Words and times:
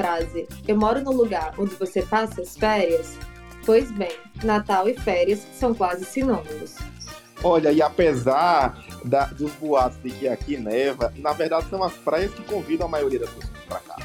frase 0.00 0.48
Eu 0.66 0.78
moro 0.78 1.02
no 1.02 1.12
lugar 1.12 1.52
onde 1.58 1.74
você 1.74 2.00
passa 2.00 2.40
as 2.40 2.56
férias? 2.56 3.18
Pois 3.66 3.92
bem, 3.92 4.12
Natal 4.42 4.88
e 4.88 4.94
férias 4.94 5.46
são 5.52 5.74
quase 5.74 6.06
sinônimos. 6.06 6.76
Olha, 7.44 7.70
e 7.70 7.82
apesar 7.82 8.82
da, 9.04 9.26
dos 9.26 9.52
boatos 9.52 10.02
de 10.02 10.10
que 10.10 10.26
aqui 10.26 10.56
neva, 10.56 11.12
na 11.16 11.32
verdade 11.32 11.68
são 11.68 11.82
as 11.82 11.92
praias 11.92 12.32
que 12.32 12.42
convidam 12.42 12.86
a 12.86 12.90
maioria 12.90 13.20
das 13.20 13.30
pessoas 13.30 13.64
para 13.68 13.80
cá. 13.80 13.96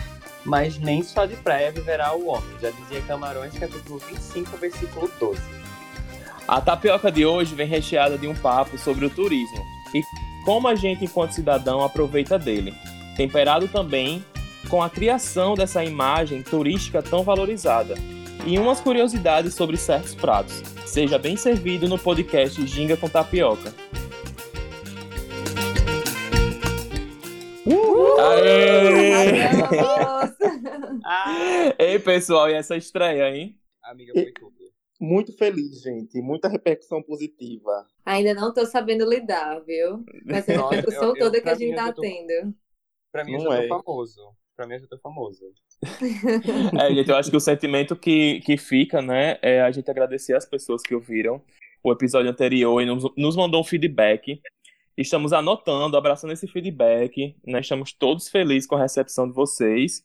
Mas 0.44 0.78
nem 0.78 1.02
só 1.02 1.26
de 1.26 1.36
praia 1.38 1.72
viverá 1.72 2.14
o 2.14 2.28
homem, 2.28 2.50
já 2.62 2.70
dizia 2.70 3.02
Camarões, 3.02 3.58
capítulo 3.58 4.00
25, 4.00 4.58
versículo 4.58 5.10
12. 5.20 5.42
A 6.48 6.62
tapioca 6.62 7.12
de 7.12 7.26
hoje 7.26 7.56
vem 7.56 7.68
recheada 7.68 8.18
de 8.18 8.28
um 8.28 8.36
papo 8.36 8.78
sobre 8.78 9.06
o 9.06 9.10
turismo 9.10 9.64
e 9.94 10.02
como 10.44 10.68
a 10.68 10.76
gente, 10.76 11.06
enquanto 11.06 11.32
cidadão, 11.32 11.82
aproveita 11.82 12.38
dele, 12.38 12.74
temperado 13.18 13.68
também 13.68 14.24
com 14.70 14.82
a 14.82 14.90
criação 14.90 15.54
dessa 15.54 15.84
imagem 15.84 16.42
turística 16.42 17.02
tão 17.02 17.24
valorizada 17.24 17.96
e 18.46 18.60
umas 18.60 18.80
curiosidades 18.80 19.54
sobre 19.54 19.78
certos 19.78 20.14
pratos. 20.14 20.62
Seja 20.86 21.18
bem 21.18 21.36
servido 21.36 21.88
no 21.88 21.98
podcast 21.98 22.66
Ginga 22.68 22.96
com 22.96 23.10
Tapioca. 23.10 23.74
Aê! 28.20 28.66
Ei, 31.78 32.00
pessoal, 32.00 32.50
e 32.50 32.54
essa 32.54 32.78
estreia, 32.78 33.36
hein? 33.36 33.60
Amiga, 33.84 34.14
foi 34.14 34.32
tudo. 34.32 34.56
Muito 35.00 35.36
feliz, 35.38 35.82
gente. 35.82 36.22
Muita 36.22 36.48
repercussão 36.48 37.04
positiva. 37.04 37.86
Ainda 38.06 38.34
não 38.34 38.54
tô 38.54 38.66
sabendo 38.66 39.08
lidar, 39.08 39.60
viu? 39.66 40.04
Com 40.26 40.34
essa 40.34 40.52
repercussão 40.52 41.10
eu, 41.10 41.16
eu, 41.16 41.20
toda 41.20 41.42
que 41.42 41.50
a 41.50 41.56
gente 41.56 41.76
tá 41.76 41.92
tô... 41.92 42.02
tendo. 42.02 42.56
Pra 43.12 43.24
mim, 43.24 43.34
não 43.34 43.46
eu 43.46 43.52
já 43.52 43.64
é. 43.64 43.68
tô 43.68 43.84
famoso. 43.84 44.22
Pra 44.56 44.66
mim, 44.66 44.76
eu 44.76 44.82
já 44.82 44.88
tô 44.88 44.98
famoso. 45.00 45.42
é, 46.80 46.94
gente, 46.94 47.10
eu 47.10 47.18
acho 47.18 47.30
que 47.30 47.36
o 47.36 47.42
sentimento 47.42 47.96
que, 47.96 48.40
que 48.42 48.58
fica, 48.58 49.02
né, 49.02 49.38
é 49.42 49.62
a 49.62 49.70
gente 49.70 49.92
agradecer 49.92 50.34
as 50.34 50.46
pessoas 50.46 50.82
que 50.82 50.96
ouviram 50.96 51.42
o 51.84 51.92
episódio 51.92 52.32
anterior 52.32 52.82
e 52.82 52.86
nos, 52.86 53.04
nos 53.18 53.36
mandou 53.36 53.62
um 53.62 53.66
feedback. 53.66 54.42
Estamos 54.98 55.34
anotando, 55.34 55.98
abraçando 55.98 56.32
esse 56.32 56.48
feedback, 56.48 57.36
né? 57.46 57.60
Estamos 57.60 57.92
todos 57.92 58.30
felizes 58.30 58.66
com 58.66 58.76
a 58.76 58.82
recepção 58.82 59.28
de 59.28 59.34
vocês. 59.34 60.02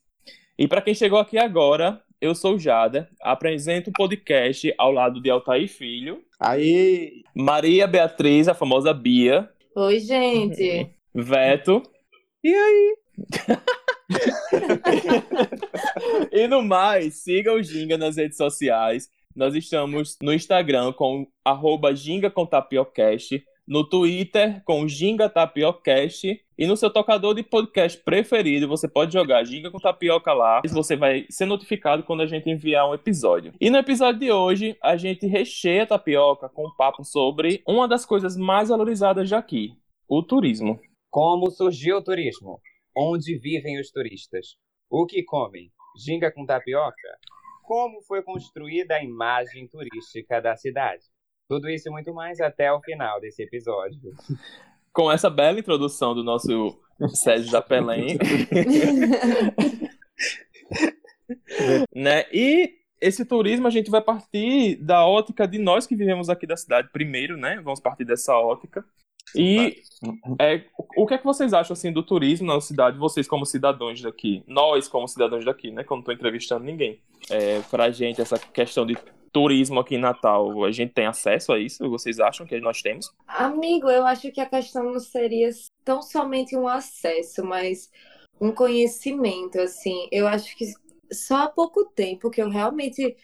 E 0.59 0.67
para 0.67 0.83
quem 0.83 0.95
chegou 0.95 1.19
aqui 1.19 1.39
agora, 1.39 2.03
eu 2.21 2.35
sou 2.35 2.59
Jada, 2.59 3.09
apresento 3.23 3.91
o 3.91 3.93
podcast 3.93 4.75
ao 4.77 4.91
lado 4.91 5.23
de 5.23 5.31
Altair 5.31 5.69
Filho. 5.69 6.23
Aí! 6.41 7.23
Maria 7.35 7.87
Beatriz, 7.87 8.49
a 8.49 8.55
famosa 8.55 8.93
Bia. 8.93 9.49
Oi, 9.77 10.01
gente! 10.01 10.91
Veto. 11.15 11.83
E 12.43 12.53
aí? 12.53 12.97
e 16.33 16.47
no 16.49 16.63
mais, 16.63 17.23
siga 17.23 17.53
o 17.53 17.63
Ginga 17.63 17.97
nas 17.97 18.17
redes 18.17 18.37
sociais. 18.37 19.09
Nós 19.35 19.55
estamos 19.55 20.19
no 20.21 20.33
Instagram 20.33 20.93
com 20.93 21.27
arroba 21.45 21.95
Ginga 21.95 22.31
com 22.31 22.45
Tapiocast, 22.45 23.45
no 23.67 23.89
Twitter 23.89 24.61
com 24.65 24.89
Ginga 24.89 25.29
Tapiocast 25.29 26.41
e 26.59 26.67
no 26.67 26.77
seu 26.77 26.91
tocador 26.91 27.35
de 27.35 27.45
podcast 27.45 27.97
preferido 28.03 28.67
você 28.67 28.89
pode 28.89 29.13
jogar 29.13 29.45
Ginga 29.45 29.71
com 29.71 29.79
Tapioca 29.79 30.33
lá. 30.33 30.61
Você 30.67 30.97
vai 30.97 31.25
ser 31.31 31.47
notificado 31.47 32.03
quando 32.03 32.23
a 32.23 32.27
gente 32.27 32.51
enviar 32.51 32.91
um 32.91 32.95
episódio. 32.95 33.55
E 33.61 33.71
no 33.71 33.79
episódio 33.79 34.21
de 34.21 34.33
hoje 34.33 34.77
a 34.83 34.97
gente 34.97 35.27
recheia 35.27 35.85
a 35.85 35.87
tapioca 35.87 36.49
com 36.49 36.67
um 36.67 36.75
papo 36.77 37.05
sobre 37.05 37.63
uma 37.67 37.87
das 37.87 38.05
coisas 38.05 38.37
mais 38.37 38.71
valorizadas 38.71 39.31
daqui, 39.31 39.73
o 40.09 40.21
turismo. 40.21 40.81
Como 41.09 41.51
surgiu 41.51 41.99
o 41.99 42.03
turismo? 42.03 42.61
Onde 42.97 43.39
vivem 43.39 43.81
os 43.81 43.91
turistas? 43.91 44.57
O 44.89 45.07
que 45.07 45.23
comem? 45.23 45.71
Ginga 45.97 46.33
com 46.33 46.45
tapioca? 46.45 47.19
Como 47.63 48.03
foi 48.03 48.23
construída 48.23 48.97
a 48.97 49.05
imagem 49.05 49.69
turística 49.69 50.41
da 50.41 50.57
cidade? 50.57 51.05
Tudo 51.49 51.69
isso 51.69 51.89
e 51.89 51.93
muito 51.93 52.13
mais 52.13 52.41
até 52.41 52.73
o 52.73 52.81
final 52.81 53.21
desse 53.21 53.43
episódio. 53.43 54.13
Com 54.93 55.11
essa 55.11 55.31
bela 55.31 55.61
introdução 55.61 56.15
do 56.15 56.25
nosso 56.25 56.77
Sérgio 57.15 57.53
da 57.53 57.63
Pelém. 57.63 58.19
né? 61.95 62.25
E 62.33 62.75
esse 63.01 63.25
turismo 63.25 63.69
a 63.69 63.71
gente 63.71 63.91
vai 63.91 64.03
partir 64.03 64.77
da 64.77 65.07
ótica 65.07 65.47
de 65.47 65.59
nós 65.59 65.87
que 65.87 65.95
vivemos 65.95 66.29
aqui 66.29 66.47
da 66.47 66.57
cidade 66.57 66.91
primeiro, 66.93 67.37
né? 67.37 67.61
Vamos 67.63 67.81
partir 67.81 68.05
dessa 68.05 68.37
ótica. 68.37 68.85
E 69.35 69.83
é, 70.39 70.65
o 70.97 71.07
que 71.07 71.15
é 71.15 71.19
que 71.19 71.25
vocês 71.25 71.53
acham 71.53 71.75
assim 71.75 71.93
do 71.93 72.03
turismo 72.03 72.47
na 72.47 72.61
cidade, 72.61 72.99
vocês 72.99 73.29
como 73.29 73.45
cidadãos 73.45 74.01
daqui, 74.01 74.43
nós 74.47 74.89
como 74.89 75.07
cidadãos 75.07 75.45
daqui, 75.45 75.71
né? 75.71 75.85
Que 75.85 75.93
eu 75.93 75.97
não 75.97 76.01
estou 76.01 76.15
entrevistando 76.15 76.65
ninguém. 76.65 77.01
É, 77.29 77.61
pra 77.71 77.91
gente, 77.91 78.21
essa 78.21 78.39
questão 78.39 78.87
de 78.87 78.97
turismo 79.33 79.79
aqui 79.79 79.95
em 79.95 80.01
Natal, 80.01 80.65
a 80.65 80.73
gente 80.73 80.93
tem 80.93 81.07
acesso 81.07 81.53
a 81.53 81.59
isso? 81.59 81.89
Vocês 81.89 82.19
acham 82.19 82.47
que 82.47 82.59
nós 82.61 82.83
temos? 82.83 83.13
Amigo, 83.27 83.89
eu 83.89 84.07
acho 84.07 84.33
que 84.33 84.41
a 84.41 84.47
questão 84.47 84.85
não 84.85 84.99
seria 84.99 85.51
tão 85.85 86.03
somente 86.03 86.57
um 86.57 86.67
acesso, 86.67 87.45
mas 87.45 87.91
um 88.41 88.53
conhecimento, 88.53 89.61
assim. 89.61 90.09
Eu 90.11 90.27
acho 90.27 90.57
que 90.57 90.73
só 91.13 91.45
há 91.45 91.49
pouco 91.49 91.85
tempo 91.85 92.31
que 92.31 92.41
eu 92.41 92.49
realmente 92.49 93.17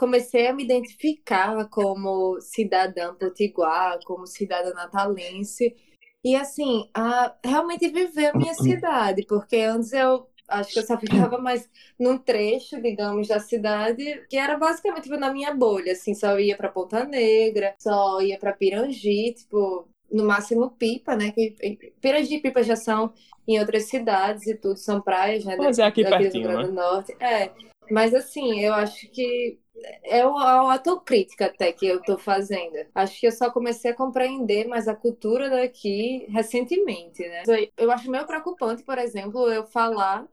comecei 0.00 0.46
a 0.46 0.54
me 0.54 0.64
identificar 0.64 1.68
como 1.68 2.40
cidadã 2.40 3.14
potiguar, 3.14 3.98
como 4.06 4.26
cidadã 4.26 4.72
natalense. 4.72 5.76
E 6.24 6.34
assim, 6.34 6.88
a 6.94 7.36
realmente 7.44 7.86
viver 7.90 8.28
a 8.28 8.38
minha 8.38 8.54
cidade, 8.54 9.26
porque 9.28 9.56
antes 9.56 9.92
eu 9.92 10.26
acho 10.48 10.72
que 10.72 10.78
eu 10.78 10.86
só 10.86 10.98
ficava 10.98 11.36
mais 11.36 11.68
num 11.98 12.16
trecho, 12.16 12.80
digamos, 12.80 13.28
da 13.28 13.38
cidade, 13.38 14.24
que 14.30 14.38
era 14.38 14.56
basicamente 14.56 15.04
tipo, 15.04 15.18
na 15.18 15.30
minha 15.30 15.52
bolha, 15.52 15.92
assim, 15.92 16.14
só 16.14 16.38
ia 16.40 16.56
para 16.56 16.70
Ponta 16.70 17.04
Negra, 17.04 17.74
só 17.78 18.22
ia 18.22 18.38
para 18.38 18.54
Pirangi, 18.54 19.34
tipo, 19.34 19.86
no 20.10 20.24
máximo 20.24 20.70
Pipa, 20.70 21.14
né? 21.14 21.30
Que 21.30 21.54
Pirangi 22.00 22.36
e 22.36 22.40
Pipa 22.40 22.62
já 22.62 22.74
são 22.74 23.12
em 23.46 23.60
outras 23.60 23.84
cidades 23.84 24.46
e 24.46 24.54
tudo, 24.54 24.78
são 24.78 25.02
praias, 25.02 25.44
né? 25.44 25.56
Mas 25.56 25.78
é 25.78 25.84
aqui 25.84 26.02
pertinho, 26.02 26.48
do 26.48 26.56
né? 26.56 26.62
do 26.64 26.72
Norte. 26.72 27.14
É, 27.20 27.52
mas 27.90 28.14
assim, 28.14 28.60
eu 28.60 28.72
acho 28.72 29.10
que 29.10 29.58
é 30.04 30.26
uma 30.26 30.72
autocrítica 30.72 31.46
até 31.46 31.72
que 31.72 31.86
eu 31.86 31.98
estou 31.98 32.18
fazendo. 32.18 32.76
Acho 32.94 33.20
que 33.20 33.26
eu 33.26 33.32
só 33.32 33.50
comecei 33.50 33.90
a 33.90 33.96
compreender 33.96 34.66
mais 34.66 34.88
a 34.88 34.94
cultura 34.94 35.48
daqui 35.48 36.26
recentemente, 36.28 37.22
né? 37.26 37.42
Eu 37.76 37.90
acho 37.90 38.10
meio 38.10 38.26
preocupante, 38.26 38.82
por 38.82 38.98
exemplo, 38.98 39.48
eu 39.50 39.66
falar 39.66 40.26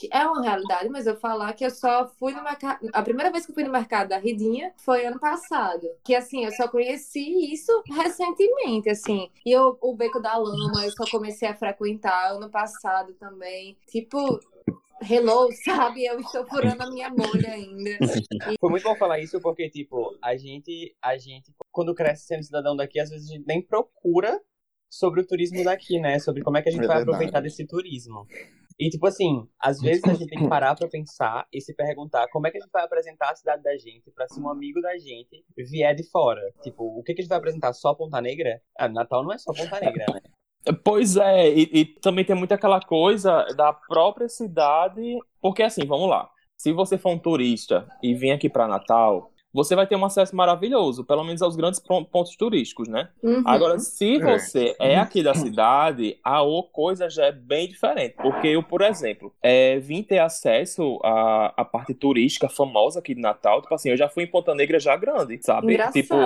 que 0.00 0.08
é 0.10 0.26
uma 0.26 0.40
realidade, 0.40 0.88
mas 0.88 1.06
eu 1.06 1.14
falar 1.14 1.52
que 1.52 1.62
eu 1.62 1.70
só 1.70 2.08
fui 2.18 2.32
no 2.32 2.42
mercado. 2.42 2.88
A 2.94 3.02
primeira 3.02 3.30
vez 3.30 3.44
que 3.44 3.52
eu 3.52 3.54
fui 3.54 3.64
no 3.64 3.70
mercado 3.70 4.08
da 4.08 4.16
Ridinha 4.16 4.72
foi 4.78 5.04
ano 5.04 5.20
passado. 5.20 5.86
Que 6.02 6.14
assim, 6.14 6.46
eu 6.46 6.52
só 6.52 6.66
conheci 6.68 7.52
isso 7.52 7.70
recentemente, 7.86 8.88
assim. 8.88 9.30
E 9.44 9.52
eu, 9.52 9.76
o 9.78 9.94
Beco 9.94 10.18
da 10.18 10.38
Lama, 10.38 10.86
eu 10.86 10.90
só 10.92 11.04
comecei 11.10 11.46
a 11.46 11.54
frequentar 11.54 12.32
ano 12.32 12.48
passado 12.48 13.12
também. 13.12 13.76
Tipo, 13.88 14.40
hello, 15.08 15.48
sabe? 15.64 16.04
Eu 16.04 16.20
estou 16.20 16.46
furando 16.46 16.82
a 16.82 16.90
minha 16.90 17.10
bolha 17.10 17.50
ainda. 17.50 17.90
E... 17.90 17.98
Foi 18.60 18.70
muito 18.70 18.82
bom 18.82 18.96
falar 18.96 19.18
isso 19.18 19.40
porque, 19.40 19.68
tipo, 19.70 20.16
a 20.22 20.36
gente, 20.36 20.94
a 21.02 21.16
gente, 21.16 21.52
quando 21.70 21.94
cresce 21.94 22.26
sendo 22.26 22.44
cidadão 22.44 22.76
daqui, 22.76 23.00
às 23.00 23.10
vezes 23.10 23.28
a 23.28 23.32
gente 23.34 23.46
nem 23.46 23.64
procura 23.64 24.40
sobre 24.90 25.20
o 25.20 25.26
turismo 25.26 25.62
daqui, 25.62 26.00
né? 26.00 26.18
Sobre 26.18 26.42
como 26.42 26.56
é 26.58 26.62
que 26.62 26.68
a 26.68 26.72
gente 26.72 26.84
é 26.84 26.86
vai 26.86 26.96
verdade. 26.96 27.16
aproveitar 27.16 27.40
desse 27.40 27.66
turismo. 27.66 28.26
E, 28.78 28.88
tipo 28.88 29.06
assim, 29.06 29.46
às 29.60 29.78
vezes 29.78 30.02
a 30.04 30.14
gente 30.14 30.26
tem 30.26 30.38
que 30.42 30.48
parar 30.48 30.74
pra 30.74 30.88
pensar 30.88 31.46
e 31.52 31.60
se 31.60 31.74
perguntar 31.74 32.26
como 32.28 32.46
é 32.46 32.50
que 32.50 32.56
a 32.56 32.60
gente 32.60 32.70
vai 32.72 32.82
apresentar 32.82 33.30
a 33.30 33.36
cidade 33.36 33.62
da 33.62 33.76
gente 33.76 34.10
pra 34.10 34.26
se 34.26 34.40
um 34.40 34.48
amigo 34.48 34.80
da 34.80 34.96
gente 34.96 35.44
vier 35.54 35.94
de 35.94 36.08
fora. 36.10 36.40
Tipo, 36.62 36.84
o 36.98 37.02
que, 37.02 37.12
que 37.12 37.20
a 37.20 37.22
gente 37.22 37.28
vai 37.28 37.38
apresentar? 37.38 37.74
Só 37.74 37.94
Ponta 37.94 38.20
Negra? 38.22 38.60
Ah, 38.78 38.88
Natal 38.88 39.22
não 39.22 39.32
é 39.32 39.38
só 39.38 39.52
Ponta 39.52 39.78
Negra, 39.80 40.06
né? 40.14 40.20
Pois 40.84 41.16
é, 41.16 41.48
e, 41.48 41.70
e, 41.72 41.84
também 41.84 42.24
tem 42.24 42.36
muito 42.36 42.52
aquela 42.52 42.80
coisa 42.80 43.44
da 43.56 43.72
própria 43.72 44.28
cidade, 44.28 45.18
porque 45.40 45.62
assim, 45.62 45.86
vamos 45.86 46.08
lá. 46.08 46.28
Se 46.56 46.72
você 46.72 46.98
for 46.98 47.10
um 47.10 47.18
turista 47.18 47.88
e 48.02 48.14
vir 48.14 48.32
aqui 48.32 48.48
para 48.48 48.68
Natal, 48.68 49.32
você 49.52 49.74
vai 49.74 49.86
ter 49.86 49.96
um 49.96 50.04
acesso 50.04 50.34
maravilhoso, 50.36 51.04
pelo 51.04 51.24
menos 51.24 51.42
aos 51.42 51.56
grandes 51.56 51.80
pontos 51.80 52.36
turísticos, 52.36 52.88
né? 52.88 53.08
Uhum. 53.22 53.42
Agora, 53.44 53.78
se 53.78 54.16
é. 54.16 54.18
você 54.20 54.76
é. 54.78 54.92
é 54.92 54.96
aqui 54.96 55.22
da 55.22 55.34
cidade, 55.34 56.18
a 56.22 56.40
coisa 56.72 57.10
já 57.10 57.26
é 57.26 57.32
bem 57.32 57.66
diferente. 57.66 58.14
Porque 58.16 58.48
eu, 58.48 58.62
por 58.62 58.80
exemplo, 58.82 59.32
é, 59.42 59.78
vim 59.78 60.02
ter 60.02 60.18
acesso 60.18 61.00
à, 61.02 61.52
à 61.56 61.64
parte 61.64 61.94
turística 61.94 62.48
famosa 62.48 63.00
aqui 63.00 63.14
de 63.14 63.20
Natal. 63.20 63.60
Tipo 63.60 63.74
assim, 63.74 63.90
eu 63.90 63.96
já 63.96 64.08
fui 64.08 64.24
em 64.24 64.30
Ponta 64.30 64.54
Negra 64.54 64.78
já 64.78 64.96
grande, 64.96 65.40
sabe? 65.42 65.72
Engraçado. 65.72 65.94
Tipo, 65.94 66.16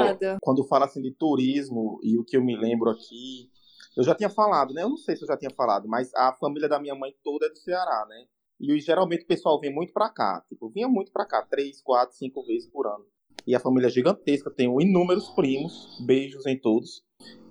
quando 0.43 0.65
fala 0.65 0.85
assim 0.85 1.01
de 1.01 1.13
turismo, 1.13 1.99
e 2.03 2.19
o 2.19 2.25
que 2.25 2.37
eu 2.37 2.45
me 2.45 2.57
lembro 2.57 2.91
aqui 2.91 3.49
eu 3.97 4.05
já 4.05 4.15
tinha 4.15 4.31
falado, 4.31 4.75
né? 4.75 4.83
Eu 4.83 4.91
não 4.91 4.97
sei 4.97 5.17
se 5.17 5.23
eu 5.23 5.29
já 5.29 5.37
tinha 5.37 5.51
falado, 5.51 5.89
mas 5.89 6.15
a 6.15 6.33
família 6.35 6.69
da 6.69 6.79
minha 6.79 6.95
mãe 6.95 7.15
toda 7.23 7.47
é 7.47 7.49
do 7.49 7.59
Ceará, 7.59 8.07
né? 8.09 8.27
E 8.61 8.79
geralmente 8.81 9.25
o 9.25 9.27
pessoal 9.27 9.61
vem 9.61 9.73
muito 9.73 9.93
pra 9.93 10.09
cá. 10.09 10.45
Tipo, 10.49 10.71
vinha 10.71 10.89
muito 10.89 11.13
pra 11.13 11.27
cá, 11.27 11.43
três, 11.43 11.81
quatro, 11.83 12.17
cinco 12.17 12.45
vezes 12.45 12.69
por 12.69 12.87
ano. 12.87 13.05
E 13.47 13.55
a 13.55 13.61
família 13.61 13.89
é 13.89 13.91
gigantesca, 13.91 14.51
tenho 14.51 14.81
inúmeros 14.81 15.29
primos, 15.31 15.99
beijos 16.05 16.47
em 16.47 16.59
todos. 16.59 17.05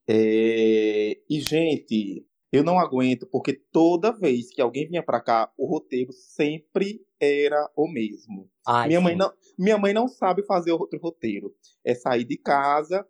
É... 0.08 1.18
E, 1.30 1.40
gente, 1.40 2.26
Eu 2.54 2.64
não 2.64 2.78
aguento, 2.80 3.26
porque 3.26 3.54
toda 3.72 4.12
vez 4.12 4.50
que 4.52 4.62
alguém 4.62 4.88
vinha 4.88 5.02
para 5.02 5.20
cá, 5.20 5.52
o 5.58 5.66
roteiro 5.66 6.14
sempre 6.14 7.02
era 7.20 7.70
o 7.76 7.88
mesmo. 7.88 8.48
Ai, 8.68 8.88
minha, 8.88 9.00
sim. 9.00 9.04
mãe 9.04 9.16
não, 9.16 9.34
minha 9.58 9.78
mãe 9.78 9.92
não 9.94 10.08
sabe 10.08 10.44
fazer 10.46 10.72
outro 10.72 11.00
roteiro. 11.00 11.54
É 11.84 11.96
sair 11.96 12.24
de 12.24 12.38
casa 12.38 13.06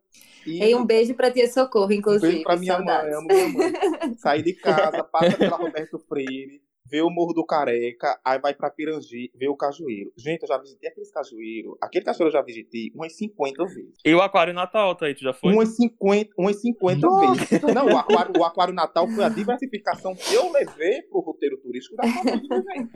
e. 0.47 0.63
E 0.63 0.75
um 0.75 0.85
beijo 0.85 1.13
pra 1.13 1.29
tia 1.29 1.51
Socorro, 1.51 1.89
Um 1.89 1.91
inclusive. 1.91 2.27
beijo 2.31 2.43
pra 2.43 2.55
minha 2.55 2.75
saudades. 2.77 3.05
mãe, 3.11 3.13
amo 3.15 3.27
minha 3.27 3.49
mãe. 3.49 4.15
Sair 4.17 4.43
de 4.43 4.53
casa, 4.53 5.03
passa 5.11 5.37
pela 5.37 5.57
Roberto 5.57 5.99
Freire, 5.99 6.61
vê 6.93 7.01
o 7.01 7.09
Morro 7.09 7.33
do 7.33 7.43
Careca, 7.43 8.19
aí 8.23 8.37
vai 8.37 8.53
pra 8.53 8.69
Pirangi, 8.69 9.31
vê 9.33 9.49
o 9.49 9.55
Cajueiro. 9.55 10.13
Gente, 10.15 10.43
eu 10.43 10.47
já 10.47 10.59
visitei 10.59 10.87
aqueles 10.87 11.11
cajueiros. 11.11 11.75
Aquele 11.81 12.05
cajueiro 12.05 12.27
eu 12.27 12.39
já 12.39 12.41
visitei 12.43 12.91
umas 12.93 13.17
50 13.17 13.65
vezes. 13.65 13.95
E 14.05 14.13
o 14.13 14.21
Aquário 14.21 14.53
Natal, 14.53 14.93
tá 14.93 15.07
aí, 15.07 15.15
tu 15.15 15.23
já 15.23 15.33
foi? 15.33 15.51
Umas 15.51 15.75
50, 15.75 16.35
umas 16.37 16.61
50 16.61 17.07
vezes. 17.09 17.61
Não, 17.73 17.87
o 17.87 17.97
aquário, 17.97 18.39
o 18.39 18.43
aquário 18.45 18.73
Natal 18.75 19.07
foi 19.07 19.23
a 19.23 19.29
diversificação 19.29 20.13
que 20.13 20.35
eu 20.35 20.51
levei 20.51 21.01
pro 21.01 21.21
roteiro 21.21 21.57
turístico 21.57 21.95
da 21.95 22.03
família, 22.03 22.63
gente. 22.75 22.91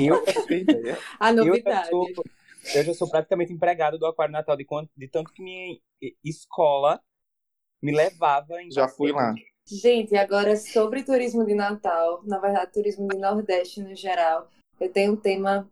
Eu. 0.00 0.24
A 1.20 1.30
eu, 1.30 1.36
já 1.36 1.44
novidade. 1.44 1.88
sou, 1.90 2.08
eu 2.74 2.84
já 2.84 2.94
sou 2.94 3.10
praticamente 3.10 3.52
empregado 3.52 3.98
do 3.98 4.06
Aquário 4.06 4.32
Natal, 4.32 4.56
de, 4.56 4.64
quanto, 4.64 4.90
de 4.96 5.08
tanto 5.08 5.30
que 5.30 5.42
minha 5.42 5.78
escola 6.24 6.98
me 7.82 7.92
levava 7.94 8.62
em 8.62 8.70
Já 8.70 8.88
fui 8.88 9.12
lá. 9.12 9.34
Gente, 9.66 10.16
agora 10.16 10.56
sobre 10.56 11.02
turismo 11.02 11.44
de 11.44 11.54
Natal, 11.54 12.22
na 12.24 12.38
verdade, 12.38 12.72
turismo 12.72 13.08
de 13.08 13.16
Nordeste 13.16 13.80
no 13.80 13.94
geral, 13.94 14.48
eu 14.80 14.92
tenho 14.92 15.12
um 15.12 15.16
tema 15.16 15.70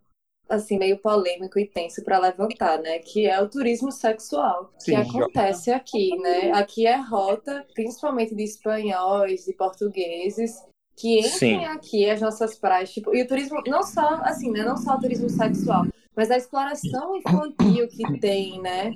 assim 0.49 0.77
meio 0.77 0.97
polêmico 0.97 1.57
e 1.59 1.65
tenso 1.65 2.03
para 2.03 2.19
levantar, 2.19 2.79
né? 2.79 2.99
Que 2.99 3.25
é 3.25 3.41
o 3.41 3.49
turismo 3.49 3.91
sexual 3.91 4.71
que 4.83 4.91
Sim. 4.91 4.95
acontece 4.95 5.71
aqui, 5.71 6.17
né? 6.17 6.51
Aqui 6.51 6.85
é 6.85 6.97
rota, 6.97 7.65
principalmente 7.73 8.35
de 8.35 8.43
espanhóis, 8.43 9.45
de 9.45 9.53
portugueses, 9.53 10.61
que 10.95 11.19
entram 11.19 11.37
Sim. 11.37 11.65
aqui 11.65 12.09
as 12.09 12.21
nossas 12.21 12.57
praias, 12.57 12.91
tipo, 12.91 13.15
e 13.15 13.21
o 13.21 13.27
turismo 13.27 13.61
não 13.67 13.83
só 13.83 14.21
assim, 14.23 14.51
né? 14.51 14.63
Não 14.63 14.77
só 14.77 14.95
o 14.95 14.99
turismo 14.99 15.29
sexual, 15.29 15.85
mas 16.15 16.29
a 16.29 16.37
exploração 16.37 17.15
infantil 17.15 17.87
que 17.87 18.19
tem, 18.19 18.61
né? 18.61 18.93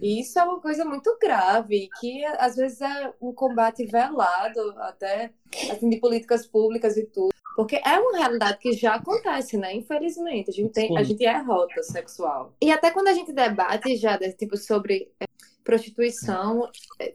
E 0.00 0.20
isso 0.20 0.38
é 0.38 0.42
uma 0.44 0.60
coisa 0.60 0.84
muito 0.84 1.16
grave, 1.20 1.88
que 2.00 2.24
às 2.38 2.56
vezes 2.56 2.80
é 2.80 3.12
um 3.20 3.32
combate 3.32 3.84
velado, 3.86 4.74
até 4.78 5.32
assim, 5.70 5.88
de 5.88 5.98
políticas 5.98 6.46
públicas 6.46 6.96
e 6.96 7.04
tudo. 7.06 7.30
Porque 7.56 7.76
é 7.76 7.98
uma 7.98 8.18
realidade 8.18 8.58
que 8.58 8.72
já 8.72 8.96
acontece, 8.96 9.56
né? 9.56 9.74
Infelizmente. 9.74 10.50
A 10.50 10.52
gente, 10.52 10.72
tem, 10.72 10.96
a 10.96 11.02
gente 11.02 11.24
é 11.24 11.38
rota 11.38 11.82
sexual. 11.82 12.52
E 12.60 12.70
até 12.70 12.90
quando 12.90 13.08
a 13.08 13.14
gente 13.14 13.32
debate 13.32 13.96
já 13.96 14.18
né, 14.20 14.30
tipo, 14.32 14.58
sobre 14.58 15.10
é, 15.18 15.24
prostituição 15.64 16.70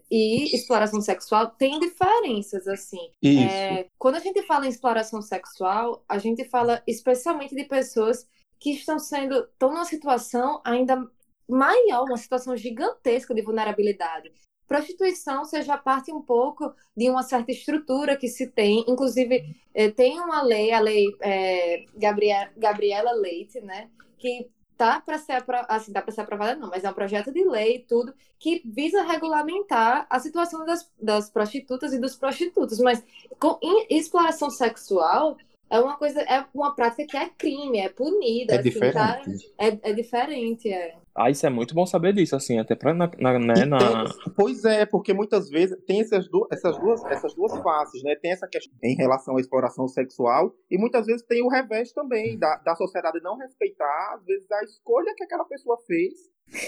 e 0.10 0.56
exploração 0.56 1.00
sexual, 1.00 1.52
tem 1.52 1.80
diferenças, 1.80 2.68
assim. 2.68 3.12
Isso. 3.22 3.40
É, 3.40 3.86
quando 4.00 4.16
a 4.16 4.20
gente 4.20 4.42
fala 4.42 4.66
em 4.66 4.70
exploração 4.70 5.22
sexual, 5.22 6.04
a 6.10 6.18
gente 6.18 6.44
fala 6.46 6.82
especialmente 6.88 7.56
de 7.56 7.64
pessoas 7.66 8.28
que 8.60 8.72
estão 8.72 8.98
sendo, 8.98 9.44
estão 9.44 9.70
numa 9.70 9.86
situação 9.86 10.60
ainda 10.64 11.08
maior, 11.48 12.06
uma 12.06 12.18
situação 12.18 12.56
gigantesca 12.56 13.34
de 13.34 13.42
vulnerabilidade. 13.42 14.32
Prostituição, 14.68 15.44
já 15.64 15.78
parte 15.78 16.14
um 16.14 16.22
pouco 16.22 16.74
de 16.96 17.10
uma 17.10 17.24
certa 17.24 17.52
estrutura 17.52 18.16
que 18.16 18.28
se 18.30 18.48
tem, 18.48 18.86
inclusive 18.88 19.44
eh, 19.74 19.92
tem 19.92 20.18
uma 20.20 20.42
lei, 20.42 20.72
a 20.72 20.80
lei 20.80 21.18
eh, 21.22 21.86
Gabriela, 21.94 22.50
Gabriela 22.56 23.12
Leite, 23.12 23.60
né, 23.60 23.90
que 24.18 24.50
tá 24.78 25.02
para 25.02 25.18
ser 25.18 25.34
apro- 25.34 25.66
assim, 25.68 25.92
dá 25.92 26.02
para 26.02 26.12
ser 26.14 26.22
aprovada 26.22 26.56
não, 26.56 26.70
mas 26.70 26.84
é 26.86 26.90
um 26.90 26.94
projeto 26.94 27.32
de 27.34 27.44
lei 27.44 27.76
e 27.76 27.80
tudo 27.80 28.14
que 28.40 28.62
visa 28.66 29.04
regulamentar 29.04 30.08
a 30.10 30.20
situação 30.20 30.66
das, 30.66 30.90
das 31.02 31.30
prostitutas 31.30 31.92
e 31.94 32.00
dos 32.00 32.16
prostitutos, 32.16 32.80
mas 32.80 33.04
com 33.40 33.60
exploração 33.90 34.50
sexual 34.50 35.38
é 35.70 35.80
uma 35.80 35.98
coisa, 35.98 36.22
é 36.22 36.46
uma 36.54 36.74
prática 36.76 37.06
que 37.08 37.18
é 37.18 37.30
crime, 37.30 37.80
é 37.80 37.90
punida, 37.90 38.56
É 38.56 38.58
assim, 38.60 38.90
tá? 38.90 39.22
diferente. 39.22 39.54
É, 39.58 39.90
é 39.90 39.94
diferente, 39.94 40.70
é. 40.70 41.01
Ah, 41.14 41.30
isso 41.30 41.46
é 41.46 41.50
muito 41.50 41.76
bom 41.76 41.86
saber 41.86 42.14
disso, 42.14 42.36
assim, 42.36 42.58
até 42.58 42.74
pra, 42.74 42.94
na, 42.94 43.12
na- 43.20 43.38
né, 43.40 43.66
na... 43.66 43.78
tem- 43.78 44.34
pois 44.36 44.64
é, 44.64 44.86
porque 44.86 45.14
muitas 45.14 45.50
vezes 45.50 45.78
tem 45.86 46.00
essas, 46.02 46.30
du- 46.30 46.48
essas, 46.52 46.78
duas, 46.80 47.04
essas 47.06 47.34
duas 47.36 47.52
faces, 47.62 48.02
né? 48.04 48.16
Tem 48.16 48.32
essa 48.32 48.48
questão 48.48 48.74
em 48.82 48.96
relação 48.96 49.36
à 49.38 49.42
exploração 49.42 49.88
sexual 49.88 50.56
e 50.70 50.78
muitas 50.78 51.06
vezes 51.06 51.22
tem 51.24 51.44
o 51.44 51.50
revés 51.50 51.92
também, 51.92 52.38
da, 52.40 52.56
da 52.58 52.76
sociedade 52.76 53.20
não 53.22 53.38
respeitar, 53.38 54.16
às 54.16 54.24
vezes, 54.26 54.50
a 54.52 54.64
escolha 54.64 55.14
que 55.16 55.24
aquela 55.24 55.44
pessoa 55.46 55.78
fez 55.86 56.14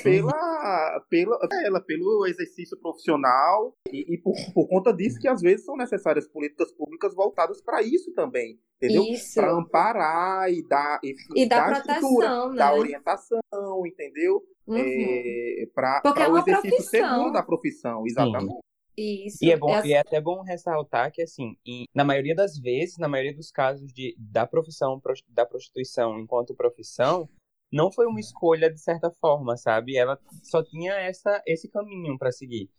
pela, 0.02 1.06
pela, 1.10 1.38
ela, 1.66 1.82
pelo 1.82 2.26
exercício 2.26 2.78
profissional 2.80 3.76
e, 3.92 4.14
e 4.14 4.18
por, 4.18 4.34
por 4.54 4.68
conta 4.68 4.94
disso 4.94 5.20
que 5.20 5.28
às 5.28 5.42
vezes 5.42 5.66
são 5.66 5.76
necessárias 5.76 6.28
políticas 6.28 6.72
públicas 6.72 7.14
voltadas 7.14 7.62
para 7.62 7.82
isso 7.82 8.14
também, 8.14 8.60
entendeu? 8.78 9.04
Isso. 9.04 9.36
Para 9.36 9.52
amparar 9.54 10.52
e 10.52 10.66
dar, 10.68 11.00
e, 11.04 11.16
E 11.36 11.48
dar 11.48 11.70
dar 11.70 11.82
proteção, 11.82 11.96
estrutura, 12.10 12.50
né? 12.50 12.56
dar 12.58 12.76
orientação, 12.76 13.42
entendeu? 13.86 14.44
Uhum. 14.66 14.78
é, 14.78 15.68
para 15.76 16.02
é 16.06 16.28
o 16.30 16.38
exercício 16.38 16.70
profissão. 16.70 17.10
seguro 17.10 17.32
da 17.34 17.44
profissão, 17.44 18.06
exatamente. 18.08 18.56
Isso. 18.96 19.44
E 19.44 19.52
é, 19.52 19.58
bom, 19.58 19.74
assim- 19.74 19.88
e 19.90 19.94
é 19.94 20.00
até 20.00 20.22
bom 20.22 20.42
ressaltar 20.44 21.12
que, 21.12 21.22
assim, 21.24 21.58
em- 21.66 21.86
na 21.96 22.04
maioria 22.06 22.36
das 22.36 22.58
vezes, 22.60 22.98
na 22.98 23.08
maioria 23.10 23.34
dos 23.36 23.50
casos 23.52 23.92
de, 23.92 24.16
da 24.20 24.46
profissão, 24.46 25.02
da 25.30 25.46
prostituição 25.48 26.20
enquanto 26.20 26.54
profissão, 26.56 27.28
não 27.74 27.92
foi 27.92 28.06
uma 28.06 28.20
escolha 28.20 28.72
de 28.72 28.80
certa 28.80 29.12
forma, 29.20 29.58
sabe? 29.58 29.98
Ela 29.98 30.18
só 30.44 30.64
tinha 30.64 30.94
essa, 30.94 31.42
esse 31.48 31.68
caminho 31.70 32.18
para 32.18 32.32
seguir. 32.32 32.70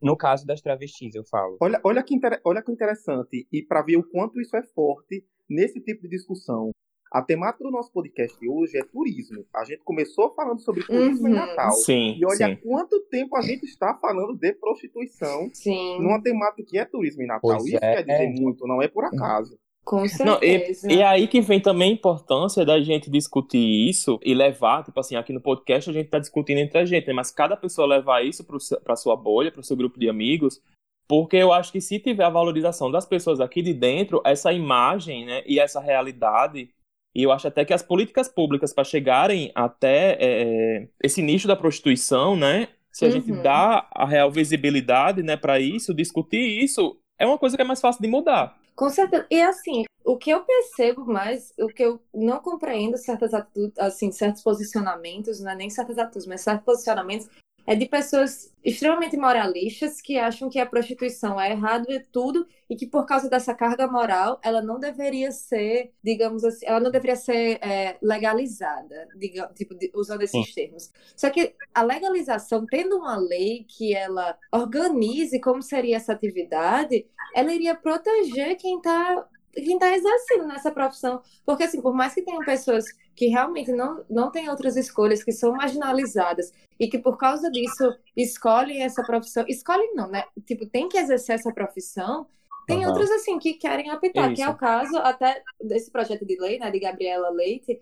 No 0.00 0.16
caso 0.16 0.46
das 0.46 0.60
travestis, 0.60 1.14
eu 1.14 1.24
falo. 1.24 1.56
Olha, 1.60 1.80
olha, 1.82 2.02
que 2.02 2.14
inter- 2.14 2.40
olha 2.44 2.62
que 2.62 2.70
interessante, 2.70 3.48
e 3.50 3.62
para 3.62 3.82
ver 3.82 3.96
o 3.96 4.04
quanto 4.08 4.40
isso 4.40 4.54
é 4.56 4.62
forte 4.62 5.24
nesse 5.50 5.80
tipo 5.80 6.02
de 6.02 6.08
discussão. 6.10 6.70
A 7.14 7.20
temática 7.20 7.62
do 7.64 7.70
nosso 7.70 7.92
podcast 7.92 8.38
de 8.40 8.48
hoje 8.48 8.78
é 8.78 8.82
turismo. 8.84 9.44
A 9.54 9.64
gente 9.64 9.82
começou 9.84 10.34
falando 10.34 10.60
sobre 10.60 10.82
turismo 10.86 11.28
em 11.28 11.32
Uhum. 11.32 11.36
Natal. 11.36 11.72
Sim, 11.72 12.16
E 12.18 12.24
olha 12.24 12.48
sim. 12.48 12.56
quanto 12.62 13.00
tempo 13.10 13.36
a 13.36 13.42
gente 13.42 13.64
está 13.64 13.94
falando 14.00 14.34
de 14.34 14.54
prostituição 14.54 15.50
Sim, 15.52 16.00
numa 16.00 16.22
temática 16.22 16.62
que 16.66 16.78
é 16.78 16.86
turismo 16.86 17.22
em 17.22 17.26
Natal. 17.26 17.40
Pois 17.42 17.64
Isso 17.66 17.76
é. 17.76 17.96
quer 17.96 18.02
dizer 18.02 18.40
muito, 18.40 18.66
não 18.66 18.80
é 18.80 18.88
por 18.88 19.04
acaso. 19.04 19.58
Com 19.84 19.96
Não, 19.96 20.04
e, 20.04 20.08
certeza. 20.08 20.92
e 20.92 21.02
aí 21.02 21.26
que 21.26 21.40
vem 21.40 21.60
também 21.60 21.90
a 21.90 21.94
importância 21.94 22.64
da 22.64 22.80
gente 22.80 23.10
discutir 23.10 23.88
isso 23.88 24.18
e 24.22 24.32
levar, 24.34 24.84
tipo 24.84 24.98
assim, 25.00 25.16
aqui 25.16 25.32
no 25.32 25.40
podcast 25.40 25.90
a 25.90 25.92
gente 25.92 26.08
tá 26.08 26.18
discutindo 26.18 26.58
entre 26.58 26.78
a 26.78 26.84
gente, 26.84 27.06
né? 27.08 27.12
mas 27.12 27.30
cada 27.30 27.56
pessoa 27.56 27.86
levar 27.86 28.24
isso 28.24 28.44
pra 28.84 28.96
sua 28.96 29.16
bolha, 29.16 29.50
pro 29.50 29.62
seu 29.62 29.76
grupo 29.76 29.98
de 29.98 30.08
amigos, 30.08 30.60
porque 31.08 31.36
eu 31.36 31.52
acho 31.52 31.72
que 31.72 31.80
se 31.80 31.98
tiver 31.98 32.24
a 32.24 32.30
valorização 32.30 32.90
das 32.90 33.04
pessoas 33.04 33.40
aqui 33.40 33.60
de 33.60 33.74
dentro, 33.74 34.22
essa 34.24 34.52
imagem, 34.52 35.26
né, 35.26 35.42
e 35.46 35.58
essa 35.58 35.80
realidade, 35.80 36.70
e 37.14 37.22
eu 37.24 37.32
acho 37.32 37.48
até 37.48 37.64
que 37.64 37.74
as 37.74 37.82
políticas 37.82 38.28
públicas 38.28 38.72
para 38.72 38.84
chegarem 38.84 39.50
até 39.54 40.16
é, 40.20 40.88
esse 41.02 41.20
nicho 41.20 41.48
da 41.48 41.56
prostituição, 41.56 42.36
né, 42.36 42.68
se 42.90 43.04
a 43.04 43.10
gente 43.10 43.30
Uhum. 43.32 43.42
dá 43.42 43.86
a 43.92 44.06
real 44.06 44.30
visibilidade, 44.30 45.22
né, 45.22 45.36
para 45.36 45.58
isso, 45.58 45.92
discutir 45.92 46.62
isso, 46.62 46.96
é 47.18 47.26
uma 47.26 47.36
coisa 47.38 47.56
que 47.56 47.62
é 47.62 47.64
mais 47.64 47.80
fácil 47.80 48.00
de 48.00 48.08
mudar. 48.08 48.56
Com 48.74 48.88
certeza. 48.90 49.26
E 49.30 49.40
assim, 49.40 49.84
o 50.04 50.16
que 50.16 50.30
eu 50.30 50.44
percebo 50.44 51.04
mais, 51.04 51.52
o 51.58 51.68
que 51.68 51.82
eu 51.82 52.02
não 52.12 52.40
compreendo 52.40 52.96
certas 52.96 53.34
atitudes, 53.34 53.78
assim, 53.78 54.10
certos 54.10 54.42
posicionamentos, 54.42 55.40
não 55.40 55.52
é 55.52 55.56
nem 55.56 55.70
certas 55.70 55.98
atitudes, 55.98 56.26
mas 56.26 56.40
certos 56.40 56.64
posicionamentos, 56.64 57.28
é 57.66 57.74
de 57.74 57.86
pessoas 57.86 58.52
extremamente 58.64 59.16
moralistas 59.16 60.00
que 60.00 60.18
acham 60.18 60.48
que 60.48 60.58
a 60.58 60.66
prostituição 60.66 61.40
é 61.40 61.50
errado 61.50 61.90
e 61.90 62.00
tudo, 62.00 62.46
e 62.68 62.76
que 62.76 62.86
por 62.86 63.06
causa 63.06 63.28
dessa 63.28 63.54
carga 63.54 63.86
moral, 63.86 64.40
ela 64.42 64.62
não 64.62 64.78
deveria 64.78 65.32
ser, 65.32 65.92
digamos 66.02 66.44
assim, 66.44 66.64
ela 66.66 66.80
não 66.80 66.90
deveria 66.90 67.16
ser 67.16 67.58
é, 67.60 67.96
legalizada, 68.00 69.08
diga, 69.16 69.50
tipo, 69.54 69.74
usando 69.94 70.22
esses 70.22 70.54
termos. 70.54 70.90
Só 71.16 71.28
que 71.30 71.54
a 71.74 71.82
legalização, 71.82 72.66
tendo 72.66 72.96
uma 72.98 73.16
lei 73.16 73.64
que 73.68 73.94
ela 73.94 74.36
organize 74.52 75.40
como 75.40 75.62
seria 75.62 75.96
essa 75.96 76.12
atividade, 76.12 77.06
ela 77.34 77.52
iria 77.52 77.74
proteger 77.74 78.56
quem 78.56 78.76
está 78.76 79.26
quem 79.54 79.78
tá 79.78 79.94
exercendo 79.94 80.46
nessa 80.46 80.70
profissão. 80.70 81.20
Porque, 81.44 81.64
assim, 81.64 81.80
por 81.80 81.94
mais 81.94 82.14
que 82.14 82.22
tenham 82.22 82.40
pessoas 82.40 82.86
que 83.14 83.26
realmente 83.26 83.70
não, 83.72 84.04
não 84.08 84.30
têm 84.30 84.48
outras 84.48 84.76
escolhas, 84.76 85.22
que 85.22 85.32
são 85.32 85.52
marginalizadas, 85.52 86.52
e 86.82 86.88
que 86.88 86.98
por 86.98 87.16
causa 87.16 87.48
disso 87.48 87.96
escolhem 88.16 88.82
essa 88.82 89.04
profissão, 89.04 89.44
escolhem 89.46 89.94
não, 89.94 90.08
né? 90.08 90.24
Tipo, 90.44 90.66
tem 90.66 90.88
que 90.88 90.98
exercer 90.98 91.36
essa 91.36 91.52
profissão, 91.54 92.26
tem 92.66 92.78
Aham. 92.78 92.88
outras, 92.88 93.08
assim, 93.12 93.38
que 93.38 93.54
querem 93.54 93.92
optar, 93.92 94.34
que 94.34 94.42
é 94.42 94.48
o 94.48 94.56
caso 94.56 94.96
até 94.96 95.44
desse 95.60 95.92
projeto 95.92 96.26
de 96.26 96.36
lei, 96.40 96.58
né, 96.58 96.72
de 96.72 96.80
Gabriela 96.80 97.30
Leite, 97.30 97.80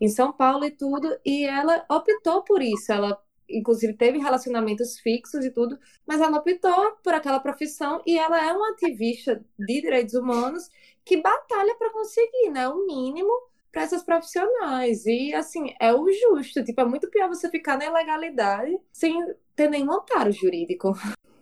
em 0.00 0.08
São 0.08 0.32
Paulo 0.32 0.64
e 0.64 0.72
tudo, 0.72 1.16
e 1.24 1.44
ela 1.44 1.86
optou 1.88 2.42
por 2.42 2.60
isso, 2.60 2.90
ela 2.92 3.16
inclusive 3.48 3.94
teve 3.94 4.18
relacionamentos 4.18 4.98
fixos 4.98 5.44
e 5.44 5.50
tudo, 5.52 5.78
mas 6.04 6.20
ela 6.20 6.38
optou 6.38 6.96
por 7.04 7.14
aquela 7.14 7.38
profissão 7.38 8.02
e 8.04 8.18
ela 8.18 8.44
é 8.44 8.52
uma 8.52 8.70
ativista 8.70 9.44
de 9.56 9.80
direitos 9.80 10.14
humanos 10.14 10.68
que 11.04 11.20
batalha 11.22 11.76
para 11.76 11.90
conseguir, 11.90 12.50
né, 12.50 12.68
o 12.68 12.84
mínimo 12.84 13.30
para 13.72 13.82
essas 13.82 14.02
profissionais. 14.02 15.06
E 15.06 15.32
assim, 15.34 15.74
é 15.80 15.92
o 15.92 16.06
justo, 16.10 16.64
tipo, 16.64 16.80
é 16.80 16.84
muito 16.84 17.08
pior 17.10 17.28
você 17.28 17.48
ficar 17.48 17.78
na 17.78 17.86
ilegalidade 17.86 18.78
sem 18.92 19.14
ter 19.54 19.68
nenhum 19.68 19.92
amparo 19.92 20.32
jurídico. 20.32 20.94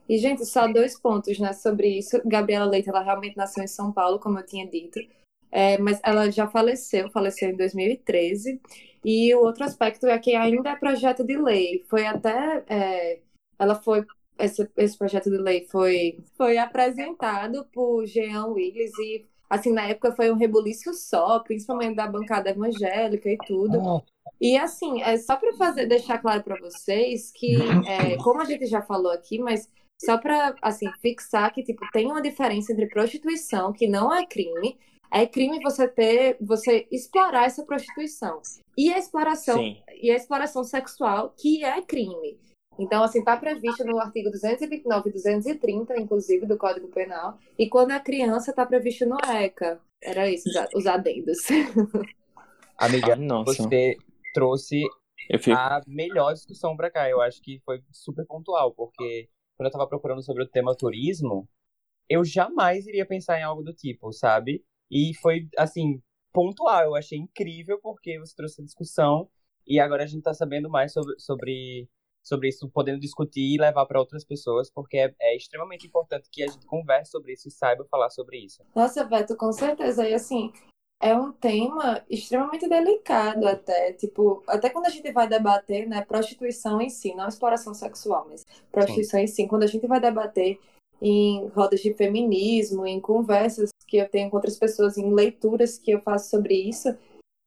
E, 0.09 0.17
gente, 0.17 0.45
só 0.47 0.67
dois 0.67 0.99
pontos 0.99 1.39
né, 1.39 1.53
sobre 1.53 1.99
isso. 1.99 2.21
Gabriela 2.25 2.65
Leite, 2.65 2.89
ela 2.89 3.03
realmente 3.03 3.37
nasceu 3.37 3.63
em 3.63 3.69
São 3.69 3.93
Paulo, 3.93 4.19
como 4.19 4.39
eu 4.39 4.47
tinha 4.47 4.67
dito, 4.67 4.99
é, 5.51 5.77
mas 5.79 6.01
ela 6.03 6.31
já 6.31 6.49
faleceu, 6.49 7.11
faleceu 7.11 7.51
em 7.51 7.57
2013. 7.57 8.61
E 9.05 9.35
o 9.35 9.41
outro 9.41 9.65
aspecto 9.65 10.07
é 10.07 10.19
que 10.19 10.35
ainda 10.35 10.71
é 10.71 10.77
projeto 10.77 11.25
de 11.25 11.37
lei. 11.37 11.85
Foi 11.89 12.07
até. 12.07 12.65
É, 12.69 13.21
ela 13.59 13.75
foi. 13.75 14.05
Esse, 14.39 14.71
esse 14.77 14.97
projeto 14.97 15.31
de 15.31 15.37
lei 15.37 15.67
foi, 15.69 16.25
foi 16.37 16.59
apresentado 16.59 17.65
por 17.73 18.07
Jean 18.07 18.47
Willis 18.47 18.97
e 18.99 19.27
assim, 19.49 19.73
na 19.73 19.83
época 19.83 20.13
foi 20.13 20.31
um 20.31 20.37
rebuliço 20.37 20.93
só, 20.93 21.41
principalmente 21.41 21.97
da 21.97 22.07
bancada 22.07 22.51
evangélica 22.51 23.29
e 23.29 23.39
tudo. 23.47 23.79
Oh. 23.79 24.03
E 24.41 24.57
assim, 24.57 25.03
é 25.03 25.17
só 25.17 25.37
para 25.37 25.53
fazer 25.55 25.87
deixar 25.87 26.19
claro 26.19 26.43
para 26.43 26.61
vocês 26.61 27.33
que, 27.33 27.57
é, 27.87 28.17
como 28.19 28.41
a 28.41 28.45
gente 28.45 28.67
já 28.67 28.83
falou 28.83 29.11
aqui, 29.11 29.39
mas 29.39 29.69
só 30.01 30.17
para 30.17 30.55
assim 30.63 30.89
fixar 31.03 31.53
que 31.53 31.63
tipo 31.63 31.85
tem 31.93 32.07
uma 32.07 32.23
diferença 32.23 32.73
entre 32.73 32.87
prostituição, 32.87 33.73
que 33.73 33.89
não 33.89 34.15
é 34.15 34.25
crime, 34.25 34.79
é 35.11 35.27
crime 35.27 35.61
você 35.61 35.89
ter, 35.89 36.37
você 36.41 36.87
explorar 36.91 37.47
essa 37.47 37.65
prostituição. 37.65 38.41
E 38.77 38.93
a 38.93 38.99
exploração, 38.99 39.59
Sim. 39.59 39.77
e 40.01 40.11
a 40.11 40.17
exploração 40.17 40.63
sexual, 40.63 41.35
que 41.37 41.65
é 41.65 41.81
crime. 41.83 42.39
Então, 42.79 43.03
assim, 43.03 43.19
está 43.19 43.37
previsto 43.37 43.85
no 43.85 43.99
artigo 43.99 44.31
229 44.31 45.09
e 45.09 45.13
230, 45.13 45.99
inclusive, 45.99 46.47
do 46.47 46.57
Código 46.57 46.89
Penal. 46.89 47.39
E 47.59 47.69
quando 47.69 47.91
é 47.91 48.01
criança, 48.01 48.51
está 48.51 48.65
previsto 48.65 49.05
no 49.05 49.17
ECA. 49.19 49.81
Era 50.01 50.31
isso, 50.31 50.49
os 50.75 50.87
adendos. 50.87 51.39
Amiga, 52.79 53.15
ah, 53.15 53.43
você 53.45 53.97
trouxe 54.33 54.83
fico... 55.41 55.57
a 55.57 55.83
melhor 55.87 56.33
discussão 56.33 56.77
para 56.77 56.91
cá. 56.91 57.11
Eu 57.11 57.21
acho 57.21 57.43
que 57.43 57.61
foi 57.65 57.83
super 57.91 58.25
pontual, 58.25 58.73
porque 58.73 59.29
quando 59.57 59.67
eu 59.67 59.71
estava 59.71 59.89
procurando 59.89 60.23
sobre 60.23 60.45
o 60.45 60.49
tema 60.49 60.77
turismo, 60.77 61.49
eu 62.09 62.25
jamais 62.25 62.87
iria 62.87 63.05
pensar 63.05 63.41
em 63.41 63.43
algo 63.43 63.63
do 63.63 63.75
tipo, 63.75 64.13
sabe? 64.13 64.65
E 64.89 65.13
foi, 65.21 65.49
assim, 65.59 66.01
pontual. 66.33 66.85
Eu 66.85 66.95
achei 66.95 67.19
incrível 67.19 67.81
porque 67.83 68.19
você 68.21 68.35
trouxe 68.37 68.63
a 68.63 68.65
discussão 68.65 69.29
e 69.67 69.81
agora 69.81 70.05
a 70.05 70.07
gente 70.07 70.19
está 70.19 70.33
sabendo 70.33 70.71
mais 70.71 70.93
sobre, 70.93 71.19
sobre, 71.19 71.89
sobre 72.23 72.49
isso, 72.49 72.69
podendo 72.69 73.01
discutir 73.01 73.55
e 73.55 73.59
levar 73.59 73.87
para 73.87 73.99
outras 73.99 74.25
pessoas, 74.25 74.71
porque 74.71 74.99
é, 74.99 75.15
é, 75.21 75.37
extremamente 75.37 75.87
importante 75.87 76.29
que 76.31 76.43
a 76.43 76.47
gente 76.47 76.67
converse 76.67 77.11
sobre 77.11 77.33
isso 77.33 77.49
e 77.49 77.51
saiba 77.51 77.87
falar 77.91 78.11
sobre 78.11 78.39
isso. 78.39 78.63
Nossa, 78.75 79.05
Beto, 79.05 79.37
com 79.37 79.53
certeza. 79.53 80.07
E 80.07 80.15
assim, 80.15 80.53
é 81.01 81.15
um 81.15 81.33
tema 81.33 82.05
extremamente 82.11 82.69
delicado 82.69 83.47
até, 83.47 83.93
tipo, 83.93 84.43
até 84.47 84.69
quando 84.69 84.87
a 84.87 84.91
gente 84.91 85.11
vai 85.13 85.29
debater, 85.29 85.89
né, 85.89 86.05
prostituição 86.05 86.81
em 86.81 86.91
si, 86.91 87.15
não 87.15 87.29
exploração 87.29 87.73
sexual, 87.73 88.27
mas 88.29 88.45
prostituição 88.71 89.19
Sim. 89.19 89.25
em 89.25 89.27
si, 89.27 89.47
quando 89.47 89.63
a 89.63 89.69
gente 89.69 89.87
vai 89.87 90.01
debater 90.01 90.59
em 91.01 91.47
rodas 91.49 91.81
de 91.81 91.95
feminismo, 91.95 92.85
em 92.85 93.01
conversas 93.01 93.71
que 93.87 93.97
eu 93.97 94.09
tenho 94.09 94.29
com 94.29 94.37
outras 94.37 94.59
pessoas, 94.59 94.99
em 94.99 95.15
leituras 95.15 95.79
que 95.79 95.93
eu 95.93 96.01
faço 96.01 96.31
sobre 96.31 96.55
isso, 96.55 96.97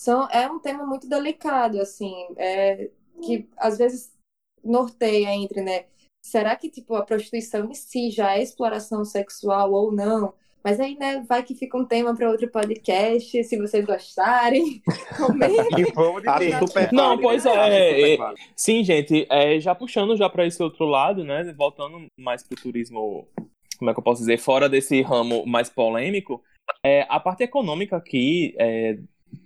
são, 0.01 0.27
é 0.29 0.49
um 0.49 0.57
tema 0.57 0.85
muito 0.85 1.07
delicado, 1.07 1.79
assim, 1.79 2.13
é, 2.37 2.89
que 3.21 3.47
às 3.57 3.77
vezes 3.77 4.10
norteia 4.63 5.33
entre, 5.35 5.61
né, 5.61 5.85
será 6.21 6.55
que, 6.55 6.69
tipo, 6.69 6.95
a 6.95 7.03
prostituição 7.03 7.69
em 7.69 7.73
si 7.73 8.11
já 8.11 8.35
é 8.37 8.43
exploração 8.43 9.03
sexual 9.03 9.71
ou 9.71 9.91
não? 9.91 10.33
Mas 10.63 10.79
aí, 10.79 10.95
né, 10.95 11.25
vai 11.27 11.41
que 11.41 11.55
fica 11.55 11.75
um 11.75 11.85
tema 11.85 12.15
para 12.15 12.29
outro 12.29 12.47
podcast, 12.47 13.43
se 13.43 13.57
vocês 13.57 13.83
gostarem. 13.83 14.81
Não, 16.93 17.19
pois 17.19 17.45
é. 17.45 18.13
é 18.13 18.17
sim, 18.55 18.83
gente, 18.83 19.25
é, 19.29 19.59
já 19.59 19.73
puxando 19.73 20.15
já 20.15 20.29
para 20.29 20.45
esse 20.45 20.61
outro 20.61 20.85
lado, 20.85 21.23
né, 21.23 21.51
voltando 21.57 22.05
mais 22.19 22.43
para 22.43 22.55
o 22.55 22.61
turismo, 22.61 23.27
como 23.79 23.89
é 23.89 23.93
que 23.93 23.99
eu 23.99 24.03
posso 24.03 24.21
dizer, 24.21 24.37
fora 24.37 24.69
desse 24.69 25.01
ramo 25.01 25.45
mais 25.47 25.67
polêmico, 25.67 26.43
é, 26.85 27.07
a 27.09 27.19
parte 27.19 27.43
econômica 27.43 27.97
aqui, 27.97 28.53
é, 28.59 28.99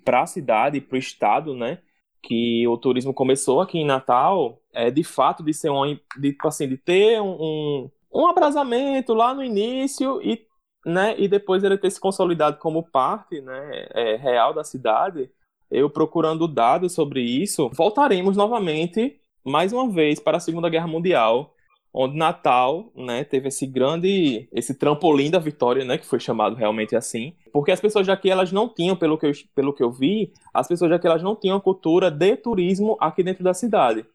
para 0.03 0.23
a 0.23 0.27
cidade, 0.27 0.81
para 0.81 0.95
o 0.97 0.99
estado, 0.99 1.55
né, 1.55 1.79
que 2.25 2.67
o 2.67 2.75
turismo 2.75 3.13
começou 3.13 3.61
aqui 3.61 3.77
em 3.77 3.85
Natal, 3.85 4.59
é 4.73 4.89
de 4.89 5.03
fato 5.03 5.43
de 5.43 5.53
ser 5.53 5.69
um, 5.69 5.85
de, 6.17 6.31
tipo 6.31 6.47
assim, 6.47 6.67
de 6.67 6.75
ter 6.75 7.21
um, 7.21 7.87
um, 8.11 8.27
abrasamento 8.27 9.13
lá 9.13 9.31
no 9.33 9.43
início 9.43 10.19
e 10.23 10.43
né, 10.83 11.15
e 11.17 11.27
depois 11.27 11.63
ele 11.63 11.79
ter 11.79 11.89
se 11.89 11.99
consolidado 11.99 12.57
como 12.57 12.83
parte 12.83 13.41
né, 13.41 13.87
é, 13.91 14.15
real 14.17 14.53
da 14.53 14.63
cidade, 14.63 15.31
eu 15.71 15.89
procurando 15.89 16.47
dados 16.47 16.93
sobre 16.93 17.21
isso, 17.21 17.71
voltaremos 17.73 18.37
novamente, 18.37 19.19
mais 19.43 19.73
uma 19.73 19.89
vez, 19.91 20.19
para 20.19 20.37
a 20.37 20.39
Segunda 20.39 20.69
Guerra 20.69 20.85
Mundial, 20.85 21.54
onde 21.97 22.17
Natal 22.17 22.91
né, 22.93 23.23
teve 23.23 23.47
esse 23.47 23.65
grande, 23.65 24.49
esse 24.51 24.75
trampolim 24.75 25.31
da 25.31 25.39
vitória, 25.39 25.85
né, 25.85 25.97
que 25.97 26.05
foi 26.05 26.19
chamado 26.19 26.53
realmente 26.53 26.93
assim, 26.93 27.33
porque 27.53 27.71
as 27.71 27.79
pessoas 27.79 28.09
aqui 28.09 28.29
elas 28.29 28.51
não 28.51 28.67
tinham, 28.67 28.97
pelo 28.97 29.17
que 29.17 29.25
eu, 29.25 29.31
pelo 29.55 29.73
que 29.73 29.81
eu 29.81 29.89
vi, 29.89 30.33
as 30.53 30.67
pessoas 30.67 30.91
aqui 30.91 31.07
elas 31.07 31.23
não 31.23 31.37
tinham 31.37 31.57
cultura 31.61 32.11
de 32.11 32.35
turismo 32.35 32.97
aqui 32.99 33.23
dentro 33.23 33.45
da 33.45 33.53
cidade. 33.53 34.05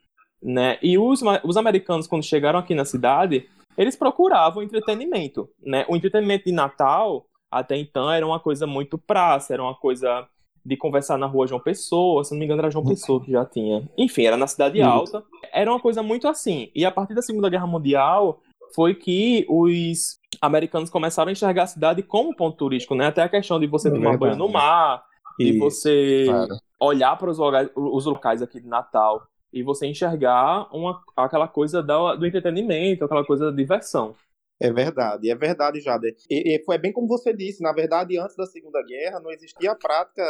Né? 0.42 0.78
E 0.82 0.98
os, 0.98 1.22
os 1.42 1.56
americanos, 1.56 2.06
quando 2.06 2.22
chegaram 2.22 2.58
aqui 2.58 2.74
na 2.74 2.84
cidade, 2.84 3.48
eles 3.78 3.96
procuravam 3.96 4.62
entretenimento, 4.62 5.48
né? 5.62 5.86
O 5.88 5.96
entretenimento 5.96 6.44
de 6.44 6.52
Natal, 6.52 7.26
até 7.50 7.76
então, 7.76 8.10
era 8.10 8.26
uma 8.26 8.40
coisa 8.40 8.66
muito 8.66 8.98
praça, 8.98 9.54
era 9.54 9.62
uma 9.62 9.74
coisa 9.74 10.26
de 10.64 10.76
conversar 10.76 11.16
na 11.16 11.26
rua 11.26 11.46
João 11.46 11.60
Pessoa, 11.60 12.22
se 12.22 12.32
não 12.32 12.38
me 12.38 12.44
engano 12.44 12.60
era 12.60 12.70
João 12.70 12.84
Pessoa 12.84 13.20
que 13.22 13.32
já 13.32 13.44
tinha. 13.44 13.88
Enfim, 13.96 14.24
era 14.24 14.36
na 14.36 14.46
Cidade 14.46 14.80
Alta. 14.82 15.22
Era 15.52 15.70
uma 15.70 15.80
coisa 15.80 16.02
muito 16.02 16.28
assim. 16.28 16.70
E 16.74 16.84
a 16.84 16.90
partir 16.90 17.14
da 17.14 17.22
Segunda 17.22 17.48
Guerra 17.48 17.66
Mundial 17.66 18.40
foi 18.74 18.94
que 18.94 19.44
os 19.48 20.18
americanos 20.40 20.90
começaram 20.90 21.28
a 21.28 21.32
enxergar 21.32 21.64
a 21.64 21.66
cidade 21.66 22.02
como 22.02 22.34
ponto 22.34 22.56
turístico, 22.56 22.94
né? 22.94 23.06
Até 23.06 23.22
a 23.22 23.28
questão 23.28 23.58
de 23.58 23.66
você 23.66 23.88
é 23.88 23.90
tomar 23.90 24.16
banho 24.16 24.36
no 24.36 24.48
mar, 24.48 25.02
de 25.38 25.58
você 25.58 26.24
claro. 26.26 26.56
olhar 26.78 27.16
para 27.16 27.30
os 27.30 27.38
locais, 27.38 27.70
os 27.74 28.06
locais 28.06 28.42
aqui 28.42 28.60
de 28.60 28.68
Natal 28.68 29.26
e 29.52 29.62
você 29.62 29.86
enxergar 29.86 30.68
uma, 30.72 31.02
aquela 31.16 31.48
coisa 31.48 31.82
do, 31.82 32.16
do 32.16 32.26
entretenimento, 32.26 33.04
aquela 33.04 33.24
coisa 33.24 33.50
da 33.50 33.56
diversão. 33.56 34.14
É 34.62 34.70
verdade, 34.70 35.30
é 35.30 35.34
verdade, 35.34 35.80
Jade. 35.80 36.14
E, 36.28 36.54
e, 36.54 36.64
foi 36.64 36.76
bem 36.76 36.92
como 36.92 37.08
você 37.08 37.32
disse, 37.32 37.62
na 37.62 37.72
verdade, 37.72 38.18
antes 38.18 38.36
da 38.36 38.44
Segunda 38.44 38.82
Guerra, 38.82 39.18
não 39.18 39.30
existia 39.30 39.72
a 39.72 39.76
prática 39.76 40.22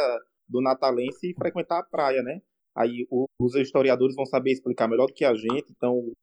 do 0.47 0.61
natalense 0.61 1.33
frequentar 1.33 1.79
a 1.79 1.83
praia, 1.83 2.23
né? 2.23 2.41
Aí 2.75 3.05
o, 3.11 3.25
os 3.41 3.55
historiadores 3.55 4.15
vão 4.15 4.25
saber 4.25 4.51
explicar 4.51 4.87
melhor 4.87 5.07
do 5.07 5.13
que 5.13 5.25
a 5.25 5.33
gente, 5.33 5.71
então 5.71 6.13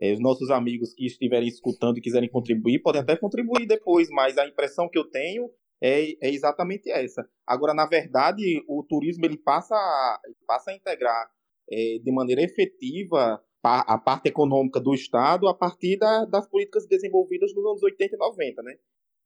é, 0.00 0.12
os 0.12 0.20
nossos 0.20 0.50
amigos 0.50 0.94
que 0.94 1.04
estiverem 1.04 1.48
escutando 1.48 1.98
e 1.98 2.00
quiserem 2.00 2.30
contribuir, 2.30 2.80
podem 2.80 3.02
até 3.02 3.16
contribuir 3.16 3.66
depois, 3.66 4.08
mas 4.10 4.38
a 4.38 4.46
impressão 4.46 4.88
que 4.88 4.98
eu 4.98 5.04
tenho 5.04 5.50
é, 5.82 6.12
é 6.26 6.30
exatamente 6.30 6.90
essa. 6.90 7.28
Agora, 7.46 7.74
na 7.74 7.86
verdade, 7.86 8.64
o 8.66 8.82
turismo 8.82 9.26
ele 9.26 9.36
passa 9.36 9.74
a, 9.74 10.20
passa 10.46 10.70
a 10.70 10.74
integrar 10.74 11.30
é, 11.70 11.98
de 12.02 12.12
maneira 12.12 12.42
efetiva 12.42 13.42
a 13.80 13.98
parte 13.98 14.28
econômica 14.28 14.80
do 14.80 14.94
Estado 14.94 15.48
a 15.48 15.54
partir 15.54 15.96
da, 15.96 16.24
das 16.24 16.48
políticas 16.48 16.86
desenvolvidas 16.86 17.54
nos 17.54 17.64
anos 17.64 17.82
80 17.82 18.14
e 18.14 18.18
90, 18.18 18.62
né? 18.62 18.74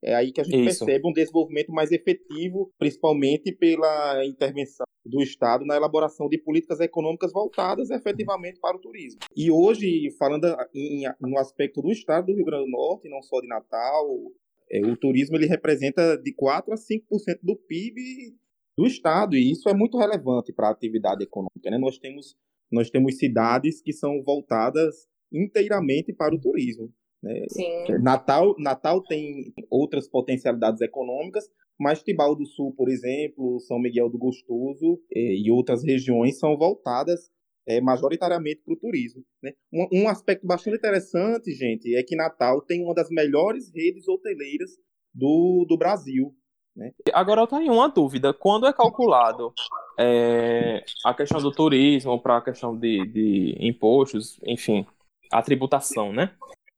É 0.05 0.15
aí 0.15 0.33
que 0.33 0.41
a 0.41 0.45
gente 0.45 0.67
Isso. 0.67 0.85
percebe 0.85 1.07
um 1.07 1.13
desenvolvimento 1.13 1.71
mais 1.73 1.93
efetivo, 1.93 2.73
principalmente 2.77 3.53
pela 3.53 4.27
intervenção 4.27 4.85
do 5.05 5.23
Estado 5.23 5.65
na 5.65 5.77
elaboração 5.77 6.29
de 6.29 6.39
políticas 6.39 6.81
econômicas 6.81 7.33
voltadas 7.33 7.91
efetivamente 7.91 8.59
para 8.61 8.77
o 8.77 8.81
turismo. 8.81 9.21
E 9.37 9.51
hoje, 9.51 10.11
falando 10.19 10.47
em, 10.75 11.05
no 11.21 11.39
aspecto 11.39 11.81
do 11.81 11.91
Estado 11.91 12.27
do 12.27 12.35
Rio 12.35 12.45
Grande 12.45 12.65
do 12.65 12.71
Norte, 12.71 13.09
não 13.09 13.23
só 13.23 13.41
de 13.41 13.47
Natal, 13.47 14.07
é, 14.71 14.81
o 14.87 14.97
turismo 14.97 15.37
ele 15.37 15.47
representa 15.47 16.17
de 16.17 16.33
4 16.33 16.73
a 16.73 16.77
5% 16.77 17.39
do 17.43 17.57
PIB 17.57 18.35
do 18.77 18.87
Estado, 18.87 19.37
e 19.37 19.51
isso 19.51 19.69
é 19.69 19.75
muito 19.75 19.99
relevante 19.99 20.53
para 20.53 20.69
a 20.69 20.73
atividade 20.73 21.23
econômica. 21.23 21.71
Né? 21.71 21.79
Nós, 21.79 21.99
temos, 21.99 22.35
nós 22.73 22.91
temos 22.91 23.19
cidades 23.19 23.81
que 23.81 23.93
são 23.93 24.23
voltadas 24.23 25.07
inteiramente 25.33 26.13
para 26.13 26.35
o 26.35 26.41
turismo. 26.41 26.91
Né? 27.23 27.45
Natal, 28.03 28.57
Natal 28.59 29.03
tem 29.03 29.53
outras 29.71 30.09
potencialidades 30.09 30.81
econômicas, 30.81 31.45
mas 31.79 32.03
Tibau 32.03 32.35
do 32.35 32.47
Sul, 32.47 32.75
por 32.75 32.89
exemplo, 32.89 33.61
São 33.61 33.79
Miguel 33.79 34.09
do 34.09 34.19
Gostoso 34.19 35.01
eh, 35.15 35.37
e 35.37 35.51
outras 35.51 35.85
regiões 35.85 36.39
são 36.39 36.57
voltadas 36.57 37.31
é, 37.67 37.81
majoritariamente 37.81 38.63
para 38.65 38.75
o 38.75 38.79
turismo. 38.79 39.25
Né? 39.43 39.53
Um, 39.73 40.03
um, 40.03 40.09
aspecto 40.09 40.47
bastante 40.47 40.77
interessante, 40.77 41.53
gente, 41.53 41.95
é 41.95 42.03
que 42.03 42.17
Natal 42.17 42.61
tem 42.63 42.83
uma 42.83 42.95
das 42.95 43.09
melhores 43.09 43.71
redes 43.75 44.09
hoteleiras 44.09 44.71
do, 45.15 45.65
do 45.69 45.77
Brasil. 45.77 46.35
Né? 46.75 46.93
Agora 47.13 47.43
eu 47.43 47.47
tenho 47.47 47.73
uma 47.73 47.89
dúvida: 47.89 48.33
quando 48.33 48.67
é 48.67 48.73
calculado 48.73 49.53
é, 49.99 50.85
a 51.05 51.15
questão 51.15 51.41
do 51.41 51.51
turismo 51.51 52.19
para 52.19 52.39
a 52.39 52.43
questão 52.43 52.77
de, 52.77 53.07
de, 53.07 53.57
impostos, 53.61 54.41
enfim, 54.45 54.87
a 55.31 55.43
tributação, 55.43 56.13
né? 56.13 56.35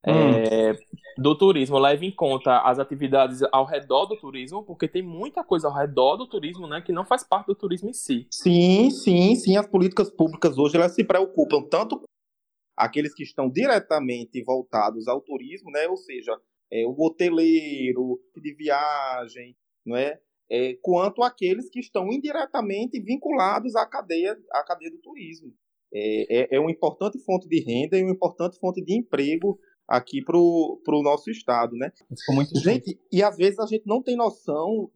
É, 0.07 0.73
hum. 0.73 0.77
do 1.17 1.35
turismo 1.35 1.79
leva 1.79 2.05
em 2.05 2.11
conta 2.11 2.61
as 2.61 2.79
atividades 2.79 3.41
ao 3.51 3.65
redor 3.65 4.05
do 4.05 4.19
turismo, 4.19 4.63
porque 4.63 4.87
tem 4.87 5.03
muita 5.03 5.43
coisa 5.43 5.67
ao 5.67 5.75
redor 5.75 6.17
do 6.17 6.27
turismo, 6.27 6.67
né, 6.67 6.83
que 6.83 6.93
não 6.93 7.07
faz 7.07 7.25
parte 7.25 7.47
do 7.47 7.55
turismo 7.55 7.89
em 7.89 7.95
si. 7.95 8.27
Sim, 8.31 8.91
sim, 8.91 9.35
sim. 9.35 9.57
As 9.57 9.67
políticas 9.67 10.11
públicas 10.11 10.59
hoje 10.59 10.77
elas 10.77 10.95
se 10.95 11.03
preocupam 11.03 11.63
tanto 11.63 12.03
aqueles 12.77 13.15
que 13.15 13.23
estão 13.23 13.49
diretamente 13.49 14.43
voltados 14.43 15.09
ao 15.09 15.23
turismo, 15.23 15.71
né? 15.71 15.89
Ou 15.89 15.97
seja, 15.97 16.39
é, 16.71 16.85
o 16.87 16.95
hoteleiro 17.01 18.21
de 18.37 18.55
viagem, 18.55 19.57
não 19.85 19.97
é? 19.97 20.19
é? 20.51 20.75
quanto 20.83 21.23
aqueles 21.23 21.69
que 21.69 21.81
estão 21.81 22.09
indiretamente 22.09 23.01
vinculados 23.01 23.75
à 23.77 23.87
cadeia, 23.87 24.39
à 24.53 24.63
cadeia 24.65 24.91
do 24.91 24.99
turismo. 24.99 25.53
É, 25.93 26.55
é, 26.55 26.57
é 26.57 26.61
uma 26.61 26.73
importante 26.73 27.19
fonte 27.21 27.49
de 27.49 27.61
renda 27.61 27.97
e 27.97 28.03
uma 28.03 28.13
importante 28.13 28.59
fonte 28.59 28.83
de 28.83 28.97
emprego 28.99 29.59
aqui 29.87 30.23
para 30.23 30.37
o 30.39 31.03
nosso 31.03 31.31
estado, 31.31 31.77
né? 31.77 31.93
gente, 32.57 32.99
e 33.13 33.23
às 33.23 33.37
vezes 33.37 33.59
a 33.59 33.67
gente 33.67 33.87
não 33.87 34.03
tem 34.03 34.17
noção 34.17 34.91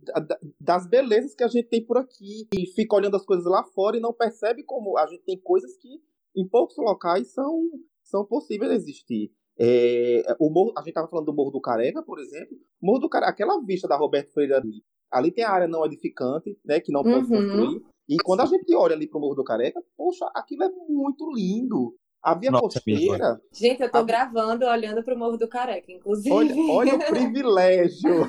das 0.60 0.88
belezas 0.88 1.34
que 1.34 1.44
a 1.44 1.48
gente 1.48 1.68
tem 1.68 1.84
por 1.84 1.98
aqui 1.98 2.48
e 2.52 2.66
fica 2.74 2.96
olhando 2.96 3.16
as 3.16 3.24
coisas 3.24 3.44
lá 3.44 3.62
fora 3.64 3.96
e 3.96 4.00
não 4.00 4.12
percebe 4.12 4.62
como 4.64 4.96
a 4.98 5.06
gente 5.06 5.22
tem 5.24 5.38
coisas 5.38 5.76
que 5.76 6.00
em 6.34 6.48
poucos 6.48 6.76
locais 6.78 7.32
são, 7.32 7.68
são 8.02 8.24
possíveis 8.24 8.70
de 8.70 8.76
existir. 8.76 9.32
É, 9.60 10.22
o 10.38 10.50
morro, 10.50 10.72
a 10.76 10.80
gente 10.80 10.90
estava 10.90 11.08
falando 11.08 11.26
do 11.26 11.34
Morro 11.34 11.50
do 11.50 11.60
Careca, 11.60 12.02
por 12.02 12.20
exemplo. 12.20 12.56
Morro 12.80 13.00
do 13.00 13.08
Careca, 13.08 13.32
aquela 13.32 13.60
vista 13.60 13.88
da 13.88 13.96
Roberto 13.96 14.32
Freire 14.32 14.54
ali, 14.54 14.82
ali 15.10 15.32
tem 15.32 15.44
a 15.44 15.50
área 15.50 15.66
não 15.66 15.84
edificante, 15.84 16.56
né, 16.64 16.80
que 16.80 16.92
não 16.92 17.02
pode 17.02 17.24
uhum. 17.24 17.28
construir. 17.28 17.82
E 18.08 18.16
quando 18.18 18.40
a 18.40 18.46
gente 18.46 18.74
olha 18.74 18.94
ali 18.94 19.08
para 19.08 19.18
o 19.18 19.20
Morro 19.20 19.34
do 19.34 19.44
Careca, 19.44 19.82
poxa, 19.96 20.30
aquilo 20.34 20.62
é 20.64 20.70
muito 20.88 21.30
lindo. 21.34 21.94
A 22.20 22.34
Via 22.34 22.50
Nossa, 22.50 22.64
Costeira. 22.64 23.40
Gente, 23.52 23.80
eu 23.80 23.90
tô 23.90 23.98
a... 23.98 24.02
gravando 24.02 24.66
olhando 24.66 25.04
pro 25.04 25.16
Morro 25.16 25.36
do 25.36 25.48
Careca, 25.48 25.92
inclusive. 25.92 26.34
Olha, 26.34 26.54
olha 26.56 26.94
o 26.96 26.98
privilégio. 27.06 28.24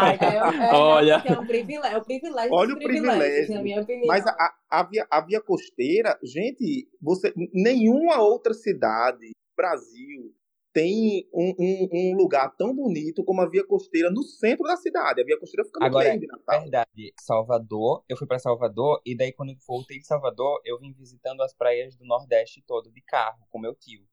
é, 0.00 0.70
é, 0.70 0.74
olha. 0.74 1.22
É, 1.24 1.38
um 1.38 1.46
privilégio, 1.46 1.96
é 1.96 1.98
o 1.98 2.04
privilégio. 2.04 2.52
Olha 2.52 2.74
o 2.74 2.78
privilégio. 2.78 3.54
Na 3.54 3.62
minha 3.62 3.82
opinião. 3.82 4.06
Mas 4.06 4.26
a, 4.26 4.54
a, 4.70 4.82
via, 4.84 5.06
a 5.10 5.20
Via 5.20 5.40
Costeira, 5.40 6.18
gente, 6.22 6.88
você, 7.00 7.32
nenhuma 7.52 8.22
outra 8.22 8.54
cidade 8.54 9.28
do 9.28 9.56
Brasil 9.56 10.32
tem 10.76 11.26
um, 11.32 11.54
um, 11.58 11.88
um, 11.90 12.16
lugar 12.18 12.54
tão 12.54 12.76
bonito 12.76 13.24
como 13.24 13.40
a 13.40 13.48
Via 13.48 13.66
Costeira 13.66 14.10
no 14.10 14.22
centro 14.22 14.62
da 14.64 14.76
cidade. 14.76 15.22
A 15.22 15.24
Via 15.24 15.40
Costeira 15.40 15.64
fica 15.64 15.80
no 15.80 15.86
Agora, 15.86 16.10
meio 16.10 16.20
de 16.20 16.26
Natal. 16.26 16.60
verdade. 16.60 17.14
Salvador, 17.18 18.04
eu 18.06 18.14
fui 18.14 18.26
para 18.26 18.38
Salvador 18.38 19.00
e 19.02 19.16
daí 19.16 19.32
quando 19.32 19.52
eu 19.52 19.56
voltei 19.66 19.98
de 19.98 20.06
Salvador, 20.06 20.60
eu 20.66 20.78
vim 20.78 20.92
visitando 20.92 21.40
as 21.40 21.54
praias 21.54 21.96
do 21.96 22.04
Nordeste 22.04 22.62
todo 22.66 22.92
de 22.92 23.00
carro 23.00 23.46
com 23.48 23.58
meu 23.58 23.74
tio. 23.74 24.06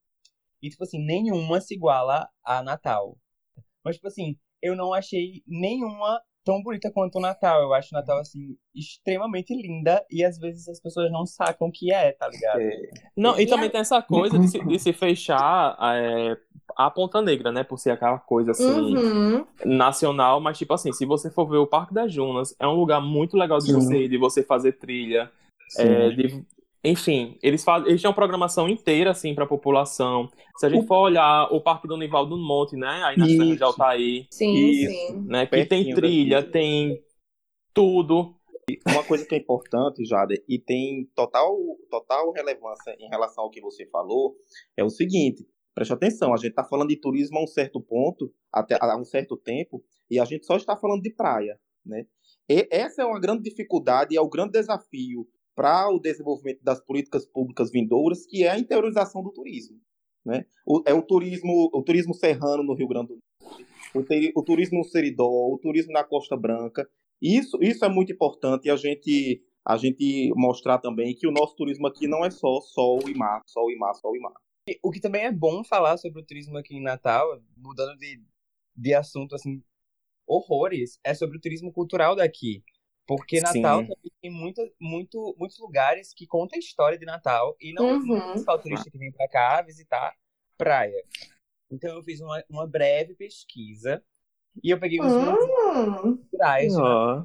E 0.62 0.70
tipo 0.70 0.86
assim, 0.86 1.06
nenhuma 1.06 1.60
se 1.60 1.74
iguala 1.74 2.30
a 2.42 2.64
Natal. 2.64 3.18
Mas 3.84 3.98
tipo 3.98 4.08
assim, 4.08 4.40
eu 4.62 4.74
não 4.74 4.94
achei 4.94 5.44
nenhuma 5.46 6.24
tão 6.44 6.62
bonita 6.62 6.92
quanto 6.92 7.18
o 7.18 7.22
Natal. 7.22 7.62
Eu 7.62 7.74
acho 7.74 7.94
o 7.94 7.98
Natal, 7.98 8.20
assim, 8.20 8.56
extremamente 8.76 9.56
linda 9.56 10.04
e 10.10 10.24
às 10.24 10.38
vezes 10.38 10.68
as 10.68 10.80
pessoas 10.80 11.12
não 11.12 11.26
sacam 11.26 11.68
o 11.68 11.72
que 11.72 11.94
é, 11.94 12.12
tá 12.12 12.28
ligado? 12.28 12.60
É. 12.60 12.90
Não, 13.16 13.40
e, 13.40 13.44
e 13.44 13.48
também 13.48 13.68
a... 13.68 13.72
tem 13.72 13.82
essa 13.82 14.02
coisa 14.02 14.38
de 14.38 14.48
se, 14.48 14.60
de 14.60 14.80
se 14.80 14.94
fechar 14.94 15.78
é, 15.82 16.38
a 16.76 16.90
Ponta 16.90 17.22
Negra, 17.22 17.52
né? 17.52 17.64
Por 17.64 17.78
ser 17.78 17.92
aquela 17.92 18.20
coisa, 18.20 18.52
assim, 18.52 18.96
uhum. 18.96 19.46
nacional. 19.66 20.40
Mas, 20.40 20.58
tipo 20.58 20.74
assim, 20.74 20.92
se 20.92 21.06
você 21.06 21.30
for 21.30 21.48
ver 21.48 21.58
o 21.58 21.68
Parque 21.68 21.94
das 21.94 22.12
Junas, 22.12 22.56
é 22.60 22.68
um 22.68 22.76
lugar 22.76 23.02
muito 23.02 23.38
legal 23.38 23.60
de 23.60 23.74
você 23.74 24.04
ir, 24.04 24.10
de 24.10 24.18
você 24.18 24.44
fazer 24.44 24.74
trilha. 24.74 25.32
É, 25.78 26.10
de, 26.10 26.46
enfim, 26.84 27.38
eles, 27.42 27.64
faz, 27.64 27.86
eles 27.86 28.02
têm 28.02 28.10
uma 28.10 28.16
programação 28.16 28.68
inteira, 28.68 29.12
assim, 29.12 29.34
pra 29.34 29.46
população. 29.46 30.30
Se 30.58 30.66
a 30.66 30.70
gente 30.70 30.86
for 30.86 30.98
olhar 30.98 31.48
o 31.50 31.62
Parque 31.62 31.88
do 31.88 31.96
Nivaldo 31.96 32.36
do 32.36 32.42
Monte, 32.42 32.76
né? 32.76 33.02
Aí 33.06 33.18
na 33.18 33.26
Serra 33.26 33.56
de 33.56 33.64
Altair. 33.64 34.28
Sim, 34.30 34.54
isso, 34.54 34.92
sim. 34.92 35.22
Né, 35.26 35.46
que 35.46 35.66
tem 35.66 35.96
trilha, 35.96 36.44
tem 36.44 37.02
tudo. 37.74 38.36
Uma 38.88 39.04
coisa 39.04 39.26
que 39.26 39.34
é 39.34 39.38
importante, 39.38 40.06
Jade, 40.06 40.44
e 40.48 40.60
tem 40.60 41.10
total, 41.16 41.58
total 41.90 42.32
relevância 42.32 42.96
em 43.00 43.08
relação 43.10 43.46
ao 43.46 43.50
que 43.50 43.62
você 43.62 43.86
falou, 43.88 44.36
é 44.76 44.84
o 44.84 44.90
seguinte: 44.90 45.48
preste 45.74 45.94
atenção, 45.94 46.34
a 46.34 46.38
gente 46.38 46.50
está 46.50 46.64
falando 46.66 46.90
de 46.90 46.98
turismo 46.98 47.40
a 47.40 47.44
um 47.44 47.48
certo 47.48 47.82
ponto, 47.82 48.34
até 48.52 48.78
a 48.80 48.98
um 48.98 49.06
certo 49.06 49.38
tempo, 49.38 49.84
e 50.10 50.20
a 50.20 50.26
gente 50.26 50.46
só 50.46 50.58
está 50.58 50.76
falando 50.76 51.02
de 51.02 51.14
praia. 51.14 51.58
Né? 51.86 52.06
E 52.50 52.68
essa 52.72 53.02
é 53.02 53.06
uma 53.06 53.20
grande 53.20 53.44
dificuldade 53.44 54.14
e 54.14 54.18
é 54.18 54.22
o 54.22 54.30
grande 54.30 54.54
desafio 54.54 55.28
para 55.56 55.90
o 55.90 56.00
desenvolvimento 56.00 56.64
das 56.64 56.80
políticas 56.84 57.26
públicas 57.26 57.72
vindouras, 57.72 58.26
que 58.26 58.44
é 58.44 58.50
a 58.50 58.60
interiorização 58.60 59.24
do 59.24 59.32
turismo. 59.32 59.78
Né? 60.26 60.46
O, 60.66 60.82
é 60.86 60.94
o 60.94 61.02
turismo, 61.02 61.70
o 61.74 61.84
turismo 61.84 62.14
serrano 62.14 62.64
no 62.64 62.74
Rio 62.74 62.88
Grande 62.88 63.10
do 63.10 63.20
Norte, 63.44 64.34
o, 64.34 64.40
o 64.40 64.44
turismo 64.44 64.80
no 64.80 64.84
Seridó, 64.86 65.28
o 65.28 65.60
turismo 65.62 65.92
na 65.92 66.04
Costa 66.04 66.38
Branca. 66.38 66.88
Isso, 67.22 67.58
isso 67.62 67.84
é 67.86 67.90
muito 67.90 68.12
importante 68.12 68.70
a 68.70 68.76
gente 68.76 69.42
a 69.66 69.78
gente 69.78 70.30
mostrar 70.36 70.78
também 70.80 71.16
que 71.16 71.26
o 71.26 71.32
nosso 71.32 71.56
turismo 71.56 71.88
aqui 71.88 72.06
não 72.06 72.26
é 72.26 72.30
só 72.30 72.60
sol 72.60 73.00
e 73.08 73.14
mar, 73.14 73.42
sol 73.48 73.72
e 73.72 73.78
mar, 73.78 73.94
sol 73.94 74.16
e 74.16 74.20
mar. 74.20 74.34
O 74.82 74.92
que 74.92 75.00
também 75.00 75.24
é 75.24 75.32
bom 75.32 75.64
falar 75.64 75.98
sobre 75.98 76.22
o 76.22 76.26
turismo 76.26 76.58
aqui 76.58 76.76
em 76.76 76.82
Natal, 76.82 77.42
mudando 77.56 77.98
de, 77.98 78.22
de 78.76 78.94
assunto 78.94 79.36
assim, 79.36 79.64
horrores, 80.28 81.00
é 81.04 81.14
sobre 81.14 81.38
o 81.38 81.42
turismo 81.42 81.72
cultural 81.72 82.16
daqui. 82.16 82.62
Porque 83.06 83.42
Natal 83.42 83.82
Sim. 83.82 83.88
também 83.88 84.12
tem 84.22 84.32
muita, 84.32 84.62
muito, 84.80 85.36
muitos 85.38 85.60
lugares 85.60 86.14
que 86.14 86.26
contam 86.26 86.56
a 86.56 86.60
história 86.60 86.98
de 86.98 87.06
Natal 87.06 87.56
e 87.60 87.74
não 87.74 88.00
uhum. 88.00 88.38
só 88.38 88.54
o 88.54 88.60
turista 88.60 88.90
que 88.90 88.98
vem 88.98 89.12
para 89.12 89.28
cá 89.28 89.62
visitar 89.62 90.16
praia. 90.58 91.04
Então 91.70 91.94
eu 91.96 92.04
fiz 92.04 92.22
uma, 92.22 92.44
uma 92.50 92.68
breve 92.68 93.14
pesquisa 93.16 94.02
e 94.64 94.70
eu 94.70 94.80
peguei 94.80 95.02
os 95.02 95.12
uhum. 95.12 96.18
culturais. 96.18 96.74
Oh. 96.78 97.24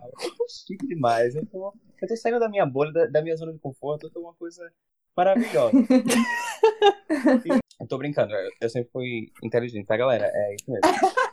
Chique 0.67 0.87
demais. 0.87 1.35
Eu 1.35 1.47
tô, 1.47 1.75
eu 2.01 2.09
tô 2.09 2.17
saindo 2.17 2.41
da 2.41 2.49
minha 2.49 2.67
bolha, 2.67 2.93
da, 2.93 3.07
da 3.07 3.23
minha 3.23 3.37
zona 3.37 3.53
de 3.53 3.59
conforto, 3.59 4.07
eu 4.07 4.11
tô 4.11 4.21
uma 4.21 4.35
coisa 4.35 4.73
maravilhosa. 5.17 5.77
eu 7.81 7.87
tô 7.87 7.99
brincando, 7.99 8.33
eu 8.61 8.69
sempre 8.71 8.91
fui 8.91 9.31
inteligente, 9.43 9.87
tá, 9.87 9.97
galera? 9.97 10.31
É 10.33 10.55
isso 10.55 10.71
mesmo. 10.71 10.83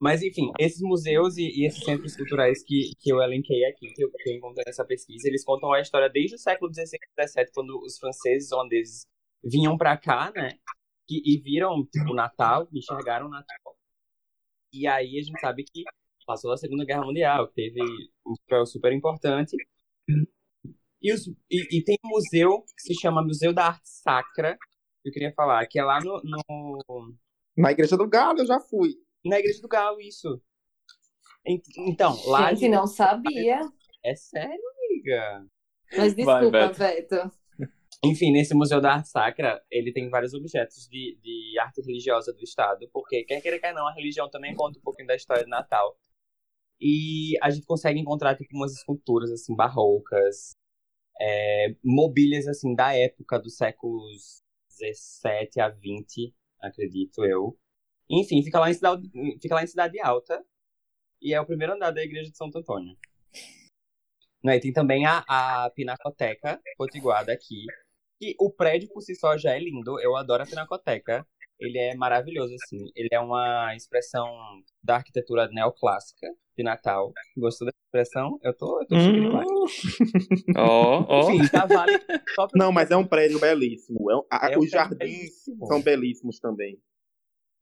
Mas, 0.00 0.22
enfim, 0.22 0.52
esses 0.60 0.80
museus 0.80 1.36
e, 1.36 1.42
e, 1.42 1.66
esses 1.66 1.82
centros 1.82 2.16
culturais 2.16 2.62
que, 2.64 2.92
que 3.00 3.12
eu 3.12 3.20
elenquei 3.20 3.64
aqui, 3.64 3.92
que 3.92 4.04
eu, 4.04 4.10
que 4.12 4.30
eu 4.30 4.36
encontrei 4.36 4.64
nessa 4.64 4.84
pesquisa, 4.84 5.26
eles 5.26 5.44
contam 5.44 5.72
a 5.72 5.80
história 5.80 6.08
desde 6.08 6.36
o 6.36 6.38
século 6.38 6.72
XVI 6.72 6.84
e 6.84 7.26
XVII, 7.26 7.50
quando 7.52 7.76
os 7.84 7.98
franceses 7.98 8.52
holandeses 8.52 9.06
vinham 9.42 9.76
para 9.76 9.96
cá, 9.96 10.30
né? 10.34 10.50
E, 11.10 11.34
e 11.34 11.40
viram, 11.40 11.84
tipo, 11.86 12.12
o 12.12 12.14
Natal, 12.14 12.68
enxergaram 12.72 13.26
o 13.26 13.30
Natal. 13.30 13.76
E 14.72 14.86
aí 14.86 15.18
a 15.18 15.22
gente 15.22 15.40
sabe 15.40 15.64
que 15.64 15.82
passou 16.26 16.52
a 16.52 16.56
Segunda 16.56 16.84
Guerra 16.84 17.04
Mundial, 17.04 17.48
teve 17.48 17.80
um 18.26 18.34
papel 18.46 18.66
super 18.66 18.92
importante. 18.92 19.56
E, 21.00 21.12
os, 21.12 21.26
e, 21.50 21.78
e, 21.78 21.82
tem 21.82 21.96
um 22.04 22.08
museu 22.08 22.62
que 22.76 22.82
se 22.82 23.00
chama 23.00 23.22
Museu 23.22 23.52
da 23.52 23.68
Arte 23.68 23.88
Sacra, 23.88 24.56
que 25.02 25.08
eu 25.08 25.12
queria 25.12 25.32
falar, 25.32 25.66
que 25.66 25.78
é 25.78 25.84
lá 25.84 26.00
no, 26.00 26.20
no... 26.22 27.14
Na 27.56 27.72
Igreja 27.72 27.96
do 27.96 28.08
Galo 28.08 28.40
eu 28.40 28.46
já 28.46 28.60
fui. 28.60 28.94
Na 29.24 29.38
Igreja 29.38 29.60
do 29.60 29.68
Galo, 29.68 30.00
isso. 30.00 30.40
Então, 31.76 32.16
lá. 32.26 32.52
Gente, 32.54 32.68
não 32.68 32.86
sabia. 32.86 33.60
É 34.04 34.14
sério, 34.14 34.62
amiga. 34.76 35.46
Mas 35.96 36.14
desculpa, 36.14 36.72
Vai, 36.72 37.02
Beto. 37.02 37.30
Enfim, 38.04 38.30
nesse 38.30 38.54
Museu 38.54 38.80
da 38.80 38.94
Arte 38.94 39.08
Sacra, 39.08 39.60
ele 39.70 39.92
tem 39.92 40.08
vários 40.08 40.32
objetos 40.32 40.88
de, 40.88 41.18
de 41.20 41.58
arte 41.58 41.80
religiosa 41.80 42.32
do 42.32 42.44
Estado, 42.44 42.88
porque 42.92 43.24
quer 43.24 43.40
queira, 43.40 43.58
quer 43.58 43.74
não, 43.74 43.88
a 43.88 43.92
religião 43.92 44.30
também 44.30 44.54
conta 44.54 44.78
um 44.78 44.82
pouquinho 44.82 45.08
da 45.08 45.16
história 45.16 45.42
do 45.42 45.50
Natal. 45.50 45.98
E 46.80 47.36
a 47.42 47.50
gente 47.50 47.66
consegue 47.66 47.98
encontrar, 47.98 48.36
tipo, 48.36 48.54
umas 48.54 48.72
esculturas, 48.72 49.32
assim, 49.32 49.54
barrocas, 49.56 50.52
é, 51.20 51.74
mobílias, 51.82 52.46
assim, 52.46 52.72
da 52.74 52.94
época 52.94 53.38
dos 53.40 53.56
séculos 53.56 54.42
17 54.78 55.60
a 55.60 55.68
20, 55.68 56.32
acredito 56.60 57.24
eu. 57.24 57.58
Enfim, 58.10 58.42
fica 58.42 58.58
lá 58.58 58.70
em 58.70 58.74
Cidade, 58.74 59.10
fica 59.40 59.54
lá 59.54 59.62
em 59.62 59.66
Cidade 59.66 60.00
Alta. 60.00 60.42
E 61.20 61.34
é 61.34 61.40
o 61.40 61.46
primeiro 61.46 61.74
andar 61.74 61.90
da 61.90 62.02
igreja 62.02 62.30
de 62.30 62.36
Santo 62.36 62.58
Antônio. 62.58 62.96
Né, 64.42 64.56
e 64.56 64.60
tem 64.60 64.72
também 64.72 65.04
a, 65.04 65.24
a 65.26 65.70
Pinacoteca 65.70 66.60
Potiguada 66.76 67.32
aqui. 67.32 67.64
E 68.20 68.34
o 68.38 68.50
prédio 68.50 68.88
por 68.92 69.02
si 69.02 69.14
só 69.14 69.36
já 69.36 69.54
é 69.54 69.58
lindo. 69.58 70.00
Eu 70.00 70.16
adoro 70.16 70.42
a 70.42 70.46
Pinacoteca. 70.46 71.26
Ele 71.58 71.76
é 71.76 71.94
maravilhoso, 71.96 72.54
assim. 72.54 72.90
Ele 72.94 73.08
é 73.10 73.18
uma 73.18 73.74
expressão 73.74 74.28
da 74.82 74.96
arquitetura 74.96 75.48
neoclássica 75.48 76.28
de 76.56 76.62
Natal. 76.62 77.12
Gostou 77.36 77.66
dessa 77.66 77.78
expressão? 77.86 78.38
Eu 78.42 78.56
tô, 78.56 78.80
eu 78.80 78.86
tô 78.86 78.94
hum. 78.94 79.12
demais. 79.12 79.46
Ó, 80.56 81.04
ó. 81.08 81.30
Enfim, 81.30 81.44
já 81.52 81.66
vale. 81.66 81.92
Não, 82.54 82.70
mas 82.70 82.92
é 82.92 82.96
um 82.96 83.06
prédio 83.06 83.40
belíssimo. 83.40 84.08
É 84.08 84.16
um, 84.16 84.22
a, 84.30 84.50
é 84.52 84.56
um 84.56 84.60
os 84.60 84.70
jardins 84.70 84.98
belíssimo. 84.98 85.66
são 85.66 85.82
belíssimos 85.82 86.38
também 86.38 86.80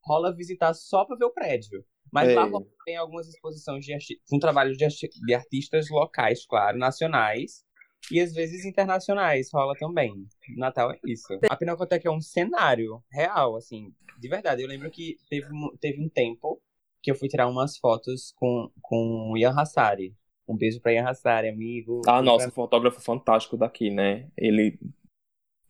rola 0.07 0.35
visitar 0.35 0.73
só 0.73 1.05
para 1.05 1.17
ver 1.17 1.25
o 1.25 1.33
prédio. 1.33 1.83
Mas 2.11 2.29
é. 2.29 2.35
lá 2.35 2.47
tem 2.85 2.95
algumas 2.95 3.27
exposições 3.27 3.83
de 3.83 3.93
com 4.29 4.39
trabalhos 4.39 4.77
de, 4.77 4.87
de 5.25 5.33
artistas 5.33 5.89
locais, 5.89 6.45
claro, 6.45 6.77
nacionais. 6.77 7.65
E 8.11 8.21
às 8.21 8.33
vezes 8.33 8.63
internacionais 8.63 9.49
rola 9.51 9.73
também. 9.77 10.13
Natal 10.55 10.91
é 10.91 10.99
isso. 11.05 11.27
A 11.49 11.55
Pinacoteca 11.55 12.07
é 12.07 12.11
um 12.11 12.21
cenário 12.21 13.03
real, 13.11 13.57
assim, 13.57 13.93
de 14.17 14.29
verdade. 14.29 14.61
Eu 14.61 14.67
lembro 14.67 14.89
que 14.89 15.17
teve, 15.29 15.47
teve 15.81 16.01
um 16.01 16.07
tempo 16.07 16.61
que 17.01 17.11
eu 17.11 17.15
fui 17.15 17.27
tirar 17.27 17.47
umas 17.47 17.77
fotos 17.77 18.33
com, 18.35 18.71
com 18.81 19.31
o 19.31 19.37
Ian 19.37 19.51
Hassari. 19.51 20.15
Um 20.47 20.55
beijo 20.55 20.79
pra 20.79 20.93
Ian 20.93 21.07
Hassari, 21.07 21.49
amigo. 21.49 22.01
Ah, 22.07 22.21
nossa, 22.21 22.45
pra... 22.45 22.55
fotógrafo 22.55 23.01
fantástico 23.01 23.57
daqui, 23.57 23.89
né? 23.89 24.29
Ele 24.37 24.79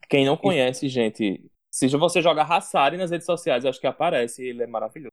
Quem 0.08 0.24
não 0.24 0.36
conhece, 0.36 0.88
gente, 0.88 1.50
se 1.78 1.96
você 1.96 2.20
joga 2.20 2.42
Hassari 2.42 2.96
nas 2.96 3.10
redes 3.10 3.26
sociais, 3.26 3.64
acho 3.64 3.80
que 3.80 3.86
aparece. 3.86 4.44
Ele 4.44 4.62
é 4.64 4.66
maravilhoso. 4.66 5.12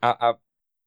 A, 0.00 0.30
a, 0.30 0.38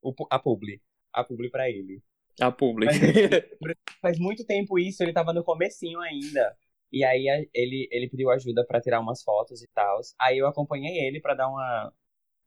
o, 0.02 0.14
a 0.30 0.40
publi. 0.40 0.82
A 1.14 1.24
publi 1.24 1.50
pra 1.52 1.70
ele. 1.70 2.02
A 2.42 2.52
publi. 2.52 2.86
Mas, 2.88 2.98
faz 4.02 4.18
muito 4.18 4.46
tempo 4.46 4.80
isso, 4.80 5.04
ele 5.04 5.14
tava 5.14 5.34
no 5.34 5.44
comecinho 5.44 6.00
ainda. 6.00 6.58
E 6.92 7.04
aí 7.04 7.28
ele, 7.54 7.88
ele 7.92 8.10
pediu 8.10 8.32
ajuda 8.32 8.66
para 8.66 8.82
tirar 8.82 9.00
umas 9.00 9.22
fotos 9.22 9.62
e 9.62 9.68
tal. 9.68 10.00
Aí 10.20 10.38
eu 10.40 10.48
acompanhei 10.48 11.06
ele 11.08 11.22
para 11.22 11.36
dar 11.36 11.48
uma, 11.48 11.94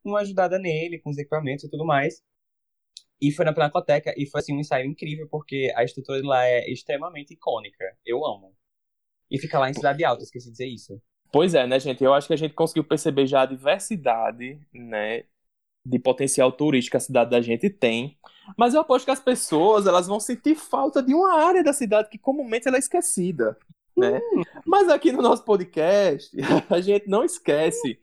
uma 0.05 0.21
ajudada 0.21 0.59
nele, 0.59 0.99
com 0.99 1.11
os 1.11 1.19
equipamentos 1.19 1.65
e 1.65 1.71
tudo 1.71 1.85
mais. 1.85 2.21
E 3.21 3.31
foi 3.31 3.45
na 3.45 3.53
Pinacoteca 3.53 4.13
e 4.17 4.27
foi 4.27 4.41
assim 4.41 4.55
um 4.55 4.59
ensaio 4.59 4.87
incrível, 4.87 5.29
porque 5.29 5.73
a 5.77 5.85
estrutura 5.85 6.21
de 6.21 6.27
lá 6.27 6.45
é 6.45 6.69
extremamente 6.69 7.35
icônica. 7.35 7.97
Eu 8.05 8.27
amo. 8.27 8.57
E 9.31 9.39
fica 9.39 9.59
lá 9.59 9.71
em 9.71 9.75
Cidade 9.75 10.05
Alta, 10.05 10.25
esqueci 10.25 10.47
de 10.47 10.53
dizer 10.53 10.67
isso. 10.67 11.01
Pois 11.33 11.55
é, 11.55 11.67
né, 11.67 11.81
gente? 11.81 12.05
Eu 12.05 12.13
acho 12.13 12.27
que 12.27 12.35
a 12.35 12.37
gente 12.37 12.53
conseguiu 12.53 12.85
perceber 12.85 13.27
já 13.27 13.41
a 13.41 13.47
diversidade, 13.47 14.61
né, 14.73 15.25
de 15.85 15.99
potencial 15.99 16.53
turístico 16.53 16.93
que 16.93 16.97
a 16.99 17.01
cidade 17.01 17.31
da 17.31 17.41
gente 17.41 17.71
tem. 17.71 18.19
Mas 18.57 18.75
eu 18.75 18.81
aposto 18.83 19.07
que 19.07 19.11
as 19.11 19.21
pessoas, 19.21 19.87
elas 19.87 20.07
vão 20.07 20.21
sentir 20.21 20.55
falta 20.55 21.03
de 21.03 21.15
uma 21.15 21.35
área 21.35 21.65
da 21.65 21.73
cidade 21.73 22.11
que 22.11 22.19
comumente 22.19 22.69
ela 22.69 22.77
é 22.77 22.81
esquecida, 22.81 23.57
né? 23.97 24.21
Hum. 24.35 24.43
Mas 24.67 24.89
aqui 24.91 25.11
no 25.11 25.23
nosso 25.23 25.43
podcast, 25.43 26.37
a 26.69 26.81
gente 26.81 27.09
não 27.09 27.25
esquece 27.25 27.99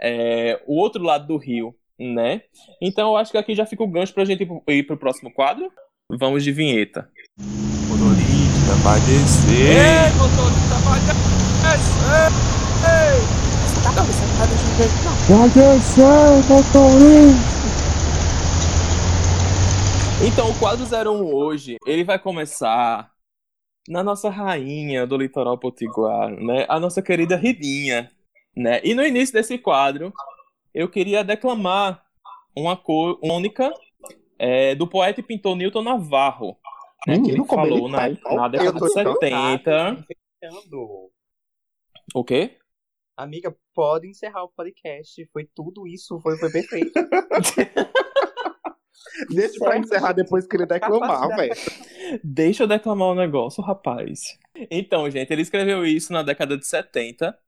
é, 0.00 0.60
o 0.66 0.76
outro 0.76 1.02
lado 1.04 1.28
do 1.28 1.36
rio, 1.36 1.74
né? 1.98 2.42
Então 2.80 3.10
eu 3.10 3.16
acho 3.16 3.30
que 3.30 3.38
aqui 3.38 3.54
já 3.54 3.64
fica 3.64 3.84
o 3.84 3.90
gancho 3.90 4.12
pra 4.12 4.24
gente 4.24 4.46
ir 4.68 4.82
pro 4.82 4.98
próximo 4.98 5.32
quadro. 5.32 5.70
Vamos 6.10 6.42
de 6.42 6.50
vinheta. 6.50 7.08
Motorista 7.88 8.74
vai 8.82 9.00
descer. 9.00 9.70
Ei, 9.70 10.12
motorista 10.18 10.74
vai 10.84 11.00
descer. 11.00 12.56
Ei. 12.56 12.61
Tá, 13.82 13.90
você 14.04 14.22
tá 14.38 14.46
deixando 14.46 14.76
ver? 14.78 14.88
Vai 15.28 15.48
descer, 15.50 16.04
motorista. 16.48 17.62
Então, 20.24 20.50
o 20.50 20.58
quadro 20.58 20.84
01 20.86 21.34
hoje, 21.34 21.76
ele 21.84 22.04
vai 22.04 22.18
começar 22.18 23.10
na 23.88 24.04
nossa 24.04 24.30
rainha 24.30 25.04
do 25.04 25.16
litoral 25.16 25.58
potiguar, 25.58 26.30
né? 26.30 26.64
A 26.68 26.78
nossa 26.78 27.02
querida 27.02 27.34
Ridinha, 27.36 28.08
né? 28.56 28.80
E 28.84 28.94
no 28.94 29.04
início 29.04 29.34
desse 29.34 29.58
quadro, 29.58 30.12
eu 30.72 30.88
queria 30.88 31.24
declamar 31.24 32.04
uma 32.56 32.76
crônica 32.76 33.72
é, 34.38 34.76
do 34.76 34.86
poeta 34.86 35.20
e 35.20 35.24
pintor 35.24 35.56
Newton 35.56 35.82
Navarro, 35.82 36.56
né, 37.06 37.18
que 37.18 37.30
ele 37.30 37.44
falou 37.44 37.88
na, 37.88 38.08
na 38.08 38.48
década 38.48 38.78
de 38.78 38.92
70. 38.92 40.06
O 42.14 42.24
quê? 42.24 42.58
Amiga, 43.16 43.54
pode 43.74 44.08
encerrar 44.08 44.44
o 44.44 44.48
podcast. 44.48 45.26
Foi 45.32 45.44
tudo 45.54 45.86
isso, 45.86 46.18
foi, 46.20 46.38
foi 46.38 46.50
perfeito. 46.50 46.92
Deixa 49.30 49.58
pra 49.58 49.78
encerrar 49.78 50.12
depois 50.12 50.46
que 50.46 50.56
ele 50.56 50.66
declamar, 50.66 51.28
velho. 51.36 51.54
Deixa 52.24 52.62
eu 52.62 52.66
declamar 52.66 53.08
o 53.08 53.12
um 53.12 53.16
negócio, 53.16 53.62
rapaz. 53.62 54.38
Então, 54.70 55.10
gente, 55.10 55.32
ele 55.32 55.42
escreveu 55.42 55.84
isso 55.84 56.12
na 56.12 56.22
década 56.22 56.56
de 56.56 56.66
70 56.66 57.38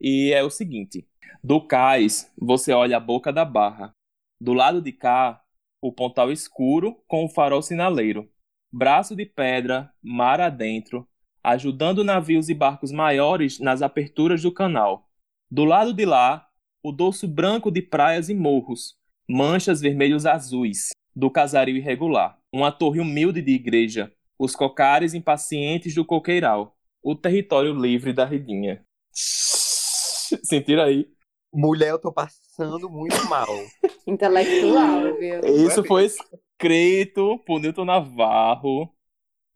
e 0.00 0.32
é 0.32 0.42
o 0.42 0.50
seguinte: 0.50 1.06
do 1.42 1.64
cais, 1.64 2.32
você 2.36 2.72
olha 2.72 2.96
a 2.96 3.00
boca 3.00 3.32
da 3.32 3.44
barra. 3.44 3.92
Do 4.40 4.52
lado 4.52 4.80
de 4.82 4.92
cá, 4.92 5.42
o 5.80 5.92
pontal 5.92 6.32
escuro 6.32 7.00
com 7.06 7.24
o 7.24 7.28
farol 7.28 7.62
sinaleiro. 7.62 8.28
Braço 8.72 9.14
de 9.14 9.24
pedra, 9.24 9.92
mar 10.02 10.40
adentro, 10.40 11.08
ajudando 11.44 12.02
navios 12.02 12.48
e 12.48 12.54
barcos 12.54 12.90
maiores 12.90 13.60
nas 13.60 13.82
aperturas 13.82 14.40
do 14.42 14.50
canal. 14.50 15.06
Do 15.50 15.64
lado 15.64 15.92
de 15.92 16.06
lá, 16.06 16.48
o 16.82 16.90
dorso 16.90 17.28
branco 17.28 17.70
de 17.70 17.82
praias 17.82 18.30
e 18.30 18.34
morros, 18.34 18.96
manchas 19.28 19.82
vermelhos 19.82 20.24
azuis, 20.24 20.90
do 21.14 21.30
casario 21.30 21.76
irregular. 21.76 22.38
Uma 22.50 22.72
torre 22.72 22.98
humilde 22.98 23.42
de 23.42 23.52
igreja, 23.52 24.10
os 24.38 24.56
cocares 24.56 25.12
impacientes 25.12 25.94
do 25.94 26.04
coqueiral, 26.04 26.76
o 27.02 27.14
território 27.14 27.74
livre 27.74 28.14
da 28.14 28.24
Ridinha. 28.24 28.82
Sentiram 30.42 30.84
aí? 30.84 31.06
Mulher, 31.52 31.90
eu 31.90 31.98
tô 32.00 32.10
passando 32.10 32.88
muito 32.88 33.28
mal. 33.28 33.46
Intelectual, 34.06 35.14
viu? 35.18 35.40
Isso 35.44 35.84
foi 35.84 36.06
escrito 36.06 37.38
por 37.46 37.60
Newton 37.60 37.84
Navarro, 37.84 38.92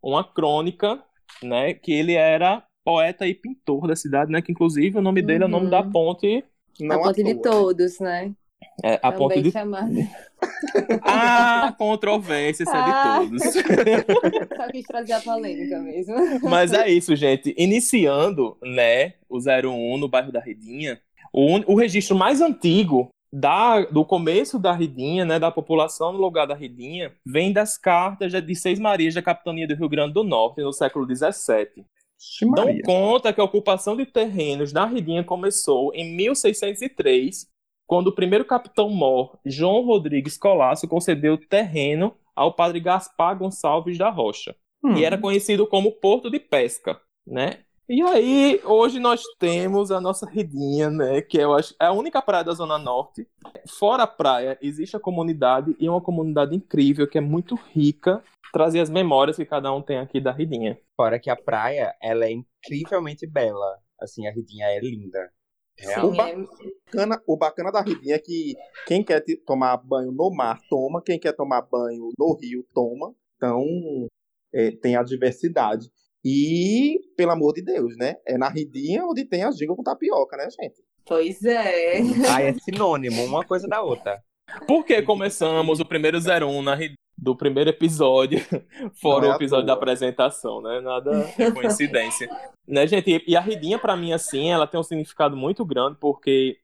uma 0.02 0.22
crônica, 0.22 1.02
né? 1.42 1.74
Que 1.74 1.92
ele 1.92 2.14
era 2.14 2.62
poeta 2.84 3.26
e 3.26 3.34
pintor 3.34 3.86
da 3.86 3.96
cidade, 3.96 4.30
né? 4.30 4.40
Que 4.40 4.52
inclusive 4.52 4.98
o 4.98 5.02
nome 5.02 5.22
dele 5.22 5.44
uhum. 5.44 5.44
é 5.44 5.46
o 5.46 5.58
nome 5.58 5.70
da 5.70 5.82
uhum. 5.82 5.90
ponte. 5.90 6.44
Não 6.80 6.96
a 6.96 7.02
ponte 7.02 7.22
de 7.22 7.34
todos, 7.34 8.00
né? 8.00 8.32
É, 8.82 8.94
a 8.94 9.12
Também 9.12 9.18
ponte 9.18 9.42
de. 9.42 9.50
Chamada. 9.50 9.94
ah, 11.02 11.74
controvérsia, 11.76 12.62
isso 12.62 12.72
ah. 12.74 13.20
é 13.20 13.26
de 13.26 13.30
todos. 13.30 13.52
Só 14.56 14.68
quis 14.68 14.86
trazer 14.86 15.12
a 15.14 15.20
polêmica 15.20 15.78
mesmo. 15.80 16.14
Mas 16.48 16.72
é 16.72 16.88
isso, 16.88 17.14
gente. 17.16 17.54
Iniciando, 17.58 18.56
né, 18.62 19.14
o 19.28 19.38
01 19.38 19.98
no 19.98 20.08
bairro 20.08 20.30
da 20.30 20.40
Redinha, 20.40 21.00
o, 21.32 21.72
o 21.72 21.74
registro 21.74 22.16
mais 22.16 22.40
antigo 22.40 23.08
da, 23.32 23.82
do 23.82 24.04
começo 24.04 24.58
da 24.58 24.72
Ridinha, 24.72 25.24
né, 25.24 25.38
da 25.38 25.50
população 25.50 26.12
no 26.12 26.18
lugar 26.18 26.46
da 26.46 26.54
Ridinha, 26.54 27.14
vem 27.24 27.52
das 27.52 27.76
cartas 27.76 28.32
de 28.32 28.54
Seis 28.54 28.78
Marias 28.78 29.14
da 29.14 29.22
Capitania 29.22 29.66
do 29.66 29.74
Rio 29.74 29.88
Grande 29.88 30.14
do 30.14 30.24
Norte, 30.24 30.62
no 30.62 30.72
século 30.72 31.06
XVII. 31.06 31.84
Dão 32.54 32.78
conta 32.84 33.32
que 33.32 33.40
a 33.40 33.44
ocupação 33.44 33.96
de 33.96 34.04
terrenos 34.04 34.72
na 34.72 34.86
Ridinha 34.86 35.22
começou 35.22 35.94
em 35.94 36.16
1603, 36.16 37.46
quando 37.86 38.08
o 38.08 38.14
primeiro 38.14 38.44
capitão 38.44 38.90
mor, 38.90 39.38
João 39.44 39.84
Rodrigues 39.84 40.36
Colasso, 40.36 40.88
concedeu 40.88 41.38
terreno 41.38 42.14
ao 42.34 42.54
padre 42.54 42.80
Gaspar 42.80 43.38
Gonçalves 43.38 43.96
da 43.96 44.10
Rocha, 44.10 44.56
hum. 44.82 44.96
e 44.96 45.04
era 45.04 45.16
conhecido 45.16 45.66
como 45.66 45.92
Porto 45.92 46.30
de 46.30 46.40
Pesca, 46.40 47.00
né? 47.26 47.60
E 47.90 48.02
aí, 48.02 48.60
hoje 48.66 49.00
nós 49.00 49.22
temos 49.38 49.90
a 49.90 49.98
nossa 49.98 50.28
redinha, 50.28 50.90
né? 50.90 51.22
Que 51.22 51.38
eu 51.38 51.54
acho 51.54 51.74
é 51.80 51.86
a 51.86 51.92
única 51.92 52.20
praia 52.20 52.44
da 52.44 52.52
Zona 52.52 52.76
Norte. 52.76 53.26
Fora 53.66 54.02
a 54.02 54.06
praia, 54.06 54.58
existe 54.60 54.94
a 54.94 55.00
comunidade 55.00 55.74
e 55.80 55.88
uma 55.88 56.02
comunidade 56.02 56.54
incrível 56.54 57.08
que 57.08 57.16
é 57.16 57.20
muito 57.22 57.54
rica. 57.54 58.22
Trazer 58.52 58.80
as 58.80 58.90
memórias 58.90 59.36
que 59.36 59.46
cada 59.46 59.72
um 59.72 59.80
tem 59.80 59.98
aqui 59.98 60.20
da 60.20 60.30
redinha. 60.30 60.78
Fora 60.94 61.18
que 61.18 61.30
a 61.30 61.36
praia, 61.36 61.94
ela 62.02 62.26
é 62.26 62.30
incrivelmente 62.30 63.26
bela. 63.26 63.78
Assim, 63.98 64.26
a 64.26 64.32
redinha 64.32 64.66
é 64.66 64.80
linda. 64.80 65.32
O, 66.04 66.10
ba 66.10 66.26
bacana, 66.84 67.22
o 67.26 67.36
bacana 67.38 67.72
da 67.72 67.80
redinha 67.80 68.16
é 68.16 68.18
que 68.18 68.54
quem 68.86 69.02
quer 69.02 69.24
tomar 69.46 69.78
banho 69.78 70.12
no 70.12 70.30
mar, 70.30 70.60
toma. 70.68 71.00
Quem 71.00 71.18
quer 71.18 71.32
tomar 71.32 71.62
banho 71.62 72.10
no 72.18 72.36
rio, 72.38 72.66
toma. 72.74 73.14
Então, 73.36 73.64
é, 74.52 74.72
tem 74.72 74.94
a 74.94 75.02
diversidade. 75.02 75.90
E, 76.24 77.00
pelo 77.16 77.32
amor 77.32 77.52
de 77.54 77.62
Deus, 77.62 77.96
né? 77.96 78.16
É 78.26 78.36
na 78.36 78.48
ridinha 78.48 79.04
onde 79.04 79.24
tem 79.24 79.44
a 79.44 79.50
ginga 79.50 79.74
com 79.74 79.82
tapioca, 79.82 80.36
né, 80.36 80.48
gente? 80.50 80.82
Pois 81.06 81.42
é. 81.44 82.00
Ah, 82.28 82.42
é 82.42 82.52
sinônimo, 82.54 83.24
uma 83.24 83.44
coisa 83.44 83.66
da 83.66 83.82
outra. 83.82 84.22
Por 84.66 84.84
que 84.84 85.02
começamos 85.02 85.80
o 85.80 85.84
primeiro 85.84 86.18
01 86.18 86.62
na 86.62 86.76
do 87.20 87.34
primeiro 87.34 87.70
episódio, 87.70 88.38
fora 89.00 89.26
é 89.26 89.30
o 89.30 89.34
episódio 89.34 89.66
da 89.66 89.72
apresentação, 89.72 90.62
né? 90.62 90.80
Nada 90.80 91.10
é 91.36 91.50
coincidência. 91.50 92.28
né, 92.66 92.86
gente? 92.86 93.24
E 93.26 93.36
a 93.36 93.40
Ridinha, 93.40 93.78
para 93.78 93.96
mim, 93.96 94.12
assim, 94.12 94.50
ela 94.50 94.68
tem 94.68 94.78
um 94.78 94.84
significado 94.84 95.36
muito 95.36 95.64
grande, 95.64 95.98
porque 96.00 96.60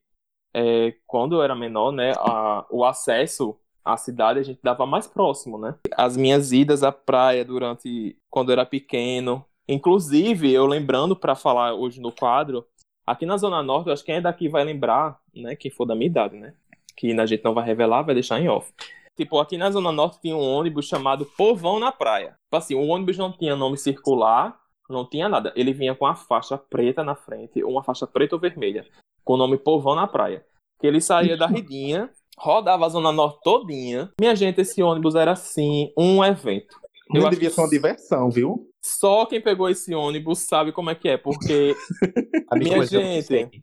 é, 0.55 0.93
quando 1.05 1.35
eu 1.35 1.43
era 1.43 1.53
menor, 1.53 1.91
né, 1.91 2.13
a, 2.17 2.65
o 2.71 2.85
acesso 2.85 3.59
a 3.85 3.95
cidade 3.95 4.39
a 4.39 4.43
gente 4.43 4.59
dava 4.63 4.85
mais 4.85 5.05
próximo, 5.05 5.57
né? 5.57 5.75
As 5.95 6.17
minhas 6.17 6.51
idas 6.51 6.81
à 6.81 6.91
praia 6.91 7.45
durante 7.45 8.17
quando 8.29 8.49
eu 8.49 8.53
era 8.53 8.65
pequeno, 8.65 9.45
inclusive 9.67 10.51
eu 10.51 10.65
lembrando 10.65 11.15
para 11.15 11.35
falar 11.35 11.73
hoje 11.75 12.01
no 12.01 12.11
quadro, 12.11 12.65
aqui 13.05 13.25
na 13.25 13.37
zona 13.37 13.61
norte, 13.61 13.87
eu 13.87 13.93
acho 13.93 14.03
que 14.03 14.07
quem 14.07 14.15
é 14.15 14.21
daqui 14.21 14.49
vai 14.49 14.63
lembrar, 14.63 15.19
né, 15.33 15.55
quem 15.55 15.69
for 15.69 15.85
da 15.85 15.93
minha 15.93 16.07
idade, 16.07 16.35
né? 16.35 16.53
Que 16.97 17.11
a 17.17 17.25
gente 17.25 17.43
não 17.43 17.53
vai 17.53 17.63
revelar, 17.63 18.01
vai 18.01 18.15
deixar 18.15 18.39
em 18.39 18.49
off. 18.49 18.73
Tipo, 19.15 19.39
aqui 19.39 19.57
na 19.57 19.71
Zona 19.71 19.93
Norte 19.93 20.19
tinha 20.21 20.35
um 20.35 20.41
ônibus 20.41 20.87
chamado 20.87 21.25
Povão 21.25 21.79
na 21.79 21.91
Praia. 21.91 22.37
Tipo 22.45 22.57
assim, 22.57 22.75
o 22.75 22.85
ônibus 22.87 23.17
não 23.17 23.31
tinha 23.31 23.55
nome 23.55 23.77
circular, 23.77 24.59
não 24.89 25.05
tinha 25.05 25.29
nada. 25.29 25.53
Ele 25.55 25.71
vinha 25.71 25.95
com 25.95 26.05
a 26.05 26.15
faixa 26.15 26.57
preta 26.57 27.01
na 27.01 27.15
frente, 27.15 27.63
uma 27.63 27.81
faixa 27.81 28.05
preta 28.05 28.35
ou 28.35 28.41
vermelha, 28.41 28.85
com 29.23 29.33
o 29.33 29.37
nome 29.37 29.57
Povão 29.57 29.95
na 29.95 30.05
Praia. 30.05 30.45
Que 30.79 30.87
ele 30.87 30.99
saía 30.99 31.37
da 31.37 31.47
Ridinha 31.47 32.09
rodava 32.37 32.85
a 32.85 32.89
Zona 32.89 33.11
Norte 33.11 33.39
todinha. 33.43 34.11
Minha 34.19 34.35
gente, 34.35 34.61
esse 34.61 34.81
ônibus 34.81 35.15
era 35.15 35.31
assim, 35.31 35.91
um 35.97 36.23
evento. 36.23 36.75
Eu 37.13 37.21
Não 37.21 37.29
devia 37.29 37.51
ser 37.51 37.61
uma 37.61 37.69
diversão, 37.69 38.29
viu? 38.31 38.67
Só 38.81 39.25
quem 39.25 39.41
pegou 39.41 39.69
esse 39.69 39.93
ônibus 39.93 40.39
sabe 40.39 40.71
como 40.71 40.89
é 40.89 40.95
que 40.95 41.07
é, 41.07 41.17
porque 41.17 41.75
minha 42.53 42.85
gente, 42.85 43.61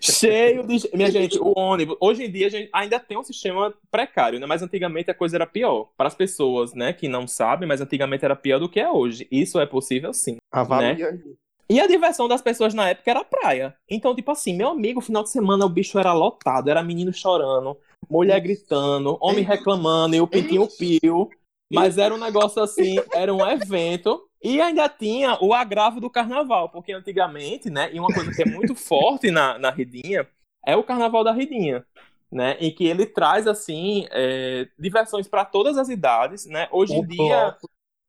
cheio 0.00 0.66
de, 0.66 0.88
minha 0.94 1.10
gente, 1.10 1.38
o 1.38 1.52
ônibus, 1.56 1.96
hoje 2.00 2.24
em 2.24 2.30
dia 2.30 2.46
a 2.46 2.50
gente 2.50 2.70
ainda 2.72 2.98
tem 2.98 3.18
um 3.18 3.22
sistema 3.22 3.74
precário, 3.90 4.38
né? 4.38 4.46
Mas 4.46 4.62
antigamente 4.62 5.10
a 5.10 5.14
coisa 5.14 5.36
era 5.36 5.46
pior. 5.46 5.90
Para 5.96 6.08
as 6.08 6.14
pessoas, 6.14 6.72
né, 6.74 6.92
que 6.92 7.08
não 7.08 7.26
sabem, 7.26 7.68
mas 7.68 7.80
antigamente 7.80 8.24
era 8.24 8.36
pior 8.36 8.58
do 8.58 8.68
que 8.68 8.80
é 8.80 8.90
hoje. 8.90 9.26
Isso 9.30 9.60
é 9.60 9.66
possível 9.66 10.12
sim, 10.12 10.36
Avalia 10.50 11.10
né? 11.12 11.18
E 11.70 11.78
a 11.80 11.86
diversão 11.86 12.26
das 12.26 12.40
pessoas 12.40 12.72
na 12.72 12.88
época 12.88 13.10
era 13.10 13.20
a 13.20 13.24
praia. 13.24 13.76
Então, 13.90 14.14
tipo 14.14 14.30
assim, 14.30 14.56
meu 14.56 14.68
amigo, 14.68 15.02
final 15.02 15.22
de 15.22 15.30
semana 15.30 15.66
o 15.66 15.68
bicho 15.68 15.98
era 15.98 16.14
lotado, 16.14 16.70
era 16.70 16.82
menino 16.82 17.12
chorando, 17.12 17.76
mulher 18.08 18.40
gritando, 18.40 19.16
homem 19.20 19.44
reclamando 19.44 20.14
e 20.14 20.20
o 20.20 20.26
pintinho 20.26 20.68
pio. 20.78 21.28
Mas 21.70 21.98
era 21.98 22.14
um 22.14 22.18
negócio 22.18 22.62
assim, 22.62 22.96
era 23.12 23.32
um 23.32 23.46
evento. 23.46 24.26
E 24.42 24.60
ainda 24.60 24.88
tinha 24.88 25.36
o 25.42 25.52
agravo 25.52 26.00
do 26.00 26.08
carnaval, 26.08 26.70
porque 26.70 26.92
antigamente, 26.92 27.68
né, 27.68 27.90
e 27.92 27.98
uma 27.98 28.10
coisa 28.10 28.32
que 28.32 28.42
é 28.42 28.46
muito 28.46 28.74
forte 28.76 29.30
na, 29.30 29.58
na 29.58 29.70
Ridinha, 29.70 30.26
é 30.64 30.76
o 30.76 30.84
carnaval 30.84 31.24
da 31.24 31.32
Ridinha. 31.32 31.84
Né, 32.30 32.58
em 32.60 32.70
que 32.70 32.86
ele 32.86 33.06
traz 33.06 33.46
assim 33.46 34.06
é, 34.10 34.68
diversões 34.78 35.26
para 35.26 35.46
todas 35.46 35.78
as 35.78 35.88
idades, 35.88 36.44
né? 36.44 36.68
Hoje 36.70 36.94
em 36.94 37.00
O 37.00 37.06
dia, 37.06 37.56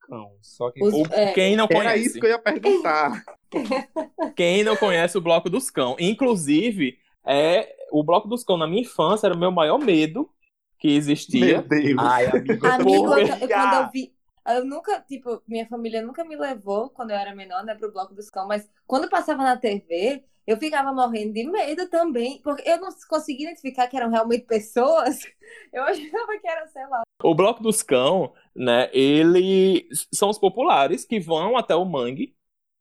Não, 0.10 0.34
só 0.42 0.70
que 0.72 0.84
Os- 0.84 0.94
o- 0.94 1.14
é. 1.14 1.32
quem 1.32 1.56
não 1.56 1.68
Era 1.70 1.78
conhece, 1.84 2.06
isso 2.06 2.20
que 2.20 2.26
eu 2.26 2.32
ia 2.32 2.38
perguntar. 2.40 3.24
quem 4.36 4.62
não 4.62 4.76
conhece 4.76 5.18
o 5.18 5.22
Bloco 5.22 5.50
dos 5.50 5.70
Cão, 5.70 5.96
inclusive, 5.98 7.00
é 7.26 7.76
o 7.92 8.04
Bloco 8.04 8.28
dos 8.28 8.44
Cão 8.44 8.58
na 8.58 8.68
minha 8.68 8.82
infância 8.82 9.28
era 9.28 9.36
o 9.36 9.40
meu 9.40 9.52
maior 9.52 9.78
medo 9.78 10.30
que 10.78 10.88
existia. 10.90 11.58
Meu 11.62 11.68
Deus. 11.68 11.98
Ai, 12.00 12.28
amigo, 12.28 12.68
Amigo, 12.68 13.06
Porra. 13.06 13.20
eu, 13.20 13.28
eu- 13.28 13.50
quando 13.50 13.74
eu 13.74 13.92
vi. 13.92 14.14
Eu 14.48 14.66
nunca, 14.66 15.00
tipo, 15.02 15.42
minha 15.48 15.68
família 15.68 16.02
nunca 16.02 16.24
me 16.24 16.36
levou 16.36 16.90
quando 16.90 17.12
eu 17.12 17.18
era 17.18 17.36
menor, 17.36 17.64
né, 17.64 17.76
pro 17.76 17.92
Bloco 17.92 18.16
dos 18.16 18.30
Cão, 18.32 18.48
mas 18.48 18.68
quando 18.88 19.08
passava 19.10 19.44
na 19.44 19.56
TV, 19.58 20.24
eu 20.48 20.58
ficava 20.58 20.92
morrendo 20.92 21.34
de 21.34 21.44
medo 21.44 21.88
também, 21.88 22.42
porque 22.42 22.68
eu 22.68 22.80
não 22.80 22.90
conseguia 23.08 23.48
identificar 23.50 23.88
que 23.88 23.96
eram 23.96 24.10
realmente 24.10 24.46
pessoas. 24.46 25.20
Eu 25.72 25.84
achava 25.84 26.40
que 26.42 26.48
era, 26.48 26.66
sei 26.68 26.88
lá. 26.88 27.04
O 27.22 27.36
Bloco 27.36 27.62
dos 27.62 27.84
Cão, 27.84 28.34
né, 28.56 28.90
ele 28.92 29.88
são 30.12 30.30
os 30.30 30.40
populares 30.40 31.06
que 31.06 31.20
vão 31.20 31.56
até 31.56 31.76
o 31.76 31.86
mangue, 31.86 32.36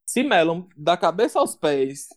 se 0.06 0.22
melam 0.22 0.66
da 0.76 0.96
cabeça 0.96 1.38
aos 1.38 1.54
pés 1.54 2.08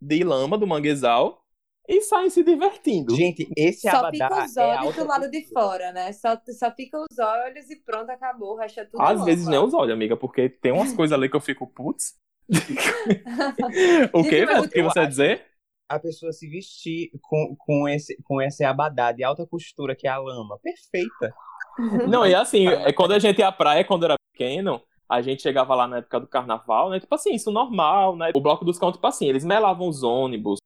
de 0.00 0.22
lama 0.24 0.58
do 0.58 0.66
manguezal 0.66 1.42
e 1.88 2.02
saem 2.02 2.28
se 2.28 2.44
divertindo. 2.44 3.16
Gente, 3.16 3.48
esse 3.56 3.88
Só 3.90 3.96
abadá 3.96 4.10
fica 4.10 4.44
os 4.44 4.56
é 4.58 4.66
olhos 4.66 4.86
alta 4.86 5.02
do 5.02 5.08
lado 5.08 5.30
de 5.30 5.48
fora, 5.48 5.90
né? 5.90 6.12
Só, 6.12 6.38
só 6.58 6.70
fica 6.70 6.98
os 6.98 7.18
olhos 7.18 7.70
e 7.70 7.76
pronto, 7.76 8.10
acabou. 8.10 8.52
O 8.52 8.56
resto 8.56 8.80
é 8.80 8.84
tudo 8.84 9.02
Às 9.02 9.24
vezes 9.24 9.46
nem 9.46 9.58
os 9.58 9.72
olhos, 9.72 9.94
amiga, 9.94 10.14
porque 10.16 10.50
tem 10.50 10.70
umas 10.70 10.92
coisas 10.92 11.16
ali 11.16 11.30
que 11.30 11.36
eu 11.36 11.40
fico, 11.40 11.66
putz. 11.66 12.14
o 14.12 14.22
que? 14.22 14.44
O 14.44 14.68
que 14.68 14.82
você 14.82 14.98
ia 14.98 15.02
acho- 15.02 15.08
dizer? 15.08 15.46
A 15.90 15.98
pessoa 15.98 16.30
se 16.32 16.46
vestir 16.46 17.10
com, 17.22 17.56
com, 17.58 17.88
esse, 17.88 18.22
com 18.22 18.42
esse 18.42 18.62
abadá 18.62 19.10
de 19.10 19.24
alta 19.24 19.46
costura 19.46 19.96
que 19.96 20.06
é 20.06 20.10
a 20.10 20.18
lama. 20.18 20.58
Perfeita. 20.62 21.34
Não, 22.06 22.26
e 22.26 22.34
assim, 22.34 22.68
é, 22.68 22.92
quando 22.92 23.12
a 23.12 23.18
gente 23.18 23.38
ia 23.38 23.48
à 23.48 23.52
praia, 23.52 23.84
quando 23.84 24.04
era 24.04 24.16
pequeno, 24.30 24.82
a 25.08 25.22
gente 25.22 25.40
chegava 25.42 25.74
lá 25.74 25.86
na 25.88 25.98
época 25.98 26.20
do 26.20 26.26
carnaval, 26.26 26.90
né? 26.90 27.00
Tipo 27.00 27.14
assim, 27.14 27.34
isso 27.34 27.50
normal, 27.50 28.14
né? 28.14 28.30
O 28.36 28.40
bloco 28.40 28.64
dos 28.64 28.78
cão, 28.78 28.92
tipo 28.92 29.06
assim, 29.06 29.26
eles 29.26 29.44
melavam 29.44 29.88
os 29.88 30.02
ônibus. 30.02 30.58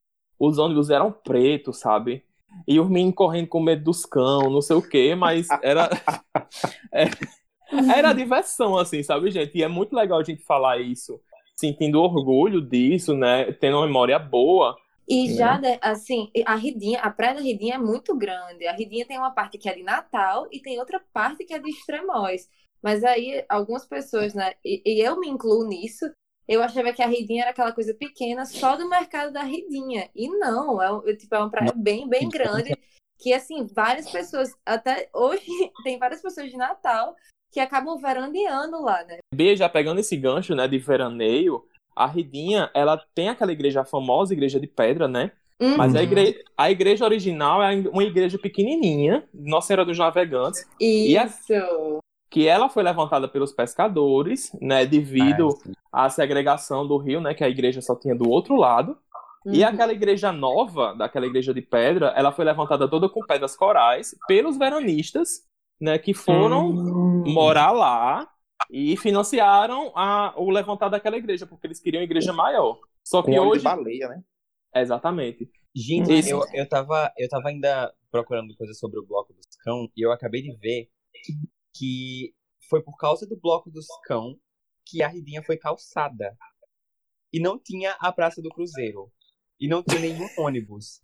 Os 0.43 0.59
ônibus 0.59 0.91
eram 0.91 1.13
pretos, 1.13 1.79
sabe? 1.81 2.25
E 2.67 2.81
os 2.81 2.89
meninos 2.89 3.15
correndo 3.15 3.49
com 3.49 3.61
medo 3.63 3.85
dos 3.85 4.07
cão, 4.07 4.51
não 4.51 4.63
sei 4.63 4.77
o 4.77 4.83
quê, 4.83 5.15
mas 5.15 5.57
era. 5.63 5.91
é- 6.93 7.11
era 7.87 8.13
diversão, 8.13 8.79
assim, 8.79 9.03
sabe, 9.03 9.31
gente? 9.31 9.57
E 9.59 9.63
é 9.63 9.69
muito 9.69 9.95
legal 9.97 10.19
a 10.21 10.25
gente 10.25 10.45
falar 10.45 10.79
isso, 10.81 11.21
sentindo 11.57 12.01
orgulho 12.03 12.61
disso, 12.61 13.17
né? 13.17 13.53
Tendo 13.53 13.79
uma 13.79 13.87
memória 13.87 14.19
boa. 14.19 14.77
E 15.09 15.29
Né? 15.29 15.35
já, 15.35 15.59
né, 15.59 15.79
assim, 15.83 16.31
a 16.47 16.55
Ridinha, 16.55 17.01
a 17.01 17.11
praia 17.11 17.35
da 17.35 17.41
Ridinha 17.41 17.75
é 17.75 17.79
muito 17.79 18.17
grande. 18.17 18.67
A 18.67 18.73
Ridinha 18.73 19.07
tem 19.07 19.19
uma 19.19 19.33
parte 19.33 19.59
que 19.59 19.69
é 19.69 19.75
de 19.75 19.83
Natal 19.83 20.47
e 20.51 20.61
tem 20.63 20.79
outra 20.79 21.01
parte 21.13 21.45
que 21.45 21.53
é 21.55 21.59
de 21.59 21.69
Extremóis. 21.71 22.49
Mas 22.83 23.05
aí, 23.05 23.45
algumas 23.49 23.85
pessoas, 23.87 24.33
né, 24.35 24.55
e, 24.65 24.83
e 24.85 25.01
eu 25.07 25.19
me 25.21 25.29
incluo 25.29 25.67
nisso, 25.69 26.07
eu 26.53 26.63
achava 26.63 26.93
que 26.93 27.03
a 27.03 27.07
Ridinha 27.07 27.43
era 27.45 27.51
aquela 27.51 27.73
coisa 27.73 27.95
pequena 27.95 28.45
só 28.45 28.77
do 28.77 28.87
mercado 28.87 29.33
da 29.33 29.43
Ridinha. 29.43 30.11
E 30.15 30.29
não, 30.29 30.83
é, 30.83 31.17
tipo, 31.17 31.35
é 31.35 31.39
uma 31.39 31.51
praia 31.51 31.73
bem, 31.75 32.07
bem 32.07 32.29
grande, 32.29 32.77
que, 33.19 33.33
assim, 33.33 33.67
várias 33.67 34.11
pessoas, 34.11 34.55
até 34.67 35.09
hoje, 35.15 35.47
tem 35.83 35.99
várias 35.99 36.21
pessoas 36.21 36.51
de 36.51 36.57
Natal 36.59 37.17
que 37.51 37.59
acabam 37.59 37.99
verandeando 37.99 38.83
lá, 38.83 39.03
né? 39.05 39.19
B, 39.35 39.57
já 39.57 39.67
pegando 39.69 40.01
esse 40.01 40.15
gancho, 40.17 40.55
né, 40.55 40.69
de 40.69 40.79
veraneio, 40.79 41.65
a 41.97 42.07
Ridinha, 42.07 42.71
ela 42.75 43.03
tem 43.15 43.31
aquela 43.31 43.53
igreja 43.53 43.81
a 43.81 43.85
famosa, 43.85 44.35
igreja 44.35 44.61
de 44.61 44.67
pedra, 44.67 45.09
né? 45.09 45.33
Mas 45.59 45.95
a, 45.95 45.99
Uhum. 45.99 46.05
igre... 46.05 46.45
a 46.57 46.71
igreja 46.71 47.05
original 47.05 47.63
é 47.63 47.75
uma 47.89 48.03
igreja 48.05 48.39
pequenininha, 48.39 49.27
Nossa 49.33 49.69
Senhora 49.69 49.85
dos 49.87 49.97
Navegantes, 49.99 50.67
e 50.79 51.17
a- 51.17 51.25
Isso. 51.25 51.99
Que 52.33 52.49
ela 52.49 52.69
foi 52.69 52.83
levantada 52.83 53.29
pelos 53.29 53.53
pescadores, 53.53 54.51
né, 54.61 54.87
devido 54.87 55.49
Ah, 55.49 55.51
sim. 55.51 55.73
à 55.93 56.09
segregação 56.11 56.87
do 56.89 56.97
rio, 56.97 57.21
né, 57.21 57.35
que 57.35 57.45
a 57.45 57.49
igreja 57.49 57.83
só 57.83 57.95
tinha 57.95 58.15
do 58.15 58.29
outro 58.31 58.57
lado. 58.57 58.97
E 59.53 59.63
Uhum. 59.63 59.69
aquela 59.69 59.93
igreja 59.93 60.33
nova, 60.33 60.95
daquela 60.95 61.27
igreja 61.27 61.53
de 61.53 61.61
pedra, 61.61 62.09
ela 62.17 62.33
foi 62.33 62.45
levantada 62.45 62.89
toda 62.89 63.09
com 63.09 63.23
pedras 63.27 63.57
corais 63.57 64.15
pelos 64.27 64.57
veranistas, 64.57 65.47
né, 65.81 65.99
que 65.99 66.15
foram 66.15 66.71
Hum. 66.71 67.33
morar 67.35 67.73
lá 67.73 68.29
e 68.71 68.97
financiaram 68.97 69.93
a, 69.95 70.33
o 70.37 70.49
levantar 70.51 70.89
daquela 70.89 71.17
igreja, 71.19 71.47
porque 71.47 71.67
eles 71.67 71.81
queriam 71.81 72.01
uma 72.01 72.05
igreja 72.05 72.33
maior. 72.33 72.79
Só 73.05 73.21
Com 73.23 73.33
que 73.33 73.39
óleo 73.39 73.51
hoje. 73.51 73.59
de 73.59 73.65
baleia, 73.65 74.09
né? 74.09 74.23
Exatamente. 74.75 75.51
Gente, 75.75 76.13
Esse- 76.13 76.31
eu, 76.31 76.41
eu, 76.55 76.69
tava, 76.69 77.13
eu 77.19 77.29
tava 77.29 77.49
ainda 77.49 77.93
procurando 78.11 78.55
coisas 78.57 78.79
sobre 78.79 78.99
o 79.01 79.07
Bloco 79.07 79.33
dos 79.35 79.57
Cão 79.63 79.89
e 79.97 80.01
eu 80.07 80.13
acabei 80.13 80.41
de 80.43 80.55
ver 80.57 80.89
que 81.75 82.35
foi 82.69 82.83
por 82.83 82.97
causa 82.97 83.27
do 83.27 83.37
Bloco 83.37 83.71
dos 83.71 83.87
Cão 84.05 84.39
que 84.85 85.03
a 85.03 85.09
Ridinha 85.09 85.43
foi 85.43 85.57
calçada. 85.57 86.37
E 87.33 87.41
não 87.41 87.59
tinha 87.59 87.97
a 88.01 88.13
Praça 88.13 88.43
do 88.43 88.51
Cruzeiro. 88.51 89.11
E 89.59 89.69
não 89.69 89.83
tinha 89.83 90.01
nenhum 90.01 90.29
ônibus. 90.39 91.01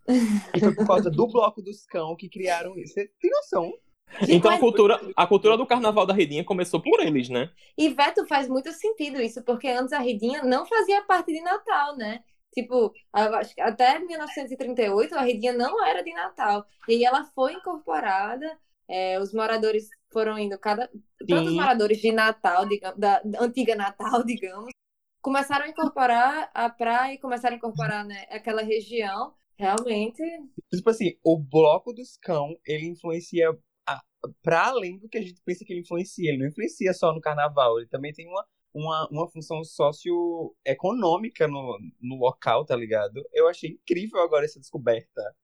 E 0.53 0.59
foi 0.59 0.75
por 0.75 0.85
causa 0.85 1.09
do 1.09 1.27
Bloco 1.27 1.61
dos 1.61 1.85
Cão 1.85 2.15
que 2.15 2.29
criaram 2.29 2.77
isso. 2.77 2.93
Você 2.93 3.11
tem 3.19 3.31
noção? 3.31 3.73
Então 4.27 4.51
a 4.51 4.59
cultura, 4.59 4.99
a 5.15 5.27
cultura 5.27 5.55
do 5.55 5.67
carnaval 5.67 6.05
da 6.05 6.13
Redinha 6.13 6.43
começou 6.43 6.81
por 6.81 6.99
eles, 6.99 7.29
né? 7.29 7.51
E 7.77 7.89
Veto 7.89 8.25
faz 8.25 8.47
muito 8.49 8.71
sentido 8.71 9.21
isso, 9.21 9.43
porque 9.43 9.67
antes 9.67 9.93
a 9.93 9.99
Ridinha 9.99 10.43
não 10.43 10.65
fazia 10.65 11.03
parte 11.03 11.31
de 11.31 11.41
Natal, 11.41 11.95
né? 11.95 12.23
Tipo, 12.51 12.91
eu 13.15 13.35
acho 13.35 13.53
que 13.53 13.61
até 13.61 13.99
1938 13.99 15.13
a 15.15 15.21
Ridinha 15.21 15.53
não 15.53 15.85
era 15.85 16.01
de 16.01 16.11
Natal. 16.11 16.65
E 16.87 16.93
aí 16.93 17.03
ela 17.03 17.23
foi 17.35 17.53
incorporada, 17.53 18.57
é, 18.87 19.19
os 19.19 19.31
moradores 19.33 19.87
foram 20.11 20.37
indo, 20.37 20.57
cada. 20.57 20.87
Todos 21.27 21.43
os 21.43 21.49
Sim. 21.49 21.55
moradores 21.55 21.97
de 21.99 22.11
Natal, 22.11 22.67
digamos, 22.67 22.99
da, 22.99 23.21
da 23.21 23.41
antiga 23.41 23.75
Natal, 23.75 24.23
digamos, 24.25 24.71
começaram 25.21 25.65
a 25.65 25.69
incorporar 25.69 26.49
a 26.53 26.69
praia 26.69 27.13
e 27.13 27.19
começaram 27.19 27.55
a 27.55 27.57
incorporar 27.57 28.05
né, 28.05 28.25
aquela 28.29 28.61
região. 28.61 29.33
Realmente. 29.57 30.23
Tipo 30.73 30.89
assim, 30.89 31.17
o 31.21 31.37
Bloco 31.37 31.91
dos 31.91 32.15
Cão, 32.15 32.57
ele 32.65 32.87
influencia 32.87 33.51
a, 33.85 34.01
pra 34.41 34.67
além 34.67 34.97
do 34.97 35.09
que 35.09 35.17
a 35.17 35.21
gente 35.21 35.41
pensa 35.43 35.65
que 35.65 35.73
ele 35.73 35.81
influencia. 35.81 36.29
Ele 36.29 36.37
não 36.37 36.47
influencia 36.47 36.93
só 36.93 37.13
no 37.13 37.19
carnaval, 37.19 37.77
ele 37.77 37.89
também 37.89 38.13
tem 38.13 38.25
uma, 38.25 38.45
uma, 38.73 39.09
uma 39.11 39.29
função 39.29 39.61
socioeconômica 39.65 41.45
no, 41.45 41.77
no 42.01 42.15
local, 42.15 42.65
tá 42.65 42.73
ligado? 42.73 43.21
Eu 43.33 43.49
achei 43.49 43.71
incrível 43.71 44.21
agora 44.21 44.45
essa 44.45 44.61
descoberta. 44.61 45.35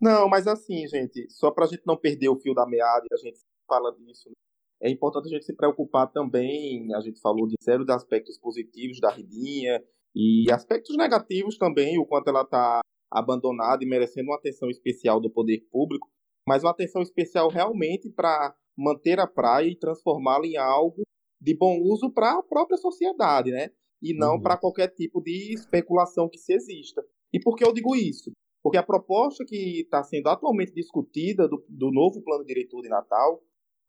Não, 0.00 0.28
mas 0.28 0.48
assim, 0.48 0.86
gente, 0.88 1.30
só 1.30 1.50
pra 1.52 1.66
gente 1.66 1.82
não 1.86 1.96
perder 1.96 2.28
o 2.28 2.40
fio 2.40 2.54
da 2.54 2.66
meada 2.66 3.06
e 3.08 3.14
a 3.14 3.16
gente 3.16 3.38
fala 3.66 3.92
disso, 3.92 4.28
né? 4.28 4.34
é 4.82 4.90
importante 4.90 5.26
a 5.26 5.30
gente 5.30 5.44
se 5.44 5.54
preocupar 5.54 6.10
também, 6.10 6.92
a 6.94 7.00
gente 7.00 7.20
falou 7.20 7.46
de 7.46 7.54
zero 7.62 7.84
de 7.84 7.92
aspectos 7.92 8.36
positivos 8.36 8.98
da 9.00 9.10
Ridinha 9.10 9.82
e 10.14 10.50
aspectos 10.50 10.96
negativos 10.96 11.56
também, 11.56 11.98
o 11.98 12.04
quanto 12.04 12.28
ela 12.28 12.42
está 12.42 12.80
abandonada 13.10 13.84
e 13.84 13.86
merecendo 13.86 14.30
uma 14.30 14.36
atenção 14.36 14.68
especial 14.68 15.20
do 15.20 15.30
poder 15.30 15.60
público, 15.70 16.08
mas 16.48 16.64
uma 16.64 16.72
atenção 16.72 17.00
especial 17.00 17.48
realmente 17.48 18.10
para 18.10 18.54
manter 18.76 19.20
a 19.20 19.26
praia 19.26 19.68
e 19.68 19.78
transformá-la 19.78 20.46
em 20.46 20.56
algo 20.56 21.02
de 21.40 21.56
bom 21.56 21.78
uso 21.80 22.10
para 22.10 22.38
a 22.38 22.42
própria 22.42 22.76
sociedade, 22.76 23.50
né? 23.50 23.70
E 24.02 24.12
não 24.14 24.34
Uhum. 24.34 24.42
para 24.42 24.56
qualquer 24.56 24.88
tipo 24.88 25.20
de 25.20 25.54
especulação 25.54 26.28
que 26.28 26.38
se 26.38 26.52
exista. 26.52 27.04
E 27.32 27.38
por 27.38 27.54
que 27.54 27.64
eu 27.64 27.72
digo 27.72 27.94
isso? 27.94 28.32
Porque 28.62 28.78
a 28.78 28.82
proposta 28.82 29.44
que 29.46 29.82
está 29.82 30.02
sendo 30.02 30.28
atualmente 30.28 30.72
discutida 30.72 31.48
do, 31.48 31.64
do 31.68 31.90
novo 31.92 32.20
plano 32.22 32.44
diretor 32.44 32.80
de 32.82 32.88
Natal, 32.88 33.42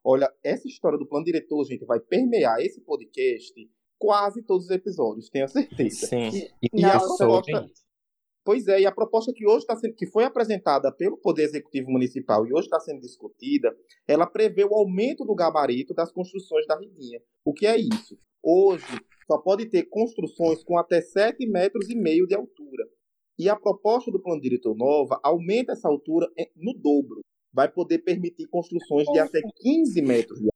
olha, 0.04 0.30
essa 0.42 0.68
história 0.68 0.98
do 0.98 1.06
plano 1.06 1.24
diretor, 1.24 1.64
gente, 1.64 1.84
vai 1.84 1.98
permear 1.98 2.60
esse 2.60 2.80
podcast 2.82 3.52
quase 3.98 4.42
todos 4.42 4.66
os 4.66 4.70
episódios, 4.70 5.30
tenho 5.30 5.48
certeza. 5.48 6.06
Sim. 6.06 6.28
E 6.62 6.68
E 6.80 6.84
a 6.84 6.98
proposta, 6.98 7.70
pois 8.44 8.68
é, 8.68 8.80
e 8.82 8.86
a 8.86 8.92
proposta 8.92 9.32
que 9.34 9.46
hoje 9.46 9.60
está 9.60 9.74
sendo, 9.76 9.94
que 9.94 10.06
foi 10.06 10.24
apresentada 10.24 10.92
pelo 10.92 11.16
Poder 11.16 11.44
Executivo 11.44 11.90
Municipal 11.90 12.46
e 12.46 12.52
hoje 12.52 12.66
está 12.66 12.78
sendo 12.80 13.00
discutida, 13.00 13.74
ela 14.06 14.26
prevê 14.26 14.64
o 14.64 14.74
aumento 14.74 15.24
do 15.24 15.34
gabarito 15.34 15.94
das 15.94 16.12
construções 16.12 16.66
da 16.66 16.78
Ridinha. 16.78 17.20
O 17.44 17.54
que 17.54 17.66
é 17.66 17.78
isso? 17.78 18.18
Hoje 18.42 18.84
só 19.26 19.38
pode 19.38 19.66
ter 19.70 19.84
construções 19.84 20.62
com 20.62 20.76
até 20.76 21.00
7 21.00 21.46
metros 21.48 21.88
e 21.88 21.94
meio 21.96 22.26
de 22.26 22.34
altura. 22.34 22.84
E 23.38 23.48
a 23.48 23.56
proposta 23.56 24.10
do 24.12 24.20
plano 24.20 24.40
diretor 24.40 24.76
nova 24.76 25.18
aumenta 25.22 25.72
essa 25.72 25.88
altura 25.88 26.30
em- 26.38 26.50
no 26.54 26.74
dobro. 26.74 27.20
Vai 27.54 27.70
poder 27.70 27.98
permitir 28.00 28.48
construções 28.48 29.06
de 29.06 29.18
até 29.18 29.40
15 29.58 30.02
metros 30.02 30.40
de 30.40 30.48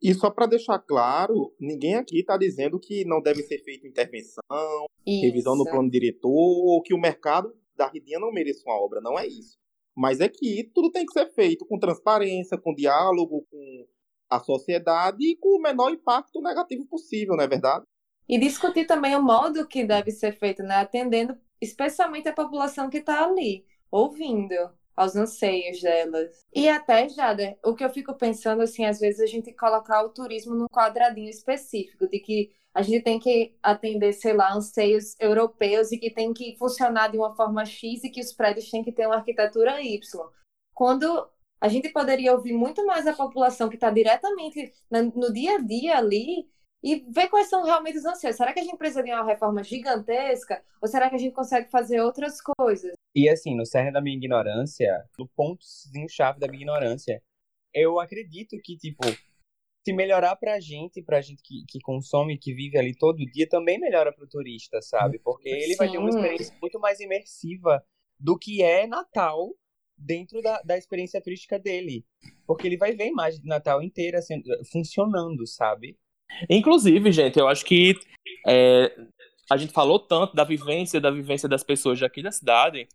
E 0.00 0.14
só 0.14 0.30
para 0.30 0.46
deixar 0.46 0.78
claro, 0.78 1.54
ninguém 1.60 1.96
aqui 1.96 2.20
está 2.20 2.38
dizendo 2.38 2.80
que 2.80 3.04
não 3.04 3.20
deve 3.20 3.42
ser 3.42 3.58
feita 3.62 3.86
intervenção, 3.86 4.42
Isso. 5.06 5.26
revisão 5.26 5.54
no 5.54 5.64
plano 5.64 5.90
diretor, 5.90 6.30
ou 6.30 6.80
que 6.80 6.94
o 6.94 7.00
mercado 7.00 7.54
da 7.76 7.86
Ridinha 7.88 8.18
não 8.18 8.32
mereça 8.32 8.62
uma 8.66 8.80
obra. 8.82 9.00
Não 9.00 9.18
é 9.18 9.26
isso. 9.26 9.58
Mas 9.94 10.20
é 10.20 10.28
que 10.28 10.70
tudo 10.72 10.90
tem 10.90 11.04
que 11.04 11.12
ser 11.12 11.26
feito 11.32 11.66
com 11.66 11.78
transparência, 11.78 12.56
com 12.56 12.74
diálogo, 12.74 13.46
com 13.50 13.86
a 14.30 14.38
sociedade 14.38 15.24
e 15.24 15.36
com 15.36 15.58
o 15.58 15.62
menor 15.62 15.90
impacto 15.90 16.40
negativo 16.40 16.86
possível, 16.86 17.36
não 17.36 17.44
é 17.44 17.48
verdade? 17.48 17.84
E 18.28 18.38
discutir 18.38 18.86
também 18.86 19.16
o 19.16 19.22
modo 19.22 19.66
que 19.66 19.84
deve 19.84 20.10
ser 20.10 20.32
feito, 20.32 20.62
né? 20.62 20.76
Atendendo 20.76 21.36
especialmente 21.60 22.28
a 22.28 22.32
população 22.32 22.88
que 22.90 22.98
está 22.98 23.24
ali, 23.24 23.64
ouvindo 23.90 24.54
aos 24.98 25.14
anseios 25.14 25.80
delas. 25.80 26.44
E 26.52 26.68
até, 26.68 27.08
Jada, 27.08 27.56
o 27.64 27.72
que 27.72 27.84
eu 27.84 27.90
fico 27.90 28.12
pensando, 28.14 28.62
assim, 28.62 28.84
às 28.84 28.98
vezes 28.98 29.20
a 29.20 29.26
gente 29.26 29.52
colocar 29.52 30.02
o 30.02 30.08
turismo 30.08 30.56
num 30.56 30.66
quadradinho 30.66 31.30
específico, 31.30 32.08
de 32.08 32.18
que 32.18 32.50
a 32.74 32.82
gente 32.82 33.04
tem 33.04 33.20
que 33.20 33.56
atender, 33.62 34.12
sei 34.12 34.32
lá, 34.32 34.52
anseios 34.52 35.14
europeus 35.20 35.92
e 35.92 35.98
que 35.98 36.10
tem 36.10 36.34
que 36.34 36.56
funcionar 36.58 37.12
de 37.12 37.16
uma 37.16 37.34
forma 37.36 37.64
X 37.64 38.02
e 38.02 38.10
que 38.10 38.20
os 38.20 38.32
prédios 38.32 38.68
têm 38.70 38.82
que 38.82 38.90
ter 38.90 39.06
uma 39.06 39.16
arquitetura 39.16 39.80
Y. 39.80 40.00
Quando 40.74 41.28
a 41.60 41.68
gente 41.68 41.90
poderia 41.90 42.32
ouvir 42.32 42.52
muito 42.52 42.84
mais 42.84 43.06
a 43.06 43.14
população 43.14 43.68
que 43.68 43.76
está 43.76 43.90
diretamente 43.90 44.72
no 44.90 45.32
dia 45.32 45.56
a 45.56 45.58
dia 45.58 45.96
ali 45.96 46.48
e 46.82 47.04
ver 47.08 47.28
quais 47.28 47.48
são 47.48 47.64
realmente 47.64 47.98
os 47.98 48.04
anseios. 48.04 48.36
Será 48.36 48.52
que 48.52 48.60
a 48.60 48.62
gente 48.62 48.76
precisa 48.76 49.02
de 49.02 49.10
uma 49.10 49.24
reforma 49.24 49.62
gigantesca 49.62 50.62
ou 50.80 50.88
será 50.88 51.08
que 51.08 51.16
a 51.16 51.18
gente 51.18 51.34
consegue 51.34 51.70
fazer 51.70 52.00
outras 52.00 52.40
coisas? 52.40 52.92
E 53.14 53.28
assim, 53.28 53.56
no 53.56 53.66
cerne 53.66 53.92
da 53.92 54.00
minha 54.00 54.16
ignorância, 54.16 55.04
no 55.18 55.26
pontozinho-chave 55.28 56.38
da 56.38 56.46
minha 56.46 56.62
ignorância, 56.62 57.22
eu 57.74 57.98
acredito 57.98 58.56
que, 58.62 58.76
tipo, 58.76 59.04
se 59.84 59.92
melhorar 59.92 60.36
pra 60.36 60.60
gente, 60.60 61.02
pra 61.02 61.20
gente 61.20 61.42
que, 61.42 61.64
que 61.66 61.80
consome, 61.80 62.38
que 62.38 62.54
vive 62.54 62.78
ali 62.78 62.94
todo 62.94 63.24
dia, 63.26 63.48
também 63.48 63.78
melhora 63.78 64.12
pro 64.12 64.28
turista, 64.28 64.80
sabe? 64.82 65.18
Porque 65.18 65.48
ele 65.48 65.76
vai 65.76 65.90
ter 65.90 65.98
uma 65.98 66.12
Sim. 66.12 66.18
experiência 66.18 66.56
muito 66.60 66.78
mais 66.78 67.00
imersiva 67.00 67.84
do 68.18 68.38
que 68.38 68.62
é 68.62 68.86
Natal 68.86 69.54
dentro 69.96 70.40
da, 70.42 70.60
da 70.62 70.76
experiência 70.76 71.20
turística 71.20 71.58
dele. 71.58 72.04
Porque 72.46 72.66
ele 72.66 72.76
vai 72.76 72.94
ver 72.94 73.04
a 73.04 73.08
imagem 73.08 73.40
de 73.40 73.46
Natal 73.48 73.82
inteira 73.82 74.20
sendo, 74.22 74.44
funcionando, 74.70 75.46
sabe? 75.46 75.98
Inclusive, 76.48 77.10
gente, 77.12 77.38
eu 77.38 77.48
acho 77.48 77.64
que 77.64 77.94
é, 78.46 78.94
a 79.50 79.56
gente 79.56 79.72
falou 79.72 79.98
tanto 79.98 80.34
da 80.34 80.44
vivência, 80.44 81.00
da 81.00 81.10
vivência 81.10 81.48
das 81.48 81.64
pessoas 81.64 81.98
daqui 81.98 82.22
da 82.22 82.30
cidade, 82.30 82.88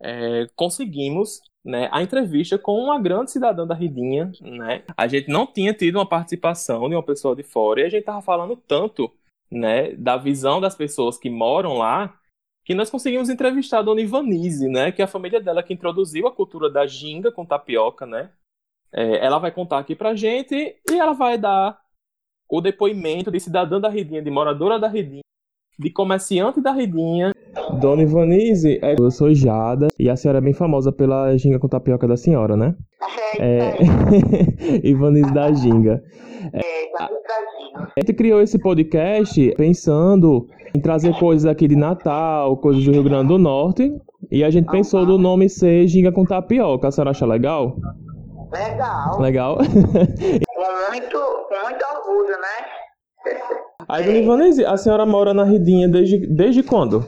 é, 0.00 0.46
conseguimos 0.56 1.40
né, 1.64 1.88
a 1.92 2.02
entrevista 2.02 2.58
com 2.58 2.78
uma 2.78 3.00
grande 3.00 3.30
cidadã 3.30 3.66
da 3.66 3.74
Ridinha, 3.74 4.30
né? 4.40 4.84
A 4.96 5.06
gente 5.06 5.30
não 5.30 5.46
tinha 5.46 5.72
tido 5.72 5.96
uma 5.96 6.06
participação 6.06 6.88
de 6.88 6.94
uma 6.94 7.02
pessoa 7.02 7.34
de 7.34 7.42
fora 7.42 7.80
e 7.80 7.84
a 7.84 7.88
gente 7.88 8.04
tava 8.04 8.20
falando 8.20 8.56
tanto, 8.56 9.10
né, 9.50 9.92
da 9.92 10.16
visão 10.16 10.60
das 10.60 10.74
pessoas 10.74 11.16
que 11.16 11.30
moram 11.30 11.78
lá, 11.78 12.18
que 12.64 12.74
nós 12.74 12.90
conseguimos 12.90 13.30
entrevistar 13.30 13.78
a 13.78 13.82
Dona 13.82 14.00
Ivanise, 14.00 14.68
né, 14.68 14.92
que 14.92 15.00
é 15.00 15.04
a 15.04 15.08
família 15.08 15.40
dela 15.40 15.62
que 15.62 15.72
introduziu 15.72 16.26
a 16.26 16.32
cultura 16.32 16.68
da 16.68 16.86
ginga 16.86 17.32
com 17.32 17.46
tapioca, 17.46 18.04
né? 18.04 18.30
É, 18.92 19.24
ela 19.24 19.38
vai 19.38 19.50
contar 19.50 19.78
aqui 19.78 19.94
pra 19.94 20.14
gente 20.14 20.54
e 20.54 20.94
ela 20.94 21.12
vai 21.14 21.38
dar 21.38 21.80
o 22.48 22.60
depoimento 22.60 23.30
de 23.30 23.40
cidadã 23.40 23.80
da 23.80 23.88
Ridinha, 23.88 24.22
de 24.22 24.30
moradora 24.30 24.78
da 24.78 24.88
Ridinha, 24.88 25.22
de 25.78 25.90
comerciante 25.90 26.60
da 26.60 26.72
Ridinha. 26.72 27.32
Dona 27.80 28.02
Ivanise, 28.02 28.80
eu 28.98 29.10
sou 29.10 29.34
Jada 29.34 29.88
e 29.98 30.08
a 30.08 30.16
senhora 30.16 30.38
é 30.38 30.40
bem 30.40 30.52
famosa 30.52 30.92
pela 30.92 31.36
ginga 31.36 31.58
com 31.58 31.68
tapioca 31.68 32.06
da 32.06 32.16
senhora, 32.16 32.56
né? 32.56 32.74
É... 33.36 33.74
Ivanise 34.86 35.32
da 35.32 35.52
ginga. 35.52 36.00
A 36.94 38.00
gente 38.00 38.12
criou 38.12 38.40
esse 38.40 38.58
podcast 38.60 39.52
pensando 39.56 40.46
em 40.76 40.80
trazer 40.80 41.12
coisas 41.18 41.44
aqui 41.44 41.66
de 41.66 41.74
Natal, 41.74 42.56
coisas 42.58 42.84
do 42.84 42.92
Rio 42.92 43.02
Grande 43.02 43.28
do 43.28 43.38
Norte, 43.38 43.92
e 44.30 44.44
a 44.44 44.50
gente 44.50 44.70
pensou 44.70 45.04
do 45.04 45.18
nome 45.18 45.48
ser 45.48 45.88
ginga 45.88 46.12
com 46.12 46.24
tapioca. 46.24 46.86
A 46.86 46.90
senhora 46.92 47.10
acha 47.10 47.26
legal? 47.26 47.76
Legal. 48.52 49.20
Legal. 49.20 49.58
Com 50.64 50.90
muito, 50.90 51.20
com 51.48 51.60
muito 51.60 51.84
orgulho, 51.84 52.38
né? 52.40 53.36
Aí, 53.86 54.04
Dona 54.04 54.16
Ivanise, 54.18 54.64
a 54.64 54.78
senhora 54.78 55.04
mora 55.04 55.34
na 55.34 55.44
Ridinha 55.44 55.86
desde, 55.88 56.26
desde 56.26 56.62
quando? 56.62 57.00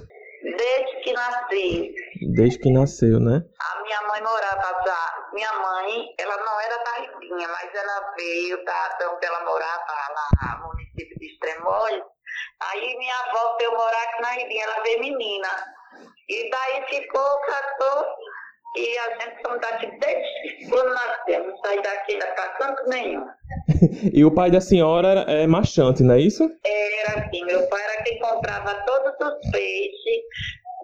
Desde 0.59 1.01
que 1.03 1.13
nasci, 1.15 1.95
Desde 2.35 2.59
que 2.59 2.71
nasceu, 2.71 3.19
né? 3.19 3.43
a 3.59 3.83
minha 3.83 4.03
mãe 4.09 4.21
morava 4.21 4.83
já. 4.87 5.29
Minha 5.33 5.53
mãe, 5.55 6.07
ela 6.19 6.37
não 6.37 6.61
era 6.61 6.77
da 6.85 6.93
Ribinha, 7.01 7.49
mas 7.49 7.75
ela 7.75 8.13
veio 8.17 8.63
da, 8.65 8.89
de 8.99 9.07
onde 9.07 9.27
ela 9.27 9.45
morava, 9.45 9.85
lá 9.89 10.59
no 10.61 10.69
município 10.69 11.19
de 11.19 11.27
Extremóis. 11.27 12.03
Aí 12.63 12.99
minha 12.99 13.15
avó 13.21 13.57
veio 13.59 13.73
morar 13.73 14.03
aqui 14.03 14.23
na 14.23 14.29
Ribinha, 14.33 14.65
ela 14.65 14.83
veio 14.83 15.01
menina. 15.01 15.49
E 16.29 16.51
daí 16.51 16.87
ficou, 16.89 17.41
casou, 17.41 18.07
e 18.77 18.99
a 18.99 19.11
gente 19.11 19.37
estamos 19.37 19.61
daqui 19.61 19.87
desde 19.99 20.69
quando 20.69 20.93
nascemos, 20.93 21.49
não 21.49 21.59
saí 21.59 21.83
daqui 21.83 22.13
ainda 22.13 22.27
pra 22.27 22.49
canto 22.51 22.89
nenhum. 22.89 23.27
E 24.13 24.25
o 24.25 24.35
pai 24.35 24.51
da 24.51 24.61
senhora 24.61 25.25
é 25.29 25.47
marchante, 25.47 26.03
não 26.03 26.15
é 26.15 26.21
isso? 26.21 26.45
Era 26.65 27.21
assim, 27.21 27.45
meu 27.45 27.67
pai 27.69 27.83
era 27.83 28.03
quem 28.03 28.19
comprava 28.19 28.75
todos 28.87 29.13
os 29.21 29.51
peixes 29.51 30.23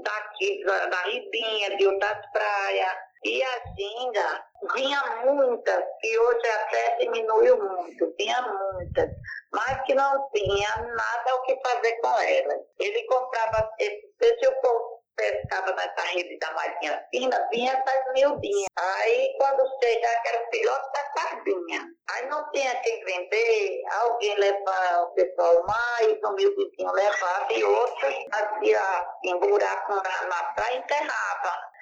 daqui, 0.02 0.64
da, 0.64 0.86
da 0.86 1.02
Ribinha, 1.02 1.76
de 1.76 1.86
outras 1.86 2.18
praias. 2.32 2.96
E 3.24 3.40
a 3.40 3.62
ginga 3.78 4.44
vinha 4.74 5.00
muitas, 5.24 5.84
e 6.02 6.18
hoje 6.18 6.46
até 6.48 6.96
diminuiu 6.98 7.56
muito, 7.56 8.12
tinha 8.18 8.42
muitas, 8.42 9.10
mas 9.52 9.80
que 9.84 9.94
não 9.94 10.28
tinha 10.34 10.76
nada 10.76 11.34
o 11.36 11.42
que 11.42 11.56
fazer 11.64 11.92
com 12.00 12.18
elas. 12.18 12.58
Ele 12.80 13.04
comprava 13.04 13.70
esses 13.78 14.16
peixes, 14.18 14.48
o 14.48 14.60
povo 14.60 14.91
pescava 15.16 15.72
nessa 15.72 16.02
rede 16.08 16.38
da 16.38 16.52
marinha 16.52 17.04
fina, 17.10 17.48
vinha 17.52 17.72
essas 17.72 18.12
miudinhas. 18.12 18.68
Aí 18.76 19.34
quando 19.38 19.62
chegava, 19.82 20.22
que 20.22 20.28
era 20.28 20.42
o 20.42 20.50
filhote 20.50 20.92
da 20.92 21.20
sardinha. 21.20 21.88
Aí 22.10 22.26
não 22.26 22.50
tinha 22.50 22.74
quem 22.76 23.04
vender, 23.04 23.82
alguém 24.00 24.34
levava 24.36 25.02
o 25.04 25.14
pessoal 25.14 25.64
mais, 25.66 26.18
um 26.24 26.34
miudinho 26.34 26.92
levava, 26.92 27.52
e 27.52 27.64
outros 27.64 28.14
fazia 28.32 28.80
assim, 28.80 29.38
buraco 29.38 29.94
na, 29.94 30.42
praia 30.54 30.74
e 30.74 30.78
enterrava. 30.78 31.72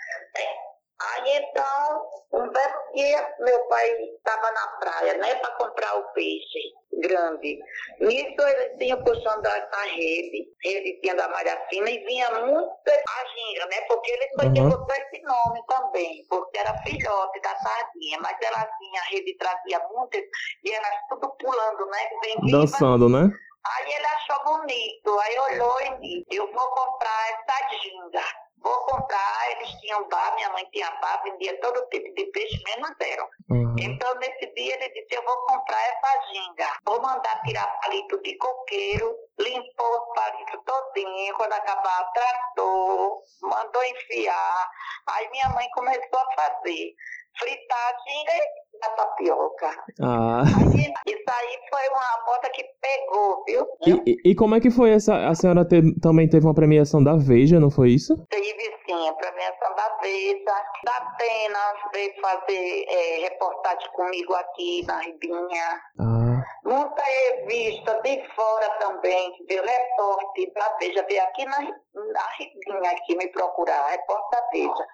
Aí 1.03 1.37
então, 1.39 2.11
um 2.33 2.49
belo 2.51 2.93
dia, 2.95 3.35
meu 3.41 3.67
pai 3.69 3.91
estava 4.17 4.51
na 4.53 4.67
praia, 4.79 5.15
né, 5.15 5.35
para 5.37 5.51
comprar 5.53 5.97
o 5.99 6.13
peixe 6.13 6.59
grande. 7.01 7.59
Nisso 8.01 8.41
ele 8.47 8.77
tinha 8.77 8.97
puxando 8.99 9.47
essa 9.47 9.83
rede, 9.85 10.47
rede 10.63 11.01
tinha 11.01 11.15
da 11.15 11.29
malha 11.29 11.59
fina, 11.71 11.89
e 11.89 12.05
vinha 12.05 12.31
muita 12.45 12.93
a 12.93 13.25
ginga, 13.27 13.67
né, 13.67 13.81
porque 13.89 14.11
ele 14.11 14.29
foi 14.37 14.47
Uhum. 14.47 14.53
que 14.53 14.61
botou 14.61 14.95
esse 14.97 15.23
nome 15.23 15.63
também, 15.67 16.27
porque 16.29 16.59
era 16.59 16.75
filhote 16.83 17.41
da 17.41 17.57
sardinha, 17.57 18.19
mas 18.21 18.37
ela 18.43 18.69
vinha, 18.79 19.01
a 19.01 19.05
rede 19.05 19.37
trazia 19.39 19.81
muitas, 19.91 20.23
e 20.65 20.71
elas 20.71 20.95
tudo 21.09 21.31
pulando, 21.39 21.87
né, 21.87 22.11
bem 22.21 22.37
viva. 22.43 22.59
Dançando, 22.59 23.09
né? 23.09 23.31
Aí 23.67 23.93
ele 23.93 24.07
achou 24.07 24.45
bonito, 24.45 25.19
aí 25.21 25.39
olhou 25.39 25.81
e 25.83 26.01
disse, 26.01 26.37
eu 26.37 26.53
vou 26.53 26.69
comprar 26.71 27.31
essa 27.31 27.69
ginga. 27.83 28.23
Vou 28.63 28.79
comprar, 28.85 29.51
eles 29.53 29.71
tinham 29.81 30.07
bar, 30.09 30.35
minha 30.35 30.51
mãe 30.51 30.69
tinha 30.71 30.91
bar, 31.01 31.23
vendia 31.23 31.59
todo 31.61 31.89
tipo 31.89 32.15
de 32.15 32.27
peixe, 32.27 32.63
menos 32.65 32.91
zero. 33.03 33.27
Uhum. 33.49 33.75
Então, 33.79 34.15
nesse 34.17 34.47
dia, 34.55 34.75
ele 34.75 34.89
disse, 34.91 35.15
eu 35.15 35.25
vou 35.25 35.37
comprar 35.47 35.81
essa 35.81 36.33
ginga. 36.33 36.73
Vou 36.85 37.01
mandar 37.01 37.41
tirar 37.43 37.67
palito 37.81 38.21
de 38.23 38.37
coqueiro, 38.37 39.17
limpou 39.39 39.99
os 39.99 40.15
palitos 40.15 40.61
todinho, 40.65 41.35
quando 41.35 41.53
acabar, 41.53 42.13
tratou, 42.13 43.23
mandou 43.43 43.85
enfiar. 43.85 44.71
Aí 45.07 45.31
minha 45.31 45.49
mãe 45.51 45.69
começou 45.71 46.19
a 46.19 46.35
fazer, 46.35 46.95
fritar 47.39 47.79
a 47.79 48.11
ginga 48.11 48.33
e 48.33 48.85
a 48.85 48.91
tapioca. 48.91 49.85
Ah. 50.03 50.43
Aí, 50.43 50.93
isso 51.07 51.25
aí 51.29 51.59
foi 51.69 51.89
uma 51.89 52.25
moda 52.27 52.51
que 52.51 52.65
pegou, 52.81 53.45
viu? 53.47 53.67
E, 53.87 54.11
e- 54.11 54.31
e 54.31 54.35
como 54.35 54.55
é 54.55 54.61
que 54.61 54.71
foi 54.71 54.91
essa? 54.93 55.29
A 55.29 55.35
senhora 55.35 55.65
te- 55.67 55.99
também 56.01 56.29
teve 56.29 56.47
uma 56.47 56.55
premiação 56.55 57.03
da 57.03 57.15
Veja, 57.17 57.61
não 57.61 57.71
foi 57.71 57.91
isso? 57.91 58.17
Tive 58.31 58.75
sim, 58.87 59.09
a 59.09 59.13
premiação 59.15 59.75
da 59.77 59.99
Veja, 60.01 60.45
da 60.85 60.97
Atena, 60.97 61.75
veio 61.93 62.13
fazer 62.21 62.85
eh, 62.89 63.21
reportagem 63.29 63.91
comigo 63.93 64.35
aqui 64.35 64.85
na 64.87 64.99
Ribinha. 65.01 65.81
Ah. 65.99 66.43
Muita 66.65 67.03
revista 67.03 68.01
de 68.03 68.23
fora 68.35 68.69
também, 68.79 69.33
que 69.35 69.45
veio 69.45 69.63
repórter 69.63 70.53
da 70.55 70.77
Veja, 70.81 71.05
veio 71.09 71.23
aqui 71.25 71.45
na, 71.45 71.59
na 71.61 72.27
Ribinha 72.39 72.91
aqui 72.93 73.15
me 73.17 73.29
procurar, 73.29 73.89
repórter 73.91 74.41
da 74.41 74.47
Veja. 74.53 74.87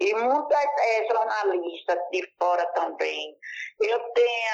E 0.00 0.14
muitas 0.14 0.64
eh, 0.64 1.06
jornalistas 1.10 1.98
de 2.10 2.22
fora 2.38 2.66
também. 2.74 3.36
Eu 3.80 3.98
tenho 4.12 4.52